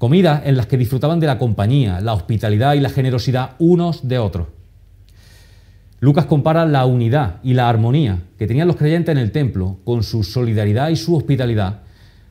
comidas 0.01 0.47
en 0.47 0.57
las 0.57 0.65
que 0.65 0.79
disfrutaban 0.79 1.21
de 1.21 1.27
la 1.27 1.37
compañía, 1.37 2.01
la 2.01 2.15
hospitalidad 2.15 2.73
y 2.73 2.81
la 2.81 2.89
generosidad 2.89 3.51
unos 3.59 4.09
de 4.09 4.17
otros. 4.19 4.47
Lucas 5.99 6.25
compara 6.25 6.65
la 6.65 6.87
unidad 6.87 7.37
y 7.43 7.53
la 7.53 7.69
armonía 7.69 8.23
que 8.39 8.47
tenían 8.47 8.67
los 8.67 8.77
creyentes 8.77 9.13
en 9.13 9.19
el 9.19 9.31
templo 9.31 9.77
con 9.85 10.03
su 10.03 10.25
solidaridad 10.25 10.89
y 10.89 10.97
su 10.97 11.15
hospitalidad, 11.15 11.81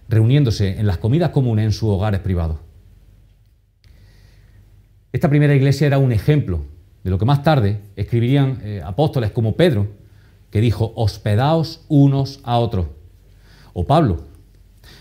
reuniéndose 0.08 0.80
en 0.80 0.88
las 0.88 0.98
comidas 0.98 1.30
comunes 1.30 1.66
en 1.66 1.72
sus 1.72 1.90
hogares 1.90 2.22
privados. 2.22 2.58
Esta 5.14 5.30
primera 5.30 5.54
iglesia 5.54 5.86
era 5.86 6.00
un 6.00 6.12
ejemplo 6.12 6.66
de 7.04 7.12
lo 7.12 7.20
que 7.20 7.26
más 7.26 7.44
tarde 7.44 7.82
escribirían 7.96 8.62
eh, 8.64 8.82
apóstoles 8.84 9.30
como 9.30 9.56
Pedro, 9.56 9.90
que 10.50 10.60
dijo, 10.60 10.92
hospedaos 10.96 11.86
unos 11.88 12.40
a 12.42 12.58
otros. 12.58 12.88
O 13.74 13.86
Pablo, 13.86 14.24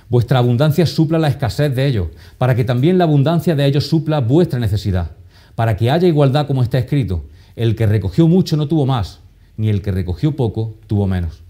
vuestra 0.09 0.38
abundancia 0.38 0.87
supla 0.87 1.18
la 1.18 1.29
escasez 1.29 1.75
de 1.75 1.87
ellos, 1.87 2.09
para 2.38 2.55
que 2.55 2.64
también 2.64 2.99
la 2.99 3.05
abundancia 3.05 3.55
de 3.55 3.66
ellos 3.66 3.87
supla 3.87 4.21
vuestra 4.21 4.59
necesidad, 4.59 5.12
para 5.55 5.77
que 5.77 5.90
haya 5.90 6.09
igualdad 6.09 6.47
como 6.47 6.62
está 6.62 6.79
escrito 6.79 7.25
el 7.59 7.75
que 7.75 7.87
recogió 7.87 8.29
mucho 8.29 8.57
no 8.57 8.68
tuvo 8.68 8.87
más, 8.87 9.18
ni 9.57 9.68
el 9.68 9.83
que 9.83 9.90
recogió 9.90 10.37
poco 10.37 10.77
tuvo 10.87 11.09
menos. 11.09 11.42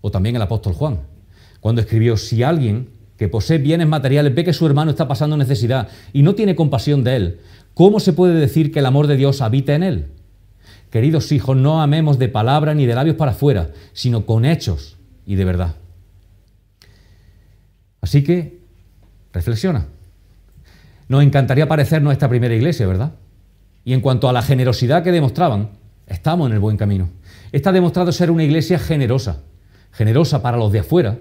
O 0.00 0.10
también 0.10 0.34
el 0.34 0.40
apóstol 0.40 0.72
Juan, 0.72 1.00
cuando 1.60 1.82
escribió, 1.82 2.16
si 2.16 2.42
alguien 2.42 2.88
que 3.18 3.28
posee 3.28 3.58
bienes 3.58 3.86
materiales 3.86 4.34
ve 4.34 4.44
que 4.44 4.54
su 4.54 4.64
hermano 4.64 4.90
está 4.90 5.06
pasando 5.06 5.36
necesidad 5.36 5.88
y 6.14 6.22
no 6.22 6.34
tiene 6.34 6.56
compasión 6.56 7.04
de 7.04 7.16
él, 7.16 7.40
¿cómo 7.74 8.00
se 8.00 8.14
puede 8.14 8.32
decir 8.34 8.72
que 8.72 8.78
el 8.78 8.86
amor 8.86 9.06
de 9.06 9.16
Dios 9.16 9.42
habita 9.42 9.74
en 9.74 9.82
él? 9.82 10.06
Queridos 10.90 11.32
hijos, 11.32 11.54
no 11.54 11.82
amemos 11.82 12.18
de 12.18 12.28
palabra 12.28 12.72
ni 12.72 12.86
de 12.86 12.94
labios 12.94 13.16
para 13.16 13.32
afuera, 13.32 13.72
sino 13.92 14.24
con 14.24 14.46
hechos 14.46 14.96
y 15.26 15.34
de 15.34 15.44
verdad. 15.44 15.74
Así 18.04 18.22
que, 18.22 18.60
reflexiona. 19.32 19.86
Nos 21.08 21.22
encantaría 21.22 21.66
parecernos 21.66 22.12
esta 22.12 22.28
primera 22.28 22.54
iglesia, 22.54 22.86
¿verdad? 22.86 23.14
Y 23.82 23.94
en 23.94 24.02
cuanto 24.02 24.28
a 24.28 24.32
la 24.34 24.42
generosidad 24.42 25.02
que 25.02 25.10
demostraban, 25.10 25.70
estamos 26.06 26.48
en 26.48 26.52
el 26.52 26.58
buen 26.58 26.76
camino. 26.76 27.08
Esta 27.50 27.70
ha 27.70 27.72
demostrado 27.72 28.12
ser 28.12 28.30
una 28.30 28.44
iglesia 28.44 28.78
generosa, 28.78 29.40
generosa 29.90 30.42
para 30.42 30.58
los 30.58 30.70
de 30.70 30.80
afuera, 30.80 31.16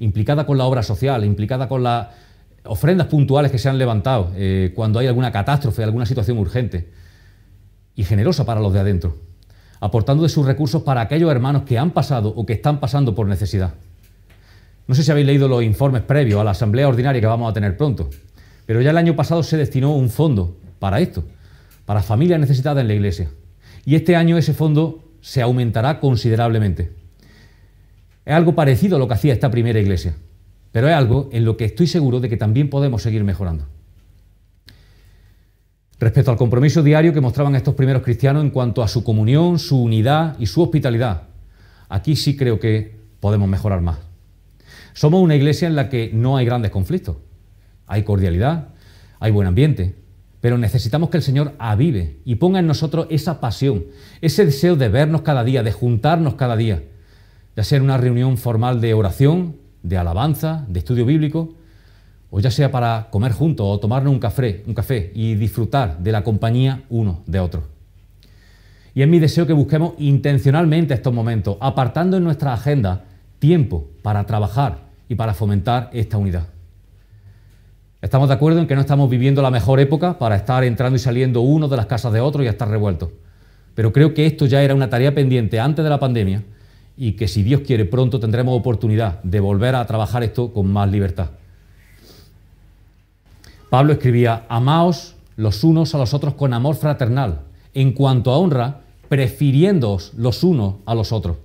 implicada 0.00 0.44
con 0.44 0.58
la 0.58 0.66
obra 0.66 0.82
social, 0.82 1.24
implicada 1.24 1.66
con 1.66 1.82
las 1.82 2.08
ofrendas 2.64 3.06
puntuales 3.06 3.50
que 3.50 3.56
se 3.56 3.70
han 3.70 3.78
levantado 3.78 4.30
eh, 4.36 4.74
cuando 4.76 4.98
hay 4.98 5.06
alguna 5.06 5.32
catástrofe, 5.32 5.82
alguna 5.82 6.04
situación 6.04 6.36
urgente, 6.36 6.92
y 7.94 8.04
generosa 8.04 8.44
para 8.44 8.60
los 8.60 8.74
de 8.74 8.80
adentro, 8.80 9.16
aportando 9.80 10.24
de 10.24 10.28
sus 10.28 10.44
recursos 10.44 10.82
para 10.82 11.00
aquellos 11.00 11.30
hermanos 11.30 11.62
que 11.62 11.78
han 11.78 11.92
pasado 11.92 12.28
o 12.28 12.44
que 12.44 12.52
están 12.52 12.80
pasando 12.80 13.14
por 13.14 13.26
necesidad. 13.26 13.72
No 14.88 14.94
sé 14.94 15.04
si 15.04 15.10
habéis 15.12 15.26
leído 15.26 15.46
los 15.46 15.62
informes 15.62 16.02
previos 16.02 16.40
a 16.40 16.44
la 16.44 16.50
asamblea 16.50 16.88
ordinaria 16.88 17.20
que 17.20 17.26
vamos 17.26 17.48
a 17.48 17.54
tener 17.54 17.76
pronto, 17.76 18.10
pero 18.66 18.80
ya 18.80 18.90
el 18.90 18.96
año 18.98 19.14
pasado 19.14 19.44
se 19.44 19.56
destinó 19.56 19.94
un 19.94 20.10
fondo 20.10 20.56
para 20.80 20.98
esto 20.98 21.24
para 21.88 22.02
familias 22.02 22.38
necesitadas 22.38 22.82
en 22.82 22.88
la 22.88 22.92
iglesia. 22.92 23.30
Y 23.86 23.94
este 23.94 24.14
año 24.14 24.36
ese 24.36 24.52
fondo 24.52 25.04
se 25.22 25.40
aumentará 25.40 26.00
considerablemente. 26.00 26.92
Es 28.26 28.34
algo 28.34 28.54
parecido 28.54 28.96
a 28.96 28.98
lo 28.98 29.08
que 29.08 29.14
hacía 29.14 29.32
esta 29.32 29.50
primera 29.50 29.80
iglesia, 29.80 30.14
pero 30.70 30.86
es 30.86 30.94
algo 30.94 31.30
en 31.32 31.46
lo 31.46 31.56
que 31.56 31.64
estoy 31.64 31.86
seguro 31.86 32.20
de 32.20 32.28
que 32.28 32.36
también 32.36 32.68
podemos 32.68 33.00
seguir 33.00 33.24
mejorando. 33.24 33.64
Respecto 35.98 36.30
al 36.30 36.36
compromiso 36.36 36.82
diario 36.82 37.14
que 37.14 37.22
mostraban 37.22 37.54
estos 37.54 37.74
primeros 37.74 38.02
cristianos 38.02 38.44
en 38.44 38.50
cuanto 38.50 38.82
a 38.82 38.88
su 38.88 39.02
comunión, 39.02 39.58
su 39.58 39.82
unidad 39.82 40.36
y 40.38 40.44
su 40.44 40.60
hospitalidad, 40.60 41.22
aquí 41.88 42.16
sí 42.16 42.36
creo 42.36 42.60
que 42.60 42.98
podemos 43.18 43.48
mejorar 43.48 43.80
más. 43.80 44.07
Somos 44.98 45.22
una 45.22 45.36
iglesia 45.36 45.68
en 45.68 45.76
la 45.76 45.88
que 45.88 46.10
no 46.12 46.36
hay 46.36 46.44
grandes 46.44 46.72
conflictos. 46.72 47.18
Hay 47.86 48.02
cordialidad, 48.02 48.70
hay 49.20 49.30
buen 49.30 49.46
ambiente, 49.46 49.94
pero 50.40 50.58
necesitamos 50.58 51.08
que 51.08 51.18
el 51.18 51.22
Señor 51.22 51.54
avive 51.60 52.18
y 52.24 52.34
ponga 52.34 52.58
en 52.58 52.66
nosotros 52.66 53.06
esa 53.08 53.40
pasión, 53.40 53.84
ese 54.20 54.44
deseo 54.44 54.74
de 54.74 54.88
vernos 54.88 55.22
cada 55.22 55.44
día, 55.44 55.62
de 55.62 55.70
juntarnos 55.70 56.34
cada 56.34 56.56
día, 56.56 56.82
ya 57.54 57.62
sea 57.62 57.78
en 57.78 57.84
una 57.84 57.96
reunión 57.96 58.38
formal 58.38 58.80
de 58.80 58.92
oración, 58.92 59.58
de 59.84 59.98
alabanza, 59.98 60.64
de 60.66 60.80
estudio 60.80 61.06
bíblico, 61.06 61.54
o 62.32 62.40
ya 62.40 62.50
sea 62.50 62.72
para 62.72 63.06
comer 63.12 63.30
juntos 63.30 63.68
o 63.68 63.78
tomarnos 63.78 64.12
un 64.12 64.18
café, 64.18 64.64
un 64.66 64.74
café 64.74 65.12
y 65.14 65.36
disfrutar 65.36 66.00
de 66.00 66.10
la 66.10 66.24
compañía 66.24 66.82
uno 66.88 67.22
de 67.24 67.38
otro. 67.38 67.68
Y 68.94 69.02
es 69.02 69.08
mi 69.08 69.20
deseo 69.20 69.46
que 69.46 69.52
busquemos 69.52 69.92
intencionalmente 69.98 70.92
estos 70.92 71.14
momentos, 71.14 71.56
apartando 71.60 72.16
en 72.16 72.24
nuestra 72.24 72.52
agenda 72.52 73.04
tiempo 73.38 73.86
para 74.02 74.26
trabajar 74.26 74.87
y 75.08 75.14
para 75.14 75.34
fomentar 75.34 75.90
esta 75.92 76.18
unidad. 76.18 76.46
Estamos 78.00 78.28
de 78.28 78.34
acuerdo 78.34 78.60
en 78.60 78.66
que 78.66 78.74
no 78.74 78.80
estamos 78.80 79.10
viviendo 79.10 79.42
la 79.42 79.50
mejor 79.50 79.80
época 79.80 80.18
para 80.18 80.36
estar 80.36 80.62
entrando 80.62 80.96
y 80.96 81.00
saliendo 81.00 81.40
uno 81.40 81.66
de 81.66 81.76
las 81.76 81.86
casas 81.86 82.12
de 82.12 82.20
otro 82.20 82.42
y 82.42 82.46
estar 82.46 82.68
revueltos. 82.68 83.10
Pero 83.74 83.92
creo 83.92 84.14
que 84.14 84.26
esto 84.26 84.46
ya 84.46 84.62
era 84.62 84.74
una 84.74 84.88
tarea 84.88 85.14
pendiente 85.14 85.58
antes 85.58 85.84
de 85.84 85.90
la 85.90 85.98
pandemia 85.98 86.44
y 86.96 87.12
que 87.12 87.28
si 87.28 87.42
Dios 87.42 87.62
quiere 87.62 87.84
pronto 87.84 88.20
tendremos 88.20 88.56
oportunidad 88.56 89.22
de 89.22 89.40
volver 89.40 89.74
a 89.74 89.86
trabajar 89.86 90.22
esto 90.22 90.52
con 90.52 90.72
más 90.72 90.90
libertad. 90.90 91.30
Pablo 93.70 93.92
escribía, 93.92 94.46
amaos 94.48 95.14
los 95.36 95.62
unos 95.62 95.94
a 95.94 95.98
los 95.98 96.14
otros 96.14 96.34
con 96.34 96.52
amor 96.52 96.74
fraternal, 96.74 97.42
en 97.74 97.92
cuanto 97.92 98.32
a 98.32 98.38
honra, 98.38 98.80
prefiriéndoos 99.08 100.14
los 100.14 100.42
unos 100.42 100.76
a 100.86 100.94
los 100.94 101.12
otros. 101.12 101.36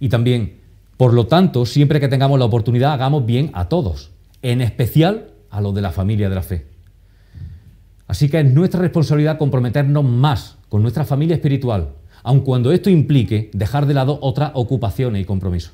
Y 0.00 0.10
también, 0.10 0.57
por 0.98 1.14
lo 1.14 1.28
tanto, 1.28 1.64
siempre 1.64 2.00
que 2.00 2.08
tengamos 2.08 2.40
la 2.40 2.44
oportunidad, 2.44 2.92
hagamos 2.92 3.24
bien 3.24 3.50
a 3.54 3.68
todos, 3.68 4.10
en 4.42 4.60
especial 4.60 5.30
a 5.48 5.60
los 5.60 5.72
de 5.72 5.80
la 5.80 5.92
familia 5.92 6.28
de 6.28 6.34
la 6.34 6.42
fe. 6.42 6.66
Así 8.08 8.28
que 8.28 8.40
es 8.40 8.52
nuestra 8.52 8.80
responsabilidad 8.80 9.38
comprometernos 9.38 10.04
más 10.04 10.56
con 10.68 10.82
nuestra 10.82 11.04
familia 11.04 11.36
espiritual, 11.36 11.90
aun 12.24 12.40
cuando 12.40 12.72
esto 12.72 12.90
implique 12.90 13.48
dejar 13.54 13.86
de 13.86 13.94
lado 13.94 14.18
otras 14.22 14.50
ocupaciones 14.54 15.22
y 15.22 15.24
compromisos. 15.24 15.72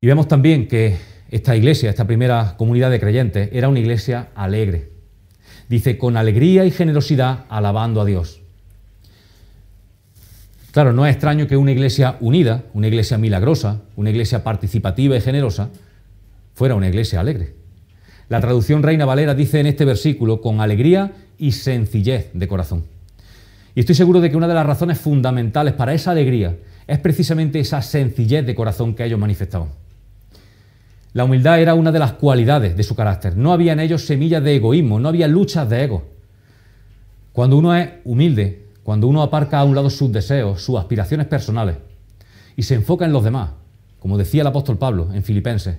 Y 0.00 0.06
vemos 0.06 0.26
también 0.26 0.68
que 0.68 0.96
esta 1.30 1.54
iglesia, 1.54 1.90
esta 1.90 2.06
primera 2.06 2.56
comunidad 2.56 2.90
de 2.90 2.98
creyentes, 2.98 3.50
era 3.52 3.68
una 3.68 3.80
iglesia 3.80 4.30
alegre. 4.34 4.90
Dice, 5.68 5.98
con 5.98 6.16
alegría 6.16 6.64
y 6.64 6.70
generosidad 6.70 7.44
alabando 7.50 8.00
a 8.00 8.06
Dios. 8.06 8.39
Claro, 10.72 10.92
no 10.92 11.04
es 11.04 11.12
extraño 11.12 11.46
que 11.46 11.56
una 11.56 11.72
iglesia 11.72 12.16
unida, 12.20 12.64
una 12.74 12.86
iglesia 12.86 13.18
milagrosa, 13.18 13.80
una 13.96 14.10
iglesia 14.10 14.44
participativa 14.44 15.16
y 15.16 15.20
generosa, 15.20 15.70
fuera 16.54 16.74
una 16.74 16.88
iglesia 16.88 17.20
alegre. 17.20 17.54
La 18.28 18.40
traducción 18.40 18.82
Reina 18.82 19.04
Valera 19.04 19.34
dice 19.34 19.58
en 19.58 19.66
este 19.66 19.84
versículo, 19.84 20.40
con 20.40 20.60
alegría 20.60 21.12
y 21.38 21.52
sencillez 21.52 22.30
de 22.32 22.46
corazón. 22.46 22.84
Y 23.74 23.80
estoy 23.80 23.96
seguro 23.96 24.20
de 24.20 24.30
que 24.30 24.36
una 24.36 24.46
de 24.46 24.54
las 24.54 24.66
razones 24.66 24.98
fundamentales 24.98 25.74
para 25.74 25.94
esa 25.94 26.12
alegría 26.12 26.56
es 26.86 26.98
precisamente 26.98 27.58
esa 27.58 27.82
sencillez 27.82 28.46
de 28.46 28.54
corazón 28.54 28.94
que 28.94 29.04
ellos 29.04 29.18
manifestaban. 29.18 29.70
La 31.12 31.24
humildad 31.24 31.60
era 31.60 31.74
una 31.74 31.90
de 31.90 31.98
las 31.98 32.12
cualidades 32.12 32.76
de 32.76 32.82
su 32.84 32.94
carácter. 32.94 33.36
No 33.36 33.52
había 33.52 33.72
en 33.72 33.80
ellos 33.80 34.06
semillas 34.06 34.44
de 34.44 34.54
egoísmo, 34.54 35.00
no 35.00 35.08
había 35.08 35.26
luchas 35.26 35.68
de 35.68 35.82
ego. 35.82 36.04
Cuando 37.32 37.56
uno 37.56 37.74
es 37.74 37.90
humilde, 38.04 38.59
cuando 38.82 39.06
uno 39.06 39.22
aparca 39.22 39.58
a 39.58 39.64
un 39.64 39.74
lado 39.74 39.90
sus 39.90 40.10
deseos, 40.12 40.62
sus 40.62 40.78
aspiraciones 40.78 41.26
personales 41.26 41.76
y 42.56 42.62
se 42.62 42.74
enfoca 42.74 43.04
en 43.04 43.12
los 43.12 43.24
demás, 43.24 43.50
como 43.98 44.18
decía 44.18 44.40
el 44.42 44.46
apóstol 44.46 44.78
Pablo 44.78 45.08
en 45.12 45.22
Filipenses, 45.22 45.78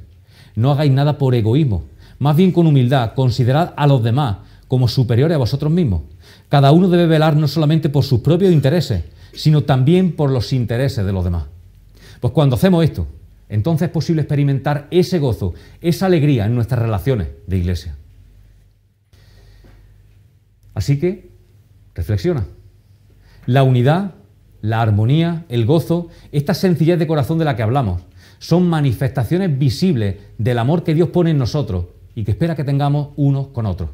no 0.55 0.71
hagáis 0.71 0.91
nada 0.91 1.17
por 1.17 1.35
egoísmo, 1.35 1.83
más 2.19 2.35
bien 2.35 2.51
con 2.51 2.67
humildad, 2.67 3.13
considerad 3.13 3.73
a 3.75 3.87
los 3.87 4.03
demás 4.03 4.37
como 4.67 4.87
superiores 4.87 5.35
a 5.35 5.39
vosotros 5.39 5.71
mismos. 5.71 6.03
Cada 6.49 6.71
uno 6.71 6.87
debe 6.87 7.07
velar 7.07 7.35
no 7.35 7.47
solamente 7.47 7.89
por 7.89 8.03
sus 8.03 8.21
propios 8.21 8.53
intereses, 8.53 9.03
sino 9.33 9.63
también 9.63 10.15
por 10.15 10.29
los 10.29 10.53
intereses 10.53 11.05
de 11.05 11.11
los 11.11 11.23
demás. 11.23 11.45
Pues 12.19 12.33
cuando 12.33 12.55
hacemos 12.55 12.83
esto, 12.83 13.07
entonces 13.49 13.87
es 13.87 13.91
posible 13.91 14.21
experimentar 14.21 14.87
ese 14.91 15.19
gozo, 15.19 15.53
esa 15.81 16.05
alegría 16.05 16.45
en 16.45 16.55
nuestras 16.55 16.81
relaciones 16.81 17.29
de 17.47 17.57
iglesia. 17.57 17.97
Así 20.73 20.99
que, 20.99 21.31
reflexiona. 21.93 22.45
La 23.45 23.63
unidad, 23.63 24.15
la 24.61 24.81
armonía, 24.81 25.45
el 25.49 25.65
gozo, 25.65 26.09
esta 26.31 26.53
sencillez 26.53 26.99
de 26.99 27.07
corazón 27.07 27.39
de 27.39 27.45
la 27.45 27.55
que 27.55 27.63
hablamos, 27.63 28.03
son 28.39 28.67
manifestaciones 28.67 29.57
visibles 29.57 30.17
del 30.37 30.59
amor 30.59 30.83
que 30.83 30.93
Dios 30.93 31.09
pone 31.09 31.31
en 31.31 31.37
nosotros 31.37 31.85
y 32.15 32.23
que 32.23 32.31
espera 32.31 32.55
que 32.55 32.63
tengamos 32.63 33.09
unos 33.15 33.47
con 33.47 33.65
otros. 33.65 33.89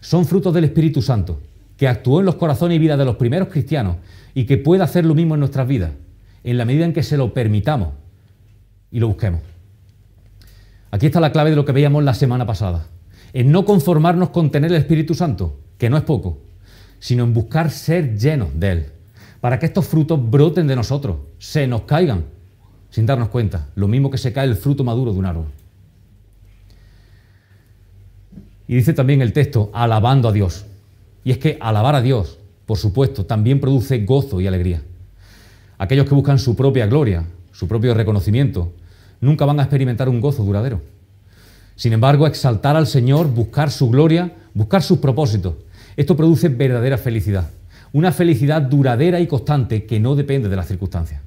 Son 0.00 0.24
frutos 0.24 0.54
del 0.54 0.64
Espíritu 0.64 1.02
Santo, 1.02 1.40
que 1.76 1.88
actuó 1.88 2.20
en 2.20 2.26
los 2.26 2.36
corazones 2.36 2.76
y 2.76 2.78
vidas 2.78 2.98
de 2.98 3.04
los 3.04 3.16
primeros 3.16 3.48
cristianos 3.48 3.96
y 4.34 4.44
que 4.44 4.58
puede 4.58 4.82
hacer 4.82 5.04
lo 5.04 5.14
mismo 5.14 5.34
en 5.34 5.40
nuestras 5.40 5.66
vidas, 5.66 5.92
en 6.44 6.58
la 6.58 6.64
medida 6.64 6.84
en 6.84 6.92
que 6.92 7.02
se 7.02 7.16
lo 7.16 7.32
permitamos 7.32 7.90
y 8.90 9.00
lo 9.00 9.08
busquemos. 9.08 9.40
Aquí 10.90 11.06
está 11.06 11.20
la 11.20 11.32
clave 11.32 11.50
de 11.50 11.56
lo 11.56 11.64
que 11.64 11.72
veíamos 11.72 12.02
la 12.02 12.14
semana 12.14 12.46
pasada, 12.46 12.86
en 13.32 13.52
no 13.52 13.64
conformarnos 13.64 14.30
con 14.30 14.50
tener 14.50 14.70
el 14.70 14.78
Espíritu 14.78 15.14
Santo, 15.14 15.60
que 15.76 15.90
no 15.90 15.96
es 15.96 16.02
poco, 16.02 16.38
sino 16.98 17.24
en 17.24 17.34
buscar 17.34 17.70
ser 17.70 18.18
llenos 18.18 18.48
de 18.54 18.72
Él, 18.72 18.86
para 19.40 19.58
que 19.58 19.66
estos 19.66 19.86
frutos 19.86 20.18
broten 20.30 20.66
de 20.66 20.76
nosotros, 20.76 21.16
se 21.38 21.66
nos 21.66 21.82
caigan, 21.82 22.24
sin 22.90 23.06
darnos 23.06 23.28
cuenta, 23.28 23.68
lo 23.74 23.88
mismo 23.88 24.10
que 24.10 24.18
se 24.18 24.32
cae 24.32 24.46
el 24.46 24.56
fruto 24.56 24.84
maduro 24.84 25.12
de 25.12 25.18
un 25.18 25.26
árbol. 25.26 25.46
Y 28.66 28.74
dice 28.74 28.92
también 28.92 29.22
el 29.22 29.32
texto, 29.32 29.70
alabando 29.72 30.28
a 30.28 30.32
Dios. 30.32 30.66
Y 31.24 31.30
es 31.30 31.38
que 31.38 31.56
alabar 31.60 31.94
a 31.94 32.02
Dios, 32.02 32.38
por 32.66 32.76
supuesto, 32.76 33.24
también 33.24 33.60
produce 33.60 34.04
gozo 34.04 34.40
y 34.40 34.46
alegría. 34.46 34.82
Aquellos 35.78 36.06
que 36.06 36.14
buscan 36.14 36.38
su 36.38 36.54
propia 36.54 36.86
gloria, 36.86 37.24
su 37.50 37.66
propio 37.66 37.94
reconocimiento, 37.94 38.72
nunca 39.20 39.46
van 39.46 39.58
a 39.58 39.62
experimentar 39.62 40.08
un 40.08 40.20
gozo 40.20 40.44
duradero. 40.44 40.82
Sin 41.76 41.92
embargo, 41.92 42.26
exaltar 42.26 42.76
al 42.76 42.86
Señor, 42.86 43.28
buscar 43.28 43.70
su 43.70 43.88
gloria, 43.88 44.32
buscar 44.52 44.82
sus 44.82 44.98
propósitos, 44.98 45.54
esto 45.98 46.16
produce 46.16 46.48
verdadera 46.48 46.96
felicidad. 46.96 47.50
Una 47.92 48.12
felicidad 48.12 48.62
duradera 48.62 49.18
y 49.18 49.26
constante 49.26 49.84
que 49.84 49.98
no 49.98 50.14
depende 50.14 50.48
de 50.48 50.54
las 50.54 50.68
circunstancias. 50.68 51.20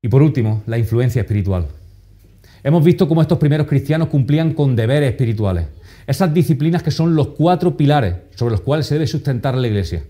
Y 0.00 0.08
por 0.08 0.22
último, 0.22 0.62
la 0.66 0.78
influencia 0.78 1.20
espiritual. 1.20 1.66
Hemos 2.62 2.82
visto 2.82 3.06
cómo 3.06 3.20
estos 3.20 3.36
primeros 3.36 3.66
cristianos 3.66 4.08
cumplían 4.08 4.54
con 4.54 4.74
deberes 4.74 5.10
espirituales, 5.10 5.66
esas 6.06 6.32
disciplinas 6.32 6.82
que 6.82 6.90
son 6.90 7.14
los 7.14 7.28
cuatro 7.28 7.76
pilares 7.76 8.14
sobre 8.34 8.52
los 8.52 8.62
cuales 8.62 8.86
se 8.86 8.94
debe 8.94 9.06
sustentar 9.06 9.54
la 9.56 9.68
iglesia. 9.68 10.04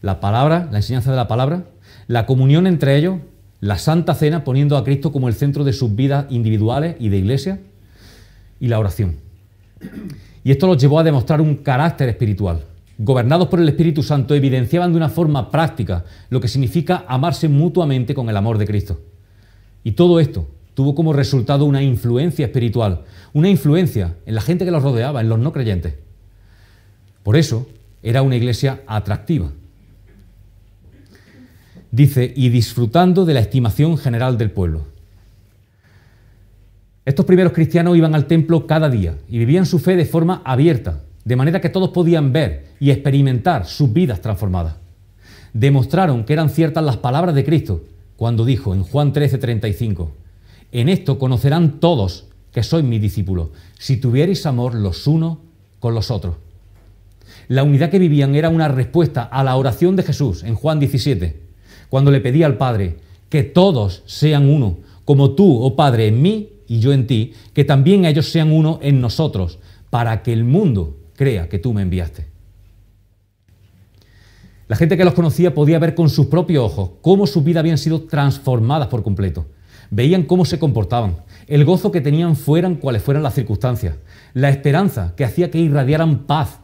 La 0.00 0.20
palabra, 0.20 0.68
la 0.70 0.78
enseñanza 0.78 1.10
de 1.10 1.16
la 1.16 1.26
palabra, 1.26 1.64
la 2.06 2.24
comunión 2.24 2.68
entre 2.68 2.96
ellos, 2.96 3.16
la 3.58 3.78
santa 3.78 4.14
cena 4.14 4.44
poniendo 4.44 4.76
a 4.76 4.84
Cristo 4.84 5.10
como 5.10 5.26
el 5.26 5.34
centro 5.34 5.64
de 5.64 5.72
sus 5.72 5.96
vidas 5.96 6.26
individuales 6.30 6.94
y 7.00 7.08
de 7.08 7.18
iglesia, 7.18 7.58
y 8.60 8.68
la 8.68 8.78
oración. 8.78 9.23
Y 10.42 10.50
esto 10.50 10.66
los 10.66 10.78
llevó 10.78 10.98
a 10.98 11.04
demostrar 11.04 11.40
un 11.40 11.56
carácter 11.56 12.08
espiritual. 12.08 12.64
Gobernados 12.98 13.48
por 13.48 13.60
el 13.60 13.68
Espíritu 13.68 14.02
Santo, 14.02 14.34
evidenciaban 14.34 14.92
de 14.92 14.98
una 14.98 15.08
forma 15.08 15.50
práctica 15.50 16.04
lo 16.30 16.40
que 16.40 16.48
significa 16.48 17.04
amarse 17.08 17.48
mutuamente 17.48 18.14
con 18.14 18.28
el 18.28 18.36
amor 18.36 18.58
de 18.58 18.66
Cristo. 18.66 19.00
Y 19.82 19.92
todo 19.92 20.20
esto 20.20 20.48
tuvo 20.74 20.94
como 20.94 21.12
resultado 21.12 21.64
una 21.64 21.82
influencia 21.82 22.46
espiritual, 22.46 23.02
una 23.32 23.48
influencia 23.48 24.16
en 24.26 24.34
la 24.34 24.40
gente 24.40 24.64
que 24.64 24.70
los 24.70 24.82
rodeaba, 24.82 25.20
en 25.20 25.28
los 25.28 25.38
no 25.38 25.52
creyentes. 25.52 25.94
Por 27.22 27.36
eso 27.36 27.66
era 28.02 28.22
una 28.22 28.36
iglesia 28.36 28.82
atractiva. 28.86 29.50
Dice, 31.90 32.32
y 32.34 32.48
disfrutando 32.48 33.24
de 33.24 33.34
la 33.34 33.40
estimación 33.40 33.96
general 33.96 34.36
del 34.36 34.50
pueblo. 34.50 34.93
Estos 37.04 37.26
primeros 37.26 37.52
cristianos 37.52 37.96
iban 37.98 38.14
al 38.14 38.26
templo 38.26 38.66
cada 38.66 38.88
día 38.88 39.18
y 39.28 39.38
vivían 39.38 39.66
su 39.66 39.78
fe 39.78 39.94
de 39.94 40.06
forma 40.06 40.40
abierta, 40.42 41.02
de 41.24 41.36
manera 41.36 41.60
que 41.60 41.68
todos 41.68 41.90
podían 41.90 42.32
ver 42.32 42.68
y 42.80 42.90
experimentar 42.90 43.66
sus 43.66 43.92
vidas 43.92 44.22
transformadas. 44.22 44.76
Demostraron 45.52 46.24
que 46.24 46.32
eran 46.32 46.48
ciertas 46.48 46.82
las 46.82 46.96
palabras 46.96 47.34
de 47.34 47.44
Cristo 47.44 47.82
cuando 48.16 48.46
dijo 48.46 48.74
en 48.74 48.84
Juan 48.84 49.12
13:35, 49.12 50.08
en 50.72 50.88
esto 50.88 51.18
conocerán 51.18 51.78
todos 51.78 52.24
que 52.52 52.62
sois 52.62 52.84
mis 52.84 53.02
discípulos, 53.02 53.48
si 53.78 53.98
tuvierais 53.98 54.46
amor 54.46 54.74
los 54.74 55.06
unos 55.06 55.38
con 55.80 55.94
los 55.94 56.10
otros. 56.10 56.36
La 57.48 57.64
unidad 57.64 57.90
que 57.90 57.98
vivían 57.98 58.34
era 58.34 58.48
una 58.48 58.68
respuesta 58.68 59.24
a 59.24 59.44
la 59.44 59.56
oración 59.56 59.94
de 59.96 60.04
Jesús 60.04 60.42
en 60.42 60.54
Juan 60.54 60.80
17, 60.80 61.38
cuando 61.90 62.10
le 62.10 62.20
pedía 62.20 62.46
al 62.46 62.56
Padre 62.56 62.96
que 63.28 63.42
todos 63.42 64.02
sean 64.06 64.48
uno, 64.48 64.78
como 65.04 65.32
tú, 65.32 65.62
oh 65.62 65.76
Padre, 65.76 66.06
en 66.06 66.22
mí 66.22 66.48
y 66.66 66.80
yo 66.80 66.92
en 66.92 67.06
ti, 67.06 67.32
que 67.52 67.64
también 67.64 68.04
ellos 68.04 68.28
sean 68.30 68.52
uno 68.52 68.78
en 68.82 69.00
nosotros, 69.00 69.58
para 69.90 70.22
que 70.22 70.32
el 70.32 70.44
mundo 70.44 70.98
crea 71.14 71.48
que 71.48 71.58
tú 71.58 71.72
me 71.72 71.82
enviaste. 71.82 72.26
La 74.66 74.76
gente 74.76 74.96
que 74.96 75.04
los 75.04 75.14
conocía 75.14 75.54
podía 75.54 75.78
ver 75.78 75.94
con 75.94 76.08
sus 76.08 76.26
propios 76.26 76.64
ojos 76.64 76.90
cómo 77.02 77.26
sus 77.26 77.44
vidas 77.44 77.60
habían 77.60 77.78
sido 77.78 78.02
transformadas 78.04 78.88
por 78.88 79.02
completo. 79.02 79.46
Veían 79.90 80.22
cómo 80.22 80.44
se 80.44 80.58
comportaban, 80.58 81.16
el 81.46 81.64
gozo 81.64 81.92
que 81.92 82.00
tenían 82.00 82.36
fueran 82.36 82.76
cuales 82.76 83.02
fueran 83.02 83.22
las 83.22 83.34
circunstancias, 83.34 83.96
la 84.32 84.48
esperanza 84.48 85.12
que 85.16 85.24
hacía 85.24 85.50
que 85.50 85.58
irradiaran 85.58 86.26
paz. 86.26 86.60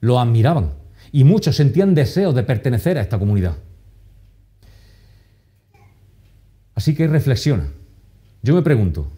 Lo 0.00 0.20
admiraban 0.20 0.74
y 1.10 1.24
muchos 1.24 1.56
sentían 1.56 1.94
deseos 1.94 2.34
de 2.34 2.44
pertenecer 2.44 2.98
a 2.98 3.00
esta 3.00 3.18
comunidad. 3.18 3.56
Así 6.74 6.94
que 6.94 7.08
reflexiona. 7.08 7.68
Yo 8.42 8.54
me 8.54 8.62
pregunto, 8.62 9.10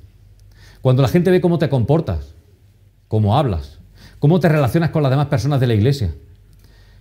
cuando 0.81 1.03
la 1.03 1.09
gente 1.09 1.31
ve 1.31 1.41
cómo 1.41 1.59
te 1.59 1.69
comportas, 1.69 2.35
cómo 3.09 3.37
hablas, 3.37 3.79
cómo 4.19 4.41
te 4.41 4.49
relacionas 4.49 4.91
con 4.91 5.03
las 5.03 5.11
demás 5.11 5.27
personas 5.27 5.61
de 5.61 5.67
la 5.67 5.75
iglesia, 5.75 6.15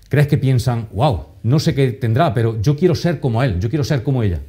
¿crees 0.10 0.28
que 0.28 0.38
piensan, 0.38 0.88
wow, 0.94 1.26
no 1.44 1.60
sé 1.60 1.76
qué 1.76 1.92
tendrá, 1.92 2.34
pero 2.34 2.62
yo 2.62 2.76
quiero 2.76 2.96
ser 2.96 3.20
como 3.20 3.44
él, 3.44 3.60
yo 3.60 3.70
quiero 3.70 3.84
ser 3.84 4.04
como 4.04 4.24
ella? 4.24 4.40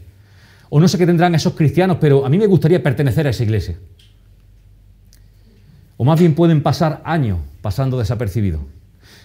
O 0.70 0.80
no 0.80 0.88
sé 0.88 0.98
qué 0.98 1.06
tendrán 1.06 1.34
esos 1.34 1.54
cristianos, 1.54 1.98
pero 2.00 2.26
a 2.26 2.28
mí 2.28 2.38
me 2.38 2.46
gustaría 2.46 2.82
pertenecer 2.82 3.26
a 3.26 3.30
esa 3.30 3.42
iglesia. 3.42 3.76
O 5.96 6.04
más 6.04 6.18
bien 6.20 6.34
pueden 6.34 6.62
pasar 6.62 7.02
años 7.04 7.38
pasando 7.60 7.98
desapercibidos, 7.98 8.60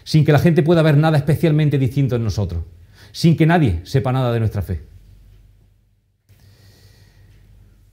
sin 0.04 0.26
que 0.26 0.32
la 0.32 0.39
gente 0.39 0.64
pueda 0.64 0.82
ver 0.82 0.97
nada 0.97 1.18
especialmente 1.18 1.78
distinto 1.78 2.16
en 2.16 2.24
nosotros, 2.24 2.64
sin 3.12 3.38
que 3.38 3.45
nadie 3.45 3.82
sepa 3.84 4.12
nada 4.12 4.34
de 4.34 4.39
nuestra 4.39 4.62
fe. 4.62 4.92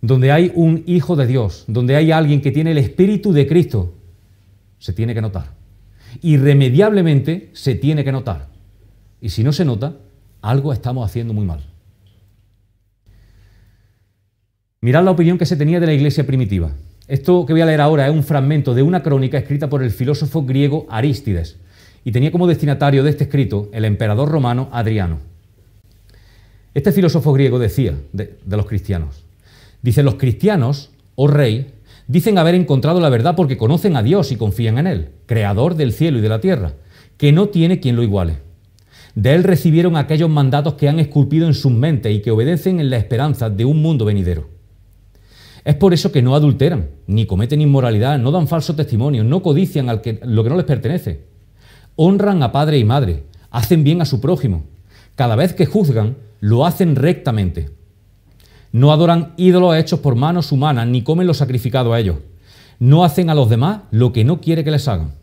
Donde 0.01 0.33
hay 0.33 0.53
un 0.55 0.83
hijo 0.87 1.17
de 1.17 1.27
Dios, 1.27 1.65
donde 1.67 1.97
hay 1.97 2.11
alguien 2.11 2.41
que 2.41 2.53
tiene 2.53 2.73
el 2.73 2.79
espíritu 2.79 3.33
de 3.33 3.47
Cristo, 3.47 3.95
se 4.79 4.93
tiene 4.93 5.15
que 5.15 5.21
notar. 5.21 5.53
Irremediablemente 6.23 7.51
se 7.53 7.75
tiene 7.75 8.05
que 8.05 8.13
notar. 8.13 8.49
Y 9.21 9.29
si 9.29 9.45
no 9.45 9.53
se 9.53 9.65
nota, 9.65 9.97
algo 10.41 10.73
estamos 10.73 11.09
haciendo 11.09 11.35
muy 11.35 11.45
mal. 11.45 11.61
Mirad 14.81 15.05
la 15.05 15.11
opinión 15.11 15.37
que 15.37 15.45
se 15.45 15.57
tenía 15.57 15.79
de 15.79 15.87
la 15.87 15.93
iglesia 15.93 16.27
primitiva. 16.27 16.73
Esto 17.07 17.45
que 17.45 17.53
voy 17.53 17.61
a 17.61 17.67
leer 17.67 17.81
ahora 17.81 18.07
es 18.07 18.15
un 18.15 18.23
fragmento 18.23 18.73
de 18.73 18.83
una 18.83 19.03
crónica 19.03 19.37
escrita 19.37 19.69
por 19.69 19.83
el 19.83 19.91
filósofo 19.91 20.45
griego 20.45 20.87
Arístides 20.89 21.59
y 22.05 22.13
tenía 22.13 22.33
como 22.33 22.47
destinatario 22.47 23.03
de 23.03 23.11
este 23.11 23.25
escrito 23.25 23.69
el 23.73 23.85
emperador 23.85 24.31
romano 24.31 24.69
Adriano. 24.73 25.19
Este 26.73 26.93
filósofo 26.93 27.33
griego 27.33 27.59
decía 27.59 27.95
de, 28.13 28.39
los 28.47 28.67
cristianos, 28.67 29.25
dice, 29.83 30.03
los 30.03 30.15
cristianos, 30.15 30.91
oh 31.15 31.29
rey, 31.29 31.73
dicen 32.07 32.39
haber 32.39 32.55
encontrado 32.55 33.01
la 33.01 33.09
verdad 33.09 33.37
porque 33.37 33.57
conocen 33.57 33.97
a 33.97 34.03
Dios 34.03 34.33
y 34.33 34.37
confían 34.37 34.79
en 34.79 34.87
Él, 34.87 35.09
creador 35.27 35.75
del 35.75 35.93
cielo 35.93 36.19
y 36.19 36.21
de 36.23 36.29
la 36.29 36.41
tierra, 36.41 36.75
que 37.17 37.33
no 37.33 37.49
tiene 37.49 37.81
quien 37.81 37.97
lo 37.97 38.03
iguale. 38.03 38.39
De 39.15 39.35
Él 39.35 39.45
recibieron 39.45 39.97
aquellos 39.97 40.31
mandatos 40.31 40.75
que 40.75 40.89
han 40.89 41.01
esculpido 41.01 41.47
en 41.47 41.55
sus 41.55 41.73
mentes 41.73 42.15
y 42.15 42.21
que 42.21 42.31
obedecen 42.31 42.81
en 42.81 42.91
la 42.91 42.97
esperanza 42.97 43.51
de 43.51 43.65
un 43.65 43.83
mundo 43.83 44.05
venidero. 44.05 44.49
Es 45.65 45.75
por 45.75 45.93
eso 45.93 46.11
que 46.11 46.23
no 46.23 46.35
adulteran, 46.35 46.91
ni 47.07 47.27
cometen 47.27 47.61
inmoralidad, 47.61 48.19
no 48.19 48.31
dan 48.31 48.49
falso 48.49 48.75
testimonio, 48.75 49.25
no 49.25 49.43
codician 49.43 49.89
al 49.89 50.01
que, 50.01 50.19
lo 50.23 50.43
que 50.43 50.51
no 50.51 50.57
les 50.57 50.65
pertenece. 50.65 51.25
Honran 51.97 52.43
a 52.43 52.51
padre 52.51 52.79
y 52.79 52.85
madre, 52.85 53.25
hacen 53.51 53.85
bien 53.85 54.01
a 54.01 54.07
su 54.07 54.21
prójimo. 54.21 54.65
Cada 55.17 55.37
vez 55.37 55.53
que 55.53 55.67
juzgan, 55.67 56.17
lo 56.41 56.65
hacen 56.65 56.97
rectamente. 56.97 57.71
No 58.73 58.93
adoran 58.93 59.35
ídolos 59.37 59.77
hechos 59.77 60.01
por 60.01 60.15
manos 60.15 60.53
humanas, 60.53 60.87
ni 60.87 61.03
comen 61.03 61.27
lo 61.27 61.35
sacrificado 61.35 61.93
a 61.93 62.01
ellos. 62.01 62.17
No 62.79 63.05
hacen 63.05 63.29
a 63.29 63.35
los 63.35 63.51
demás 63.51 63.83
lo 63.91 64.13
que 64.13 64.25
no 64.25 64.41
quiere 64.41 64.65
que 64.65 64.71
les 64.71 64.89
hagan. 64.89 65.15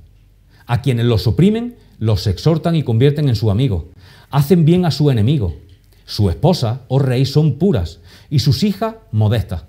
A 0.66 0.82
quienes 0.82 1.06
los 1.06 1.28
oprimen, 1.28 1.78
los 1.98 2.28
exhortan 2.28 2.76
y 2.76 2.84
convierten 2.84 3.30
en 3.30 3.36
su 3.36 3.50
amigo. 3.50 3.90
Hacen 4.30 4.66
bien 4.66 4.86
a 4.86 4.92
su 4.92 5.10
enemigo. 5.10 5.56
Su 6.06 6.30
esposa, 6.30 6.82
o 6.88 6.96
oh 6.96 7.00
rey, 7.00 7.26
son 7.26 7.58
puras, 7.58 8.00
y 8.30 8.40
sus 8.40 8.64
hijas, 8.64 8.96
modestas. 9.12 9.64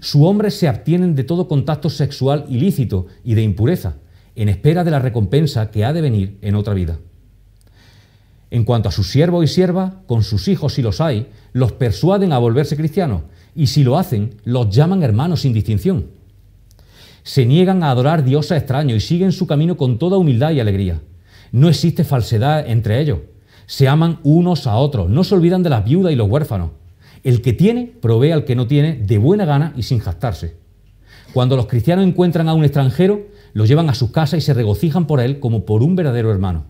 Su 0.00 0.24
hombre 0.26 0.50
se 0.50 0.68
abstienen 0.68 1.14
de 1.14 1.24
todo 1.24 1.48
contacto 1.48 1.90
sexual 1.90 2.44
ilícito 2.48 3.06
y 3.24 3.34
de 3.34 3.42
impureza, 3.42 3.96
en 4.34 4.48
espera 4.48 4.84
de 4.84 4.90
la 4.90 4.98
recompensa 4.98 5.70
que 5.70 5.84
ha 5.84 5.92
de 5.92 6.02
venir 6.02 6.38
en 6.42 6.54
otra 6.54 6.74
vida. 6.74 6.98
En 8.50 8.64
cuanto 8.64 8.88
a 8.88 8.92
sus 8.92 9.10
siervos 9.10 9.44
y 9.44 9.48
siervas, 9.48 9.92
con 10.06 10.22
sus 10.22 10.48
hijos 10.48 10.74
si 10.74 10.82
los 10.82 11.00
hay, 11.00 11.28
los 11.52 11.72
persuaden 11.72 12.32
a 12.32 12.38
volverse 12.38 12.76
cristianos, 12.76 13.22
y 13.54 13.66
si 13.66 13.82
lo 13.82 13.98
hacen, 13.98 14.36
los 14.44 14.70
llaman 14.70 15.02
hermanos 15.02 15.40
sin 15.40 15.52
distinción. 15.52 16.06
Se 17.22 17.44
niegan 17.44 17.82
a 17.82 17.90
adorar 17.90 18.24
dioses 18.24 18.58
extraños 18.58 18.98
y 18.98 19.06
siguen 19.06 19.32
su 19.32 19.46
camino 19.46 19.76
con 19.76 19.98
toda 19.98 20.16
humildad 20.16 20.52
y 20.52 20.60
alegría. 20.60 21.00
No 21.50 21.68
existe 21.68 22.04
falsedad 22.04 22.68
entre 22.68 23.00
ellos. 23.00 23.18
Se 23.66 23.88
aman 23.88 24.20
unos 24.22 24.66
a 24.66 24.76
otros, 24.76 25.10
no 25.10 25.24
se 25.24 25.34
olvidan 25.34 25.62
de 25.62 25.70
las 25.70 25.84
viudas 25.84 26.12
y 26.12 26.16
los 26.16 26.28
huérfanos 26.28 26.70
el 27.26 27.42
que 27.42 27.52
tiene 27.52 27.92
provee 28.00 28.30
al 28.30 28.44
que 28.44 28.54
no 28.54 28.68
tiene 28.68 28.94
de 28.94 29.18
buena 29.18 29.44
gana 29.44 29.72
y 29.76 29.82
sin 29.82 29.98
jactarse. 29.98 30.54
Cuando 31.32 31.56
los 31.56 31.66
cristianos 31.66 32.06
encuentran 32.06 32.48
a 32.48 32.54
un 32.54 32.62
extranjero, 32.62 33.26
lo 33.52 33.64
llevan 33.64 33.90
a 33.90 33.94
su 33.94 34.12
casa 34.12 34.36
y 34.36 34.40
se 34.40 34.54
regocijan 34.54 35.08
por 35.08 35.18
él 35.18 35.40
como 35.40 35.66
por 35.66 35.82
un 35.82 35.96
verdadero 35.96 36.30
hermano. 36.30 36.66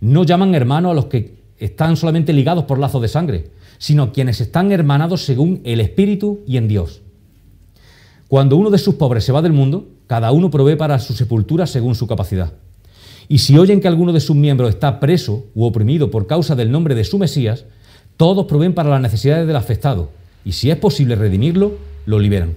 No 0.00 0.24
llaman 0.24 0.54
hermano 0.54 0.90
a 0.90 0.94
los 0.94 1.06
que 1.06 1.36
están 1.58 1.96
solamente 1.96 2.32
ligados 2.32 2.64
por 2.64 2.78
lazos 2.78 3.02
de 3.02 3.08
sangre, 3.08 3.50
sino 3.78 4.12
quienes 4.12 4.40
están 4.40 4.72
hermanados 4.72 5.24
según 5.24 5.60
el 5.64 5.80
Espíritu 5.80 6.40
y 6.46 6.56
en 6.56 6.68
Dios. 6.68 7.02
Cuando 8.28 8.56
uno 8.56 8.70
de 8.70 8.78
sus 8.78 8.94
pobres 8.96 9.24
se 9.24 9.32
va 9.32 9.42
del 9.42 9.52
mundo, 9.52 9.88
cada 10.06 10.32
uno 10.32 10.50
provee 10.50 10.76
para 10.76 10.98
su 10.98 11.12
sepultura 11.12 11.66
según 11.66 11.94
su 11.94 12.06
capacidad. 12.06 12.52
Y 13.28 13.38
si 13.38 13.56
oyen 13.56 13.80
que 13.80 13.88
alguno 13.88 14.12
de 14.12 14.20
sus 14.20 14.36
miembros 14.36 14.70
está 14.70 15.00
preso 15.00 15.46
u 15.54 15.64
oprimido 15.64 16.10
por 16.10 16.26
causa 16.26 16.54
del 16.54 16.70
nombre 16.70 16.94
de 16.94 17.04
su 17.04 17.18
Mesías, 17.18 17.64
todos 18.16 18.46
proveen 18.46 18.74
para 18.74 18.90
las 18.90 19.00
necesidades 19.00 19.46
del 19.46 19.56
afectado 19.56 20.10
y 20.44 20.52
si 20.52 20.70
es 20.70 20.76
posible 20.76 21.16
redimirlo, 21.16 21.78
lo 22.06 22.18
liberan. 22.18 22.54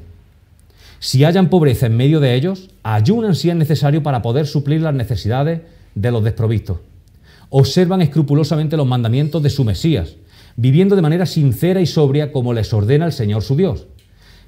Si 0.99 1.23
hayan 1.23 1.49
pobreza 1.49 1.85
en 1.85 1.95
medio 1.95 2.19
de 2.19 2.35
ellos, 2.35 2.69
ayunan 2.83 3.35
si 3.35 3.49
es 3.49 3.55
necesario 3.55 4.03
para 4.03 4.21
poder 4.21 4.45
suplir 4.45 4.81
las 4.81 4.93
necesidades 4.93 5.61
de 5.95 6.11
los 6.11 6.23
desprovistos. 6.23 6.79
Observan 7.49 8.01
escrupulosamente 8.01 8.77
los 8.77 8.87
mandamientos 8.87 9.41
de 9.41 9.49
su 9.49 9.63
Mesías, 9.63 10.15
viviendo 10.55 10.95
de 10.95 11.01
manera 11.01 11.25
sincera 11.25 11.81
y 11.81 11.85
sobria 11.85 12.31
como 12.31 12.53
les 12.53 12.73
ordena 12.73 13.05
el 13.05 13.13
Señor 13.13 13.43
su 13.43 13.55
Dios. 13.55 13.87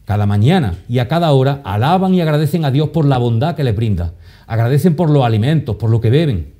Cada 0.06 0.26
mañana 0.26 0.80
y 0.90 1.00
a 1.00 1.08
cada 1.08 1.32
hora 1.32 1.62
alaban 1.64 2.14
y 2.14 2.22
agradecen 2.22 2.66
a 2.66 2.72
Dios 2.72 2.90
por 2.90 3.06
la 3.06 3.20
bondad 3.20 3.56
que 3.56 3.64
les 3.64 3.76
brinda. 3.76 4.16
Agradecen 4.48 4.96
por 4.96 5.10
los 5.10 5.24
alimentos, 5.24 5.76
por 5.76 5.92
lo 5.92 6.02
que 6.02 6.10
beben. 6.10 6.54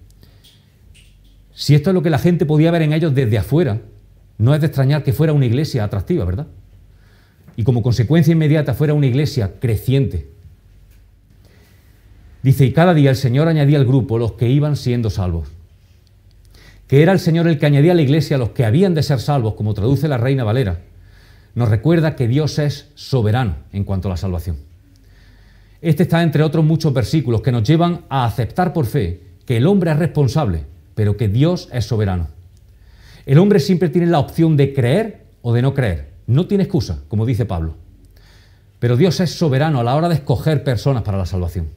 Si 1.54 1.74
esto 1.74 1.90
es 1.90 1.94
lo 1.94 2.04
que 2.04 2.12
la 2.12 2.20
gente 2.20 2.46
podía 2.46 2.72
ver 2.72 2.84
en 2.84 2.94
ellos 2.94 3.14
desde 3.16 3.40
afuera, 3.40 3.82
no 4.38 4.54
es 4.54 4.62
de 4.62 4.68
extrañar 4.68 5.04
que 5.04 5.14
fuera 5.14 5.34
una 5.34 5.46
iglesia 5.46 5.84
atractiva, 5.84 6.24
¿verdad? 6.26 6.48
Y 7.56 7.64
como 7.64 7.82
consecuencia 7.82 8.32
inmediata 8.32 8.74
fuera 8.74 8.94
una 8.94 9.08
iglesia 9.08 9.60
creciente. 9.60 10.30
Dice, 12.42 12.66
y 12.66 12.72
cada 12.72 12.94
día 12.94 13.10
el 13.10 13.18
Señor 13.18 13.48
añadía 13.48 13.80
al 13.80 13.86
grupo 13.86 14.18
los 14.18 14.34
que 14.34 14.48
iban 14.48 14.78
siendo 14.78 15.10
salvos. 15.10 15.50
Que 16.90 17.04
era 17.04 17.12
el 17.12 17.20
Señor 17.20 17.48
el 17.48 17.60
que 17.60 17.68
añadía 17.68 17.92
a 17.92 17.96
la 17.96 18.02
iglesia 18.02 18.36
a 18.36 18.40
los 18.40 18.50
que 18.50 18.66
habían 18.66 18.96
de 18.96 19.04
ser 19.04 19.20
salvos, 19.20 19.54
como 19.54 19.76
traduce 19.76 20.08
la 20.08 20.18
Reina 20.18 20.44
Valera. 20.44 20.80
Nos 21.54 21.70
recuerda 21.70 22.16
que 22.16 22.28
Dios 22.28 22.58
es 22.58 22.88
soberano 22.96 23.58
en 23.72 23.84
cuanto 23.84 24.08
a 24.08 24.12
la 24.12 24.18
salvación. 24.18 24.58
Este 25.82 26.02
está 26.02 26.24
entre 26.24 26.42
otros 26.42 26.66
muchos 26.66 26.92
versículos 26.92 27.42
que 27.42 27.52
nos 27.52 27.62
llevan 27.62 28.06
a 28.10 28.26
aceptar 28.26 28.74
por 28.74 28.88
fe 28.88 29.22
que 29.46 29.58
el 29.58 29.68
hombre 29.68 29.92
es 29.92 30.00
responsable, 30.00 30.64
pero 30.96 31.16
que 31.16 31.28
Dios 31.28 31.70
es 31.72 31.86
soberano. 31.86 32.30
El 33.28 33.38
hombre 33.38 33.60
siempre 33.60 33.90
tiene 33.90 34.08
la 34.08 34.18
opción 34.18 34.58
de 34.58 34.74
creer 34.74 35.26
o 35.44 35.54
de 35.54 35.62
no 35.62 35.76
creer. 35.76 36.10
No 36.26 36.48
tiene 36.48 36.64
excusa, 36.64 37.04
como 37.08 37.28
dice 37.28 37.46
Pablo. 37.46 37.76
Pero 38.80 38.98
Dios 38.98 39.20
es 39.20 39.30
soberano 39.30 39.80
a 39.80 39.84
la 39.84 39.96
hora 39.96 40.10
de 40.10 40.16
escoger 40.16 40.64
personas 40.64 41.04
para 41.04 41.20
la 41.20 41.28
salvación. 41.28 41.68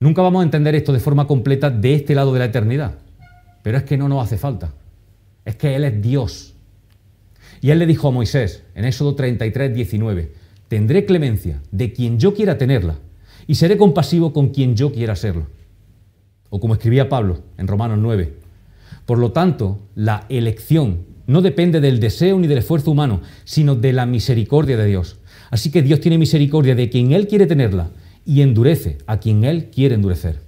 Nunca 0.00 0.22
vamos 0.22 0.40
a 0.40 0.44
entender 0.44 0.74
esto 0.74 0.94
de 0.94 1.00
forma 1.00 1.26
completa 1.26 1.68
de 1.68 1.94
este 1.94 2.14
lado 2.14 2.32
de 2.32 2.38
la 2.38 2.46
eternidad. 2.46 3.05
Pero 3.66 3.78
es 3.78 3.82
que 3.82 3.96
no 3.96 4.08
nos 4.08 4.22
hace 4.22 4.38
falta. 4.38 4.72
Es 5.44 5.56
que 5.56 5.74
Él 5.74 5.82
es 5.82 6.00
Dios. 6.00 6.54
Y 7.60 7.70
Él 7.70 7.80
le 7.80 7.86
dijo 7.86 8.06
a 8.06 8.12
Moisés 8.12 8.62
en 8.76 8.84
Éxodo 8.84 9.16
33, 9.16 9.74
19, 9.74 10.32
tendré 10.68 11.04
clemencia 11.04 11.60
de 11.72 11.92
quien 11.92 12.20
yo 12.20 12.32
quiera 12.32 12.58
tenerla 12.58 13.00
y 13.48 13.56
seré 13.56 13.76
compasivo 13.76 14.32
con 14.32 14.50
quien 14.50 14.76
yo 14.76 14.92
quiera 14.92 15.16
serlo. 15.16 15.48
O 16.48 16.60
como 16.60 16.74
escribía 16.74 17.08
Pablo 17.08 17.40
en 17.58 17.66
Romanos 17.66 17.98
9, 18.00 18.34
por 19.04 19.18
lo 19.18 19.32
tanto, 19.32 19.80
la 19.96 20.26
elección 20.28 20.98
no 21.26 21.42
depende 21.42 21.80
del 21.80 21.98
deseo 21.98 22.38
ni 22.38 22.46
del 22.46 22.58
esfuerzo 22.58 22.92
humano, 22.92 23.20
sino 23.42 23.74
de 23.74 23.92
la 23.92 24.06
misericordia 24.06 24.76
de 24.76 24.86
Dios. 24.86 25.16
Así 25.50 25.72
que 25.72 25.82
Dios 25.82 26.00
tiene 26.00 26.18
misericordia 26.18 26.76
de 26.76 26.88
quien 26.88 27.10
Él 27.10 27.26
quiere 27.26 27.46
tenerla 27.46 27.90
y 28.24 28.42
endurece 28.42 28.98
a 29.08 29.18
quien 29.18 29.42
Él 29.42 29.70
quiere 29.74 29.96
endurecer. 29.96 30.45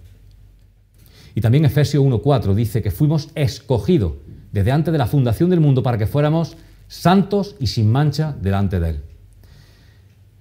Y 1.39 1.41
también 1.41 1.65
Efesios 1.65 2.03
1.4 2.03 2.53
dice 2.53 2.83
que 2.83 2.91
fuimos 2.91 3.29
escogidos 3.37 4.15
desde 4.51 4.73
antes 4.73 4.91
de 4.91 4.99
la 4.99 5.07
fundación 5.07 5.51
del 5.51 5.61
mundo 5.61 5.85
para 5.85 5.97
que 5.97 6.09
fuéramos 6.09 6.57
santos 6.89 7.55
y 7.61 7.69
sin 7.69 7.93
mancha 7.93 8.35
delante 8.43 8.81
de 8.81 8.91
Él. 8.91 9.03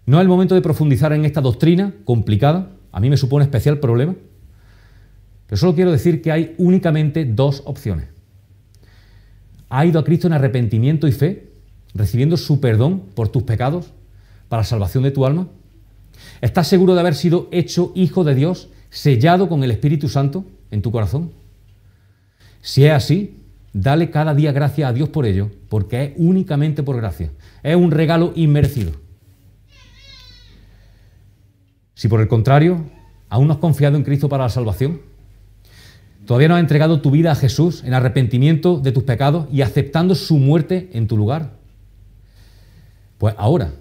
No 0.08 0.18
es 0.18 0.24
el 0.24 0.28
momento 0.28 0.56
de 0.56 0.62
profundizar 0.64 1.14
en 1.14 1.24
esta 1.24 1.40
doctrina 1.40 1.94
complicada, 2.04 2.72
a 2.92 3.00
mí 3.00 3.12
me 3.12 3.18
supone 3.18 3.46
especial 3.46 3.78
problema, 3.78 4.16
pero 5.46 5.58
solo 5.58 5.76
quiero 5.76 5.92
decir 5.92 6.20
que 6.20 6.32
hay 6.32 6.56
únicamente 6.58 7.26
dos 7.26 7.62
opciones. 7.68 8.08
¿Ha 9.70 9.86
ido 9.86 10.00
a 10.00 10.04
Cristo 10.04 10.26
en 10.26 10.34
arrepentimiento 10.34 11.08
y 11.08 11.12
fe, 11.12 11.52
recibiendo 11.94 12.38
su 12.38 12.60
perdón 12.60 13.04
por 13.14 13.30
tus 13.30 13.44
pecados 13.44 13.94
para 14.50 14.62
la 14.62 14.68
salvación 14.68 15.04
de 15.04 15.12
tu 15.12 15.28
alma? 15.28 15.48
¿Estás 16.42 16.68
seguro 16.68 16.96
de 16.96 17.02
haber 17.02 17.14
sido 17.14 17.50
hecho 17.52 17.92
hijo 17.94 18.24
de 18.24 18.34
Dios, 18.34 18.70
sellado 18.90 19.48
con 19.48 19.64
el 19.64 19.70
Espíritu 19.70 20.10
Santo 20.10 20.44
en 20.72 20.82
tu 20.82 20.92
corazón? 20.92 21.32
Si 22.62 22.86
es 22.86 22.92
así, 22.92 23.44
dale 23.74 24.10
cada 24.10 24.34
día 24.34 24.52
gracias 24.52 24.90
a 24.90 24.94
Dios 24.94 25.10
por 25.10 25.26
ello, 25.26 25.50
porque 25.70 26.04
es 26.04 26.12
únicamente 26.18 26.84
por 26.84 26.98
gracia. 26.98 27.32
Es 27.64 27.76
un 27.76 27.92
regalo 27.92 28.34
inmerecido. 28.36 28.92
Si 31.94 32.08
por 32.08 32.22
el 32.22 32.28
contrario, 32.28 32.86
aún 33.30 33.48
no 33.48 33.54
has 33.54 33.60
confiado 33.60 33.98
en 33.98 34.04
Cristo 34.04 34.30
para 34.30 34.44
la 34.44 34.50
salvación, 34.50 35.02
Todavía 36.28 36.50
no 36.50 36.56
has 36.56 36.60
entregado 36.60 37.00
tu 37.00 37.10
vida 37.10 37.32
a 37.32 37.36
Jesús 37.36 37.86
en 37.86 37.94
arrepentimiento 37.94 38.80
de 38.80 38.92
tus 38.92 39.04
pecados 39.04 39.48
y 39.50 39.62
aceptando 39.62 40.14
su 40.14 40.38
muerte 40.38 40.90
en 40.92 41.08
tu 41.08 41.16
lugar. 41.16 41.54
Pues 43.18 43.34
ahora, 43.38 43.72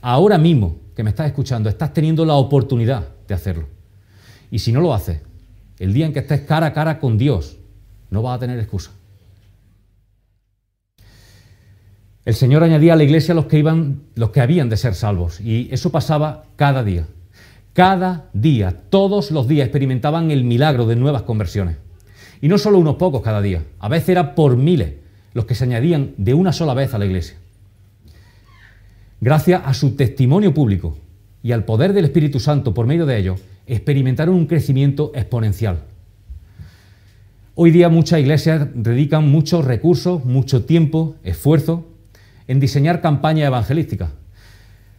ahora 0.00 0.36
mismo 0.36 0.78
que 0.96 1.04
me 1.04 1.10
estás 1.10 1.28
escuchando, 1.28 1.68
estás 1.68 1.94
teniendo 1.94 2.24
la 2.24 2.34
oportunidad 2.34 3.08
de 3.28 3.34
hacerlo. 3.34 3.68
Y 4.50 4.58
si 4.58 4.72
no 4.72 4.80
lo 4.80 4.92
haces, 4.92 5.20
el 5.82 5.92
día 5.92 6.06
en 6.06 6.12
que 6.12 6.20
estés 6.20 6.42
cara 6.42 6.68
a 6.68 6.72
cara 6.72 7.00
con 7.00 7.18
Dios, 7.18 7.58
no 8.08 8.22
vas 8.22 8.36
a 8.36 8.38
tener 8.38 8.56
excusa. 8.60 8.92
El 12.24 12.34
Señor 12.34 12.62
añadía 12.62 12.92
a 12.92 12.96
la 12.96 13.02
iglesia 13.02 13.34
los 13.34 13.46
que, 13.46 13.58
iban, 13.58 14.02
los 14.14 14.30
que 14.30 14.40
habían 14.40 14.68
de 14.68 14.76
ser 14.76 14.94
salvos. 14.94 15.40
Y 15.40 15.68
eso 15.72 15.90
pasaba 15.90 16.44
cada 16.54 16.84
día. 16.84 17.08
Cada 17.72 18.30
día, 18.32 18.82
todos 18.90 19.32
los 19.32 19.48
días 19.48 19.66
experimentaban 19.66 20.30
el 20.30 20.44
milagro 20.44 20.86
de 20.86 20.94
nuevas 20.94 21.22
conversiones. 21.22 21.78
Y 22.40 22.46
no 22.46 22.58
solo 22.58 22.78
unos 22.78 22.94
pocos 22.94 23.20
cada 23.20 23.42
día, 23.42 23.64
a 23.80 23.88
veces 23.88 24.10
era 24.10 24.36
por 24.36 24.56
miles 24.56 24.94
los 25.32 25.46
que 25.46 25.56
se 25.56 25.64
añadían 25.64 26.14
de 26.16 26.34
una 26.34 26.52
sola 26.52 26.74
vez 26.74 26.94
a 26.94 26.98
la 26.98 27.06
iglesia. 27.06 27.38
Gracias 29.20 29.62
a 29.64 29.74
su 29.74 29.96
testimonio 29.96 30.54
público 30.54 30.96
y 31.42 31.50
al 31.50 31.64
poder 31.64 31.92
del 31.92 32.04
Espíritu 32.04 32.38
Santo 32.38 32.72
por 32.72 32.86
medio 32.86 33.04
de 33.04 33.18
ellos, 33.18 33.40
experimentaron 33.66 34.34
un 34.34 34.46
crecimiento 34.46 35.12
exponencial. 35.14 35.84
Hoy 37.54 37.70
día 37.70 37.88
muchas 37.88 38.20
iglesias 38.20 38.68
dedican 38.74 39.30
muchos 39.30 39.64
recursos, 39.64 40.24
mucho 40.24 40.64
tiempo, 40.64 41.16
esfuerzo 41.22 41.86
en 42.48 42.60
diseñar 42.60 43.00
campañas 43.00 43.46
evangelísticas, 43.46 44.10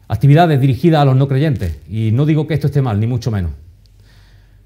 actividades 0.07 0.61
dirigidas 0.61 1.01
a 1.01 1.05
los 1.05 1.15
no 1.15 1.27
creyentes. 1.27 1.77
Y 1.89 2.11
no 2.11 2.25
digo 2.25 2.45
que 2.45 2.53
esto 2.53 2.67
esté 2.67 2.81
mal, 2.81 2.99
ni 2.99 3.07
mucho 3.07 3.31
menos. 3.31 3.51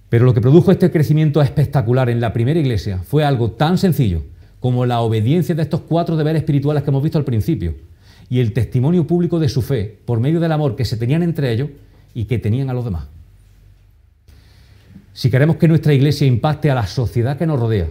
Pero 0.10 0.26
lo 0.26 0.34
que 0.34 0.42
produjo 0.42 0.72
este 0.72 0.92
crecimiento 0.92 1.42
espectacular 1.42 2.10
en 2.10 2.22
la 2.22 2.34
primera 2.34 2.60
iglesia 2.60 3.00
fue 3.00 3.24
algo 3.24 3.52
tan 3.52 3.78
sencillo 3.78 4.24
como 4.60 4.86
la 4.86 5.02
obediencia 5.02 5.56
de 5.56 5.62
estos 5.62 5.82
cuatro 5.82 6.18
deberes 6.18 6.42
espirituales 6.42 6.84
que 6.84 6.90
hemos 6.90 7.04
visto 7.04 7.18
al 7.18 7.26
principio 7.26 7.76
y 8.30 8.40
el 8.40 8.54
testimonio 8.54 9.08
público 9.08 9.40
de 9.40 9.50
su 9.50 9.62
fe 9.62 10.00
por 10.06 10.20
medio 10.20 10.40
del 10.40 10.52
amor 10.52 10.76
que 10.76 10.86
se 10.86 10.98
tenían 10.98 11.24
entre 11.24 11.52
ellos 11.52 11.70
y 12.14 12.26
que 12.26 12.40
tenían 12.40 12.70
a 12.70 12.74
los 12.74 12.84
demás. 12.84 13.08
Si 15.18 15.32
queremos 15.32 15.56
que 15.56 15.68
nuestra 15.68 15.96
iglesia 15.96 16.28
impacte 16.28 16.70
a 16.70 16.76
la 16.76 16.86
sociedad 16.86 17.40
que 17.40 17.48
nos 17.48 17.60
rodea, 17.60 17.90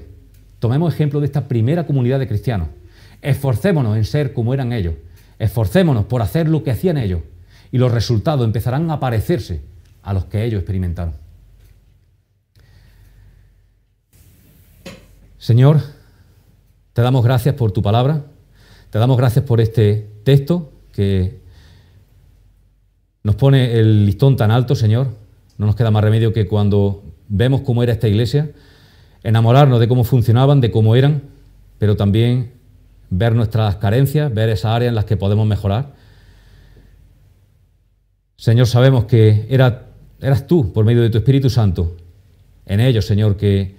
tomemos 0.60 0.94
ejemplo 0.94 1.18
de 1.18 1.26
esta 1.26 1.48
primera 1.48 1.84
comunidad 1.84 2.20
de 2.20 2.28
cristianos. 2.28 2.68
Esforcémonos 3.20 3.96
en 3.96 4.04
ser 4.04 4.32
como 4.32 4.54
eran 4.54 4.72
ellos. 4.72 4.94
Esforcémonos 5.40 6.04
por 6.04 6.22
hacer 6.22 6.48
lo 6.48 6.62
que 6.62 6.70
hacían 6.70 6.98
ellos 6.98 7.22
y 7.72 7.78
los 7.78 7.90
resultados 7.90 8.44
empezarán 8.44 8.88
a 8.92 9.00
parecerse 9.00 9.60
a 10.04 10.12
los 10.12 10.26
que 10.26 10.44
ellos 10.44 10.60
experimentaron. 10.60 11.14
Señor, 15.36 15.80
te 16.92 17.02
damos 17.02 17.24
gracias 17.24 17.56
por 17.56 17.72
tu 17.72 17.82
palabra, 17.82 18.26
te 18.90 19.00
damos 19.00 19.16
gracias 19.16 19.44
por 19.44 19.60
este 19.60 20.08
texto 20.22 20.70
que 20.92 21.40
nos 23.24 23.34
pone 23.34 23.80
el 23.80 24.06
listón 24.06 24.36
tan 24.36 24.52
alto, 24.52 24.76
Señor. 24.76 25.08
No 25.58 25.66
nos 25.66 25.74
queda 25.74 25.90
más 25.90 26.04
remedio 26.04 26.32
que 26.32 26.46
cuando 26.46 27.02
vemos 27.28 27.62
cómo 27.62 27.82
era 27.82 27.92
esta 27.92 28.08
iglesia, 28.08 28.50
enamorarnos 29.22 29.80
de 29.80 29.88
cómo 29.88 30.04
funcionaban, 30.04 30.60
de 30.60 30.70
cómo 30.70 30.96
eran, 30.96 31.22
pero 31.78 31.96
también 31.96 32.52
ver 33.10 33.34
nuestras 33.34 33.76
carencias, 33.76 34.32
ver 34.32 34.48
esas 34.48 34.72
áreas 34.72 34.90
en 34.90 34.94
las 34.94 35.04
que 35.04 35.16
podemos 35.16 35.46
mejorar. 35.46 35.94
Señor, 38.36 38.66
sabemos 38.66 39.06
que 39.06 39.46
era, 39.48 39.86
eras 40.20 40.46
tú, 40.46 40.72
por 40.72 40.84
medio 40.84 41.02
de 41.02 41.10
tu 41.10 41.18
Espíritu 41.18 41.50
Santo, 41.50 41.96
en 42.66 42.80
ellos, 42.80 43.06
Señor, 43.06 43.36
que 43.36 43.76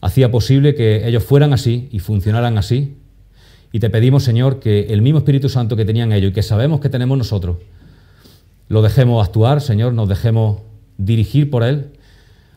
hacía 0.00 0.30
posible 0.30 0.74
que 0.74 1.06
ellos 1.06 1.24
fueran 1.24 1.52
así 1.52 1.88
y 1.92 1.98
funcionaran 1.98 2.58
así. 2.58 2.98
Y 3.72 3.80
te 3.80 3.90
pedimos, 3.90 4.22
Señor, 4.22 4.60
que 4.60 4.86
el 4.92 5.02
mismo 5.02 5.18
Espíritu 5.18 5.48
Santo 5.48 5.76
que 5.76 5.84
tenían 5.84 6.12
ellos 6.12 6.30
y 6.30 6.34
que 6.34 6.42
sabemos 6.42 6.80
que 6.80 6.88
tenemos 6.88 7.16
nosotros, 7.18 7.56
lo 8.68 8.82
dejemos 8.82 9.26
actuar, 9.26 9.60
Señor, 9.60 9.92
nos 9.92 10.08
dejemos 10.08 10.62
dirigir 10.96 11.50
por 11.50 11.62
Él. 11.62 11.92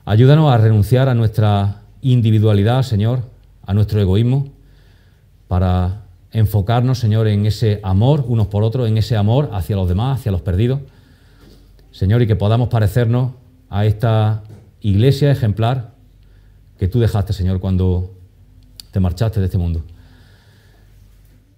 Ayúdanos 0.10 0.50
a 0.50 0.58
renunciar 0.58 1.10
a 1.10 1.14
nuestra 1.14 1.82
individualidad, 2.00 2.82
Señor, 2.84 3.24
a 3.66 3.74
nuestro 3.74 4.00
egoísmo, 4.00 4.48
para 5.50 6.04
enfocarnos, 6.32 6.98
Señor, 6.98 7.28
en 7.28 7.46
ese 7.46 7.82
amor 7.84 8.24
unos 8.26 8.48
por 8.48 8.64
otros, 8.64 8.88
en 8.88 8.98
ese 8.98 9.18
amor 9.18 9.50
hacia 9.52 9.76
los 9.76 9.90
demás, 9.90 10.18
hacia 10.18 10.32
los 10.32 10.40
perdidos. 10.40 10.80
Señor, 11.92 12.22
y 12.22 12.28
que 12.28 12.38
podamos 12.38 12.70
parecernos 12.70 13.34
a 13.70 13.86
esta 13.86 14.44
iglesia 14.80 15.30
ejemplar 15.30 15.92
que 16.80 16.88
tú 16.88 17.02
dejaste, 17.02 17.34
Señor, 17.34 17.60
cuando 17.60 18.14
te 18.92 19.02
marchaste 19.02 19.42
de 19.42 19.48
este 19.48 19.58
mundo. 19.58 19.84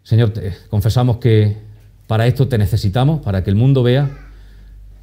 Señor, 0.02 0.34
confesamos 0.72 1.18
que 1.18 1.56
para 2.08 2.26
esto 2.26 2.47
te 2.47 2.58
necesitamos, 2.58 3.22
para 3.22 3.43
que 3.43 3.52
el 3.52 3.56
mundo 3.56 3.84
vea 3.84 4.10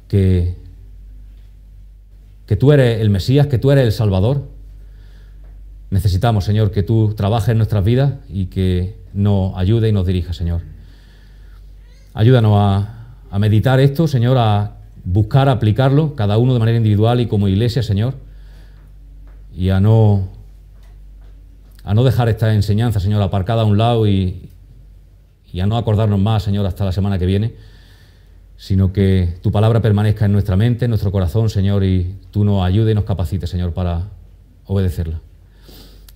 que, 0.09 0.66
que 2.47 2.55
tú 2.55 2.71
eres 2.71 2.99
el 2.99 3.11
Mesías, 3.11 3.45
que 3.45 3.59
tú 3.59 3.69
eres 3.69 3.85
el 3.85 3.91
Salvador. 3.91 4.49
Necesitamos, 5.91 6.43
Señor, 6.43 6.71
que 6.71 6.81
tú 6.81 7.13
trabajes 7.15 7.49
en 7.49 7.57
nuestras 7.57 7.83
vidas 7.83 8.13
y 8.27 8.47
que 8.47 8.97
nos 9.13 9.55
ayude 9.55 9.89
y 9.89 9.91
nos 9.91 10.07
dirija, 10.07 10.33
Señor. 10.33 10.61
Ayúdanos 12.15 12.53
a, 12.55 12.93
meditar 13.37 13.79
esto, 13.79 14.07
Señor, 14.07 14.37
a 14.39 14.77
buscar 15.03 15.47
aplicarlo, 15.47 16.15
cada 16.15 16.39
uno 16.39 16.53
de 16.53 16.59
manera 16.59 16.77
individual 16.77 17.19
y 17.19 17.27
como 17.27 17.47
iglesia, 17.47 17.83
Señor 17.83 18.15
y 19.57 19.71
a 19.71 19.79
no, 19.79 20.29
a 21.83 21.95
no 21.95 22.03
dejar 22.03 22.29
esta 22.29 22.53
enseñanza, 22.53 22.99
Señor, 22.99 23.23
aparcada 23.23 23.63
a 23.63 23.65
un 23.65 23.79
lado 23.79 24.05
y 24.05 24.49
a 25.59 25.65
no 25.65 25.77
acordarnos 25.77 26.19
más, 26.19 26.43
Señor, 26.43 26.67
hasta 26.67 26.85
la 26.85 26.91
semana 26.91 27.17
que 27.17 27.25
viene, 27.25 27.55
sino 28.57 28.91
que 28.91 29.37
tu 29.41 29.51
palabra 29.51 29.81
permanezca 29.81 30.25
en 30.25 30.33
nuestra 30.33 30.57
mente, 30.57 30.85
en 30.85 30.89
nuestro 30.89 31.11
corazón, 31.11 31.49
Señor, 31.49 31.83
y 31.83 32.15
tú 32.31 32.43
nos 32.43 32.65
ayudes 32.65 32.91
y 32.91 32.95
nos 32.95 33.05
capacites, 33.05 33.49
Señor, 33.49 33.73
para 33.73 34.09
obedecerla. 34.65 35.21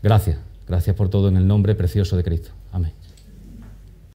Gracias, 0.01 0.37
gracias 0.67 0.95
por 0.95 1.09
todo 1.09 1.29
en 1.29 1.37
el 1.37 1.47
nombre 1.47 1.75
precioso 1.75 2.17
de 2.17 2.23
Cristo. 2.23 2.49
Amén. 2.71 3.00